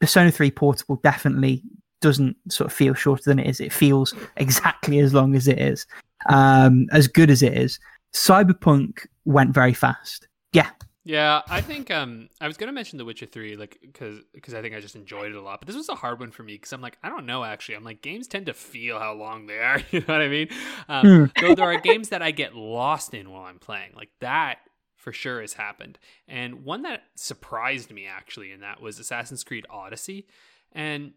[0.00, 1.62] Persona 3 Portable definitely
[2.00, 3.60] doesn't sort of feel shorter than it is.
[3.60, 5.86] It feels exactly as long as it is
[6.26, 7.78] um, as good as it is.
[8.14, 10.28] Cyberpunk went very fast.
[10.52, 10.70] Yeah.
[11.04, 14.62] Yeah, I think um, I was gonna mention The Witcher Three, like because because I
[14.62, 15.60] think I just enjoyed it a lot.
[15.60, 17.74] But this was a hard one for me because I'm like I don't know actually.
[17.74, 19.80] I'm like games tend to feel how long they are.
[19.90, 20.48] You know what I mean?
[20.88, 21.40] Um, mm.
[21.40, 24.58] Though there are games that I get lost in while I'm playing, like that
[25.02, 25.98] for sure has happened.
[26.28, 30.26] And one that surprised me actually, and that was Assassin's Creed Odyssey,
[30.70, 31.12] and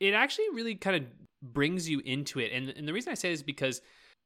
[0.00, 1.04] it actually really kind of
[1.40, 2.50] brings you into it.
[2.52, 3.80] And and the reason I say this is because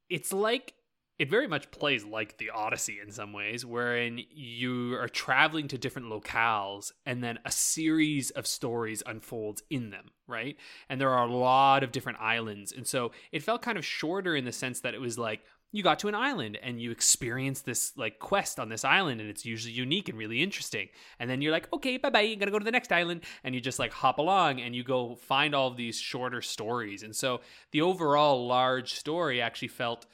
[0.09, 0.73] it's like
[1.17, 5.77] it very much plays like the Odyssey in some ways, wherein you are traveling to
[5.77, 10.57] different locales and then a series of stories unfolds in them, right?
[10.89, 12.73] And there are a lot of different islands.
[12.73, 15.41] And so it felt kind of shorter in the sense that it was like
[15.75, 19.29] you got to an island and you experience this like quest on this island and
[19.29, 20.89] it's usually unique and really interesting.
[21.19, 23.21] And then you're like, okay, bye bye, you gotta go to the next island.
[23.43, 27.03] And you just like hop along and you go find all these shorter stories.
[27.03, 27.41] And so
[27.71, 30.05] the overall large story actually felt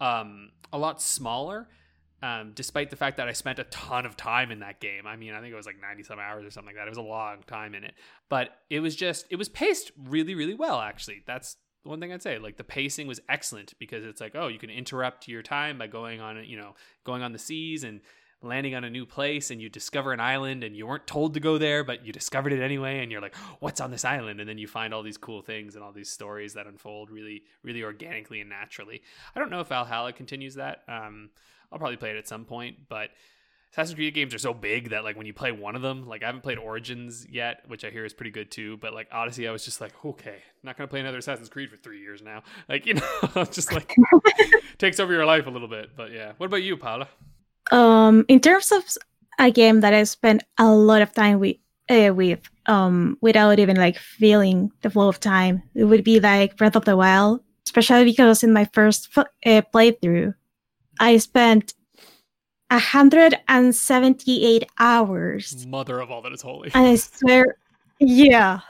[0.00, 1.68] um, a lot smaller.
[2.22, 5.06] Um, despite the fact that I spent a ton of time in that game.
[5.06, 6.86] I mean, I think it was like 90 some hours or something like that.
[6.86, 7.92] It was a long time in it.
[8.30, 11.22] But it was just, it was paced really, really well, actually.
[11.26, 11.56] That's
[11.86, 12.38] one thing I'd say.
[12.38, 15.86] Like the pacing was excellent because it's like, oh, you can interrupt your time by
[15.86, 18.00] going on, you know, going on the seas and
[18.42, 21.40] landing on a new place and you discover an island and you weren't told to
[21.40, 23.00] go there, but you discovered it anyway.
[23.00, 24.40] And you're like, what's on this island?
[24.40, 27.42] And then you find all these cool things and all these stories that unfold really,
[27.62, 29.02] really organically and naturally.
[29.34, 30.82] I don't know if Valhalla continues that.
[30.88, 31.30] Um,
[31.72, 33.10] I'll probably play it at some point, but
[33.76, 36.22] Assassin's Creed games are so big that like when you play one of them, like
[36.22, 38.78] I haven't played Origins yet, which I hear is pretty good too.
[38.78, 41.76] But like Odyssey, I was just like, okay, not gonna play another Assassin's Creed for
[41.76, 42.42] three years now.
[42.70, 43.94] Like you know, just like
[44.78, 45.90] takes over your life a little bit.
[45.94, 47.08] But yeah, what about you, Paula?
[47.70, 48.82] Um, in terms of
[49.38, 51.56] a game that I spent a lot of time with,
[51.90, 56.56] uh, with um, without even like feeling the flow of time, it would be like
[56.56, 57.42] Breath of the Wild.
[57.66, 60.34] Especially because in my first uh, playthrough,
[60.98, 61.74] I spent
[62.70, 65.66] 178 hours.
[65.66, 66.70] Mother of all that is holy.
[66.74, 67.58] And I swear,
[68.00, 68.60] yeah.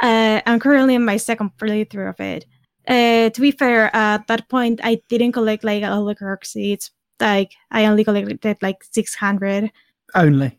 [0.00, 2.46] Uh, I'm currently in my second playthrough of it.
[2.88, 6.90] Uh, to be fair, at that point, I didn't collect like all the Korok seeds
[7.22, 9.70] like I only collected like 600.
[10.14, 10.58] Only.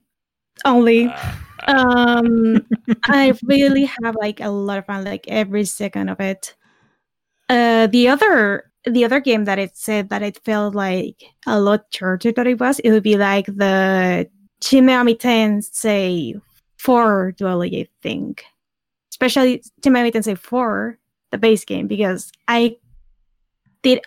[0.66, 1.08] Only.
[1.08, 1.32] Uh,
[1.68, 2.66] um,
[3.06, 6.56] I really have like a lot of fun, like every second of it.
[7.50, 11.86] Uh, the other the other game that it said that it felt like a lot
[11.92, 14.30] shorter than it was, it would be like the
[14.62, 16.40] Shin Megami Tensei
[16.78, 18.44] 4 duology, I think.
[19.12, 20.98] Especially Shin Megami Tensei 4,
[21.32, 22.78] the base game, because I
[23.82, 24.02] did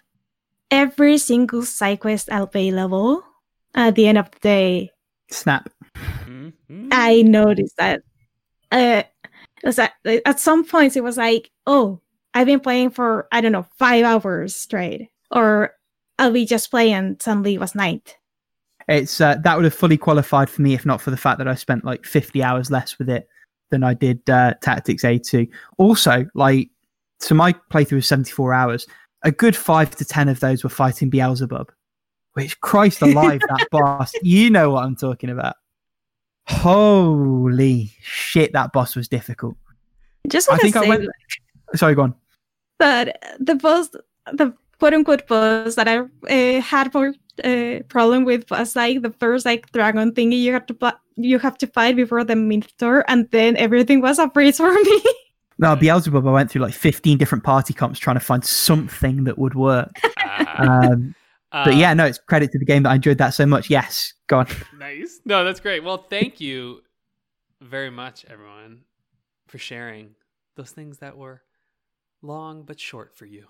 [0.70, 3.23] every single side quest available
[3.74, 4.90] at the end of the day.
[5.31, 5.70] Snap.
[5.97, 6.89] Mm-hmm.
[6.93, 8.03] I noticed that.
[8.73, 9.03] Uh,
[9.62, 12.01] it was at, at some points it was like, oh,
[12.37, 15.73] I've been playing for I don't know five hours straight, or
[16.19, 17.17] I'll be just playing.
[17.19, 18.19] Suddenly it was night.
[18.89, 21.49] It's uh, that would have fully qualified for me if not for the fact that
[21.49, 23.27] I spent like 50 hours less with it
[23.71, 25.49] than I did uh, Tactics A2.
[25.79, 26.69] Also, like,
[27.21, 28.87] so my playthrough was 74 hours.
[29.23, 31.73] A good five to 10 of those were fighting Beelzebub,
[32.35, 34.13] which, Christ alive, that boss.
[34.23, 35.57] You know what I'm talking about.
[36.47, 39.57] Holy shit, that boss was difficult.
[40.29, 41.09] Just I think I went.
[41.75, 42.15] Sorry, go on.
[42.78, 43.89] That the boss,
[44.32, 49.11] the quote unquote boss that I uh, had more uh, problem with was like the
[49.11, 53.05] first like dragon thingy you have to pla- you have to fight before the Minotaur,
[53.09, 55.03] and then everything was a breeze for me.
[55.59, 59.39] No, Beelzebub, I went through like 15 different party comps trying to find something that
[59.39, 59.90] would work.
[60.39, 60.90] Ah.
[60.90, 61.15] Um,
[61.51, 63.70] but yeah, no, it's credit to the game that I enjoyed that so much.
[63.70, 64.48] Yes, go on.
[64.78, 65.20] Nice.
[65.24, 65.82] No, that's great.
[65.82, 66.82] Well, thank you
[67.62, 68.82] very much, everyone,
[69.48, 70.15] for sharing
[70.57, 71.40] those things that were
[72.23, 73.47] long but short for you.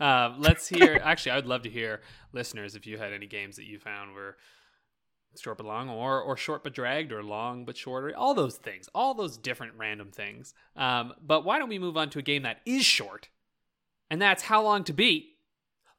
[0.00, 1.00] um, let's hear.
[1.04, 2.00] Actually, I would love to hear
[2.32, 4.36] listeners if you had any games that you found were
[5.38, 8.16] short but long, or or short but dragged, or long but shorter.
[8.16, 10.54] All those things, all those different random things.
[10.76, 13.28] Um, but why don't we move on to a game that is short,
[14.10, 15.36] and that's How Long to Beat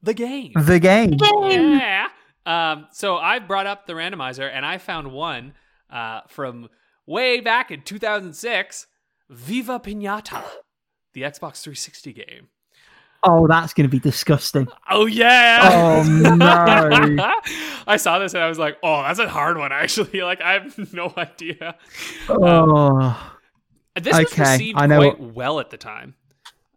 [0.01, 0.51] the game.
[0.55, 1.17] The game.
[1.19, 2.07] Yeah.
[2.45, 5.53] Um, so I brought up the randomizer and I found one
[5.89, 6.69] uh, from
[7.05, 8.87] way back in 2006
[9.29, 10.43] Viva Pinata,
[11.17, 12.47] the Xbox 360 game.
[13.23, 14.67] Oh, that's going to be disgusting.
[14.87, 15.67] Oh, yeah.
[15.73, 16.03] Oh,
[16.35, 16.45] no.
[17.87, 20.21] I saw this and I was like, oh, that's a hard one, actually.
[20.21, 21.75] Like, I have no idea.
[22.29, 23.35] Oh,
[23.95, 26.13] This was received I know quite well at the time.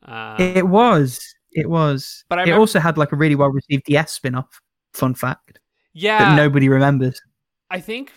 [0.02, 1.20] Uh, it was.
[1.52, 2.24] It was.
[2.30, 4.62] But I it also had like a really well received DS spin off.
[4.94, 5.58] Fun fact
[5.92, 6.18] yeah.
[6.18, 7.20] that nobody remembers.
[7.68, 8.12] I think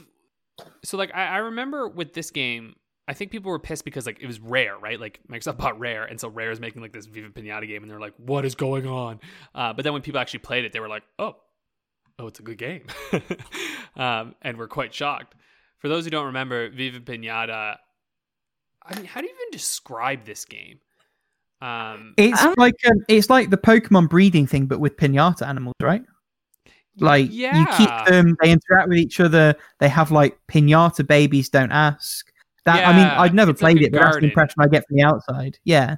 [0.86, 0.95] so.
[0.95, 2.76] Like I, I remember with this game,
[3.08, 5.00] I think people were pissed because like it was rare, right?
[5.00, 7.92] Like Microsoft bought Rare, and so Rare is making like this Viva Pinata game, and
[7.92, 9.20] they're like, "What is going on?"
[9.54, 11.36] Uh, but then when people actually played it, they were like, "Oh,
[12.20, 12.86] oh, it's a good game,"
[13.96, 15.36] um, and we're quite shocked.
[15.80, 17.78] For those who don't remember, Viva Pinata.
[18.86, 20.80] I mean, how do you even describe this game?
[21.62, 25.76] Um, It's Um, like um, it's like the Pokemon breeding thing, but with pinata animals,
[25.82, 26.04] right?
[27.00, 29.56] Like you keep them, they interact with each other.
[29.80, 31.50] They have like pinata babies.
[31.50, 32.32] Don't ask.
[32.65, 34.68] That I mean, I'd never it's like played a it, but that's the impression I
[34.68, 35.60] get from the outside.
[35.64, 35.98] Yeah.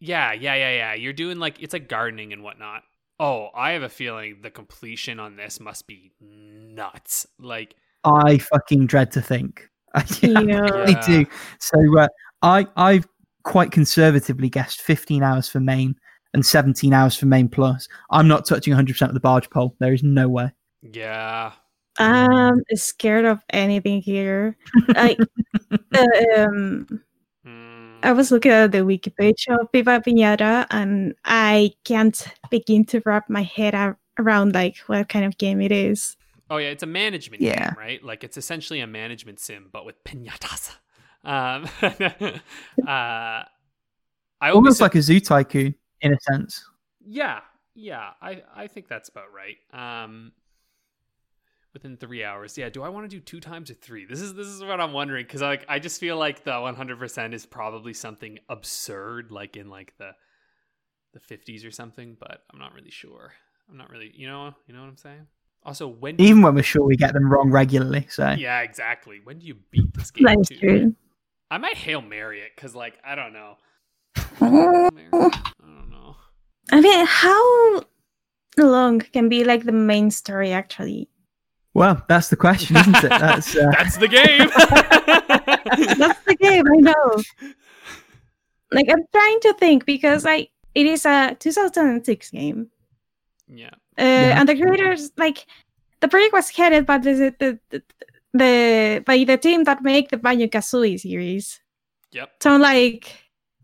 [0.00, 0.94] Yeah, yeah, yeah, yeah.
[0.94, 2.82] You're doing like it's like gardening and whatnot.
[3.20, 7.26] Oh, I have a feeling the completion on this must be nuts.
[7.38, 9.68] Like, I fucking dread to think.
[9.94, 10.60] I Yeah.
[10.60, 11.24] really do.
[11.60, 12.08] So uh,
[12.42, 13.06] I I've
[13.44, 15.94] quite conservatively guessed 15 hours for main
[16.34, 17.86] and 17 hours for main plus.
[18.10, 19.76] I'm not touching 100% of the barge pole.
[19.78, 20.50] There is no way.
[20.80, 21.52] yeah,
[21.98, 24.56] I'm scared of anything here.
[24.94, 25.18] Like,
[26.36, 26.86] um,
[28.02, 33.02] I was looking at the wiki page of Viva Pinata, and I can't begin to
[33.04, 33.74] wrap my head
[34.18, 36.16] around like what kind of game it is.
[36.50, 37.70] oh yeah, it's a management Yeah.
[37.70, 38.02] game, right?
[38.04, 40.76] Like it's essentially a management sim, but with pinatas.
[41.24, 41.68] Um,
[42.86, 43.44] uh,
[44.40, 46.64] I Almost like a zoo tycoon in a sense.
[47.04, 47.40] Yeah,
[47.74, 49.56] yeah, I I think that's about right.
[49.72, 50.32] Um,
[51.72, 52.68] within three hours, yeah.
[52.68, 54.04] Do I want to do two times or three?
[54.04, 56.98] This is this is what I'm wondering because like I just feel like the 100
[56.98, 60.12] percent is probably something absurd, like in like the
[61.14, 62.16] the 50s or something.
[62.18, 63.32] But I'm not really sure.
[63.70, 65.26] I'm not really, you know, you know what I'm saying.
[65.64, 68.06] Also, when do you- Even when we're sure we get them wrong regularly.
[68.10, 69.20] So yeah, exactly.
[69.22, 70.24] When do you beat this game?
[70.26, 70.94] That is true.
[71.50, 73.56] I might hail Mary it because like I don't know.
[74.38, 75.12] Hail Mary it?
[75.12, 76.16] I don't know.
[76.70, 77.84] I mean, how
[78.58, 81.08] long can be like the main story actually?
[81.74, 83.08] Well, that's the question, isn't it?
[83.10, 84.48] That's uh, That's the game.
[85.98, 87.22] That's the game, I know.
[88.72, 92.70] Like I'm trying to think because like it is a 2006 game.
[93.48, 93.66] yeah.
[93.98, 94.40] Uh, Yeah.
[94.40, 95.46] and the creators like
[96.00, 97.82] the project was headed by the the, the,
[98.32, 101.60] the by the team that make the Banjo Kazooie series.
[102.12, 102.30] Yep.
[102.42, 103.14] So like,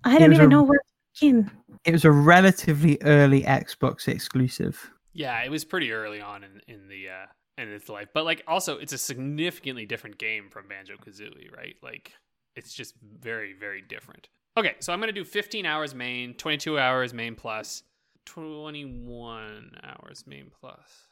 [0.05, 0.85] I don't even a- know where to
[1.21, 1.51] begin.
[1.85, 4.91] it was a relatively early Xbox exclusive.
[5.15, 7.27] Yeah, it was pretty early on in, in the uh
[7.59, 8.09] in its life.
[8.15, 11.77] But like also it's a significantly different game from Banjo Kazooie, right?
[11.83, 12.13] Like
[12.57, 14.29] it's just very, very different.
[14.57, 17.83] Okay, so I'm gonna do 15 hours main, 22 hours main plus,
[18.27, 21.09] 21 hours main plus,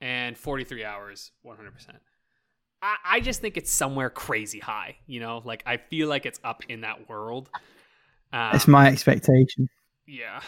[0.00, 1.54] and 43 hours 100%.
[2.82, 5.42] I, I just think it's somewhere crazy high, you know?
[5.44, 7.48] Like I feel like it's up in that world.
[8.32, 9.68] Um, That's my expectation.
[10.06, 10.40] yeah.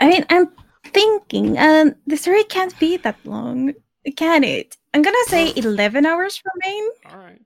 [0.00, 0.46] I mean, I'm
[0.86, 3.74] thinking, um, the story can't be that long,
[4.16, 4.76] can it?
[4.94, 7.40] I'm gonna say 11 hours for main, All right.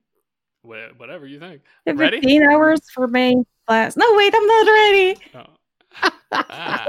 [0.62, 1.62] Wha- Whatever you think.
[1.86, 2.18] Ready?
[2.20, 3.96] 15 hours for main plus.
[3.96, 5.16] No, wait, I'm not ready.
[5.34, 6.10] Oh.
[6.32, 6.86] Ah,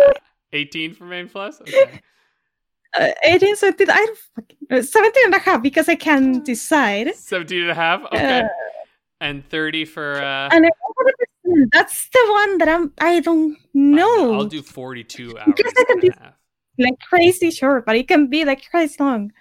[0.54, 1.60] 18 for main plus?
[1.62, 2.00] Okay.
[2.96, 7.16] Uh, 18, 17, I don't fucking, uh, 17 and a half because I can decide.
[7.16, 8.04] 17 and a half?
[8.06, 8.42] Okay.
[8.42, 8.48] Uh,
[9.20, 10.22] and 30 for.
[10.22, 10.70] Uh, And
[11.72, 12.94] that's the one that I'm.
[13.00, 14.36] I don't know.
[14.36, 15.54] I'll do 42 hours.
[15.58, 16.34] guess I can half.
[16.78, 19.32] like crazy short, but it can be like crazy long.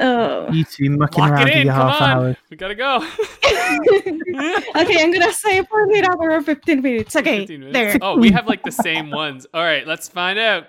[0.00, 0.50] Oh.
[0.52, 1.66] You two mucking Lock around it for in.
[1.66, 2.10] your half on.
[2.10, 2.36] hour.
[2.50, 2.96] We gotta go.
[4.76, 7.16] okay, I'm gonna say 48 hours or 15 minutes.
[7.16, 7.74] Okay, 15 minutes.
[7.74, 7.98] there.
[8.02, 9.46] Oh, we have like the same ones.
[9.52, 10.64] All right, let's find out.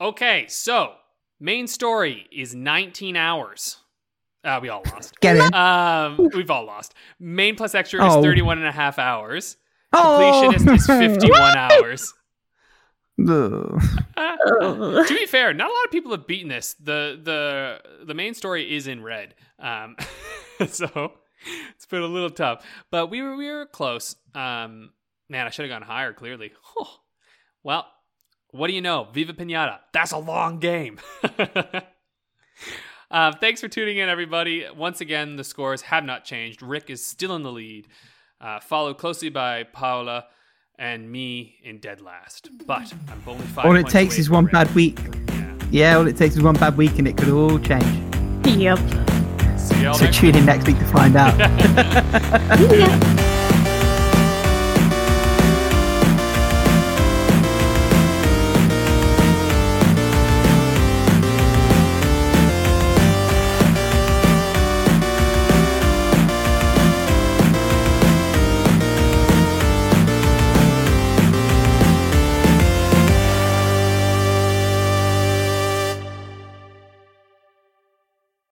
[0.00, 0.92] Okay, so
[1.40, 3.78] main story is 19 hours.
[4.42, 5.18] Uh, we all lost.
[5.20, 5.54] Get it?
[5.54, 6.94] Um, we've all lost.
[7.18, 8.18] Main plus extra Oh.
[8.18, 9.56] is 31 and a half hours.
[9.92, 10.50] Oh.
[10.54, 12.12] Completionist is 51 hours.
[13.20, 13.78] Oh.
[14.46, 16.74] to be fair, not a lot of people have beaten this.
[16.74, 19.96] The the the main story is in red, um,
[20.68, 21.12] so
[21.74, 22.64] it's been a little tough.
[22.90, 24.16] But we were we were close.
[24.34, 24.90] Um,
[25.28, 26.12] man, I should have gone higher.
[26.12, 26.52] Clearly.
[27.62, 27.86] Well,
[28.50, 29.08] what do you know?
[29.12, 29.78] Viva Pinata.
[29.92, 30.98] That's a long game.
[33.10, 34.66] Uh, thanks for tuning in, everybody.
[34.76, 36.62] Once again, the scores have not changed.
[36.62, 37.86] Rick is still in the lead,
[38.40, 40.24] uh, followed closely by Paula
[40.78, 42.50] and me in dead last.
[42.66, 43.66] But I'm only five.
[43.66, 44.98] All it takes away is one bad week.
[45.28, 45.54] Yeah.
[45.70, 47.84] Yeah, all it takes is one bad week and it could all change.
[48.46, 48.78] Yep.
[49.58, 51.34] See y'all So tune in next week to find out.
[52.70, 53.23] Yeah.